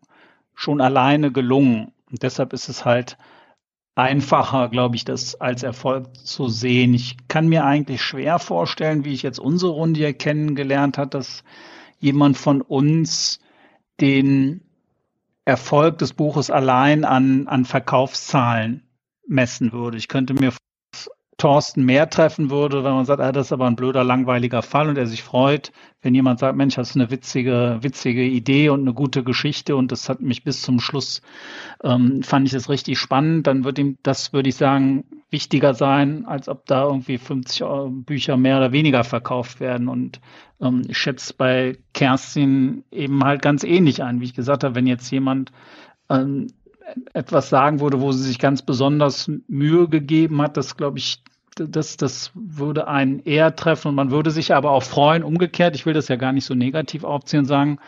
[0.53, 1.91] schon alleine gelungen.
[2.10, 3.18] Und deshalb ist es halt
[3.95, 6.94] einfacher, glaube ich, das als Erfolg zu sehen.
[6.94, 11.44] Ich kann mir eigentlich schwer vorstellen, wie ich jetzt unsere Runde hier kennengelernt hat, dass
[11.99, 13.40] jemand von uns
[13.99, 14.61] den
[15.45, 18.84] Erfolg des Buches allein an, an Verkaufszahlen
[19.28, 19.98] messen würde.
[19.98, 20.53] Ich könnte mir
[21.38, 24.89] Thorsten mehr treffen würde, wenn man sagt, ah, das ist aber ein blöder, langweiliger Fall
[24.89, 28.81] und er sich freut, wenn jemand sagt, Mensch, das ist eine witzige, witzige Idee und
[28.81, 31.22] eine gute Geschichte und das hat mich bis zum Schluss,
[31.84, 36.26] ähm, fand ich das richtig spannend, dann wird ihm das, würde ich sagen, wichtiger sein,
[36.26, 37.64] als ob da irgendwie 50
[38.05, 39.89] Bücher mehr oder weniger verkauft werden.
[39.89, 40.22] Und
[40.61, 44.88] ähm, ich schätze bei Kerstin eben halt ganz ähnlich ein, wie ich gesagt habe, wenn
[44.88, 45.51] jetzt jemand
[46.09, 46.47] ähm,
[47.14, 51.22] etwas sagen würde, wo sie sich ganz besonders Mühe gegeben hat, das glaube ich,
[51.55, 53.89] das, das würde einen eher treffen.
[53.89, 56.53] Und man würde sich aber auch freuen, umgekehrt, ich will das ja gar nicht so
[56.53, 57.80] negativ aufziehen sagen,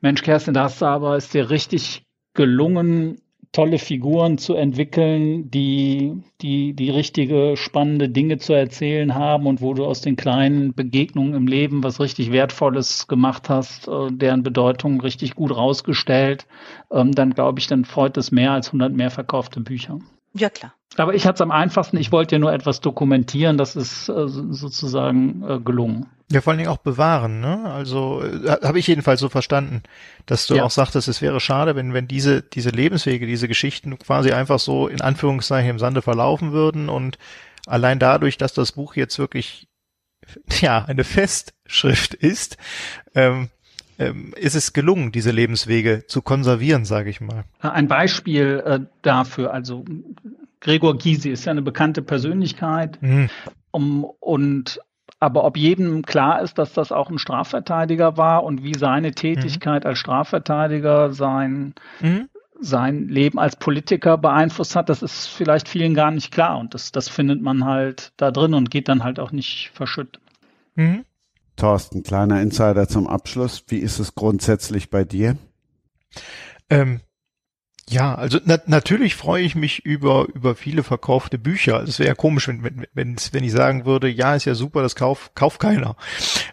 [0.00, 3.20] Mensch, Kerstin, da hast du aber, ist dir richtig gelungen,
[3.56, 6.12] tolle Figuren zu entwickeln, die,
[6.42, 11.32] die, die richtige spannende Dinge zu erzählen haben und wo du aus den kleinen Begegnungen
[11.32, 16.46] im Leben was richtig Wertvolles gemacht hast, äh, deren Bedeutung richtig gut rausgestellt,
[16.92, 20.00] ähm, dann glaube ich, dann freut es mehr als 100 mehr verkaufte Bücher.
[20.36, 20.74] Ja, klar.
[20.96, 24.28] Aber ich hatte es am einfachsten, ich wollte ja nur etwas dokumentieren, das ist äh,
[24.28, 26.06] sozusagen äh, gelungen.
[26.30, 27.70] Ja, vor allen Dingen auch bewahren, ne?
[27.70, 29.82] Also äh, habe ich jedenfalls so verstanden,
[30.24, 30.64] dass du ja.
[30.64, 34.88] auch sagtest, es wäre schade, wenn wenn diese diese Lebenswege, diese Geschichten quasi einfach so
[34.88, 37.18] in Anführungszeichen im Sande verlaufen würden und
[37.66, 39.68] allein dadurch, dass das Buch jetzt wirklich
[40.60, 42.56] ja eine Festschrift ist,
[43.14, 43.50] ähm,
[43.98, 47.44] ähm, ist es gelungen, diese Lebenswege zu konservieren, sage ich mal.
[47.60, 49.84] Ein Beispiel äh, dafür, also
[50.60, 53.30] Gregor Gysi ist ja eine bekannte Persönlichkeit mhm.
[53.70, 54.80] um, und
[55.18, 59.84] aber ob jedem klar ist, dass das auch ein Strafverteidiger war und wie seine Tätigkeit
[59.84, 59.88] mhm.
[59.88, 62.28] als Strafverteidiger sein, mhm.
[62.60, 66.58] sein Leben als Politiker beeinflusst hat, das ist vielleicht vielen gar nicht klar.
[66.58, 70.20] Und das, das findet man halt da drin und geht dann halt auch nicht verschütt.
[70.74, 71.04] Mhm.
[71.56, 73.64] Thorsten, kleiner Insider zum Abschluss.
[73.68, 75.36] Wie ist es grundsätzlich bei dir?
[76.70, 77.00] Ähm,
[77.88, 81.82] ja, also na, natürlich freue ich mich über über viele verkaufte Bücher.
[81.82, 84.96] Es wäre ja komisch, wenn, wenn, wenn, ich sagen würde, ja, ist ja super, das
[84.96, 85.96] kauf, kauft keiner.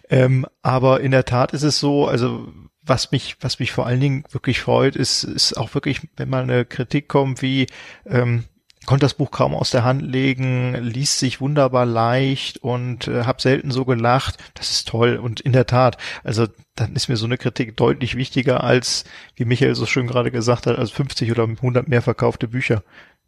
[0.08, 2.52] Ähm, aber in der Tat ist es so, also
[2.82, 6.42] was mich, was mich vor allen Dingen wirklich freut, ist, ist auch wirklich, wenn mal
[6.42, 7.66] eine Kritik kommt wie,
[8.06, 8.44] ähm,
[8.86, 13.40] konnte das Buch kaum aus der Hand legen, liest sich wunderbar leicht und äh, habe
[13.40, 14.36] selten so gelacht.
[14.54, 18.16] Das ist toll und in der Tat, also dann ist mir so eine Kritik deutlich
[18.16, 19.04] wichtiger als,
[19.36, 22.82] wie Michael so schön gerade gesagt hat, als 50 oder 100 mehr verkaufte Bücher.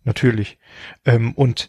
[0.05, 0.59] Natürlich.
[1.05, 1.69] Ähm, und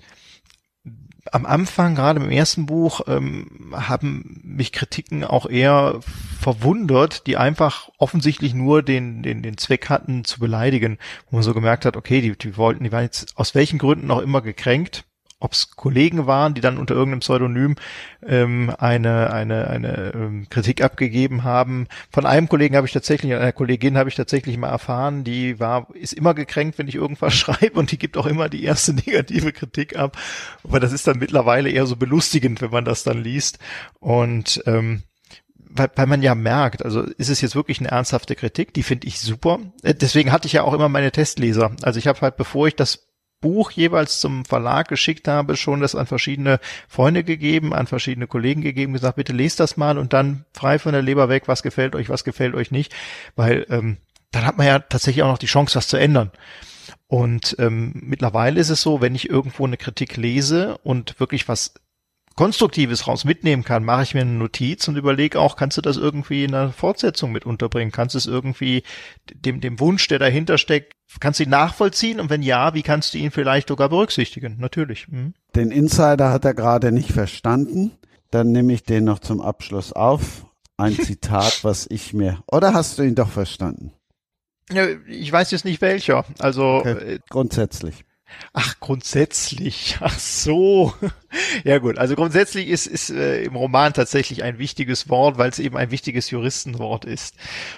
[1.31, 5.99] am Anfang, gerade im ersten Buch, ähm, haben mich Kritiken auch eher
[6.39, 10.97] verwundert, die einfach offensichtlich nur den, den, den Zweck hatten, zu beleidigen,
[11.29, 14.11] wo man so gemerkt hat, okay, die, die wollten, die waren jetzt aus welchen Gründen
[14.11, 15.05] auch immer gekränkt,
[15.39, 17.75] ob es Kollegen waren, die dann unter irgendeinem Pseudonym
[18.25, 21.87] ähm, eine eine eine ähm, Kritik abgegeben haben.
[22.11, 25.87] Von einem Kollegen habe ich tatsächlich, einer Kollegin habe ich tatsächlich mal erfahren, die war
[25.93, 29.51] ist immer gekränkt, wenn ich irgendwas schreibe und die gibt auch immer die erste negative
[29.53, 30.17] Kritik ab.
[30.63, 33.59] Aber das ist dann mittlerweile eher so belustigend, wenn man das dann liest
[33.99, 35.03] und ähm,
[35.69, 39.07] weil, weil man ja merkt, also ist es jetzt wirklich eine ernsthafte Kritik, die finde
[39.07, 39.59] ich super.
[39.83, 41.71] Äh, deswegen hatte ich ja auch immer meine Testleser.
[41.83, 43.06] Also ich habe halt, bevor ich das
[43.41, 48.61] Buch jeweils zum Verlag geschickt habe, schon das an verschiedene Freunde gegeben, an verschiedene Kollegen
[48.61, 51.95] gegeben, gesagt, bitte lest das mal und dann frei von der Leber weg, was gefällt
[51.95, 52.93] euch, was gefällt euch nicht,
[53.35, 53.97] weil ähm,
[54.31, 56.31] dann hat man ja tatsächlich auch noch die Chance, was zu ändern.
[57.07, 61.73] Und ähm, mittlerweile ist es so, wenn ich irgendwo eine Kritik lese und wirklich was
[62.37, 65.97] Konstruktives raus mitnehmen kann, mache ich mir eine Notiz und überlege auch, kannst du das
[65.97, 67.91] irgendwie in einer Fortsetzung mit unterbringen?
[67.91, 68.83] Kannst du es irgendwie
[69.33, 72.19] dem, dem Wunsch, der dahinter steckt, kannst du ihn nachvollziehen?
[72.19, 74.55] Und wenn ja, wie kannst du ihn vielleicht sogar berücksichtigen?
[74.59, 75.07] Natürlich.
[75.07, 75.33] Mhm.
[75.55, 77.91] Den Insider hat er gerade nicht verstanden.
[78.29, 80.45] Dann nehme ich den noch zum Abschluss auf.
[80.77, 83.93] Ein Zitat, was ich mir, oder hast du ihn doch verstanden?
[85.07, 86.25] Ich weiß jetzt nicht welcher.
[86.37, 87.15] Also okay.
[87.15, 88.03] Äh, grundsätzlich.
[88.53, 89.97] Ach, grundsätzlich.
[90.01, 90.93] Ach so.
[91.63, 95.59] Ja gut, also grundsätzlich ist, ist äh, im Roman tatsächlich ein wichtiges Wort, weil es
[95.59, 97.35] eben ein wichtiges Juristenwort ist.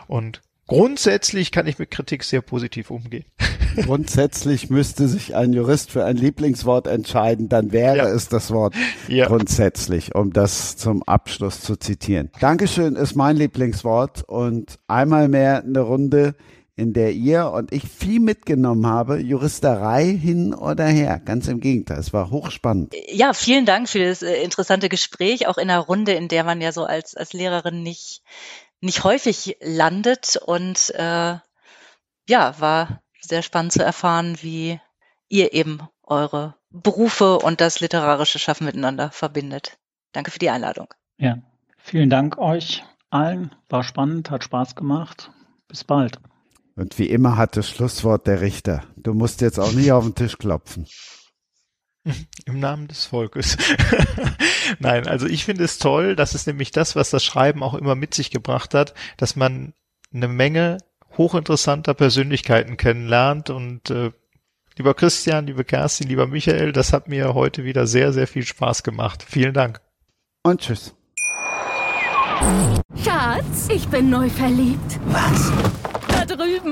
[0.08, 3.26] Und grundsätzlich kann ich mit Kritik sehr positiv umgehen.
[3.76, 8.08] Grundsätzlich müsste sich ein Jurist für ein Lieblingswort entscheiden, dann wäre ja.
[8.10, 8.74] es das Wort
[9.08, 9.28] ja.
[9.28, 12.30] grundsätzlich, um das zum Abschluss zu zitieren.
[12.40, 16.36] Dankeschön ist mein Lieblingswort und einmal mehr eine Runde
[16.80, 21.20] in der ihr und ich viel mitgenommen habe, Juristerei hin oder her.
[21.20, 22.96] Ganz im Gegenteil, es war hochspannend.
[23.12, 26.62] Ja, vielen Dank für das äh, interessante Gespräch, auch in einer Runde, in der man
[26.62, 28.24] ja so als, als Lehrerin nicht,
[28.80, 30.38] nicht häufig landet.
[30.38, 31.36] Und äh,
[32.30, 34.80] ja, war sehr spannend zu erfahren, wie
[35.28, 39.78] ihr eben eure Berufe und das literarische Schaffen miteinander verbindet.
[40.14, 40.88] Danke für die Einladung.
[41.18, 41.40] Ja,
[41.78, 43.54] vielen Dank euch allen.
[43.68, 45.32] War spannend, hat Spaß gemacht.
[45.68, 46.20] Bis bald.
[46.80, 48.86] Und wie immer hat das Schlusswort der Richter.
[48.96, 50.88] Du musst jetzt auch nicht auf den Tisch klopfen.
[52.46, 53.58] Im Namen des Volkes.
[54.80, 57.96] Nein, also ich finde es toll, das ist nämlich das, was das Schreiben auch immer
[57.96, 59.74] mit sich gebracht hat, dass man
[60.14, 60.78] eine Menge
[61.18, 64.12] hochinteressanter Persönlichkeiten kennenlernt und äh,
[64.78, 68.84] lieber Christian, liebe Kerstin, lieber Michael, das hat mir heute wieder sehr, sehr viel Spaß
[68.84, 69.26] gemacht.
[69.28, 69.82] Vielen Dank.
[70.44, 70.96] Und tschüss.
[73.04, 74.98] Schatz, ich bin neu verliebt.
[75.08, 75.52] Was?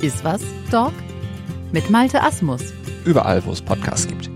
[0.00, 0.92] Iswas Dog
[1.72, 2.62] mit Malte Asmus.
[3.04, 4.30] Überall, wo es Podcasts gibt.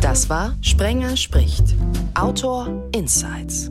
[0.00, 1.74] Das war Sprenger spricht.
[2.14, 3.70] Autor Insights.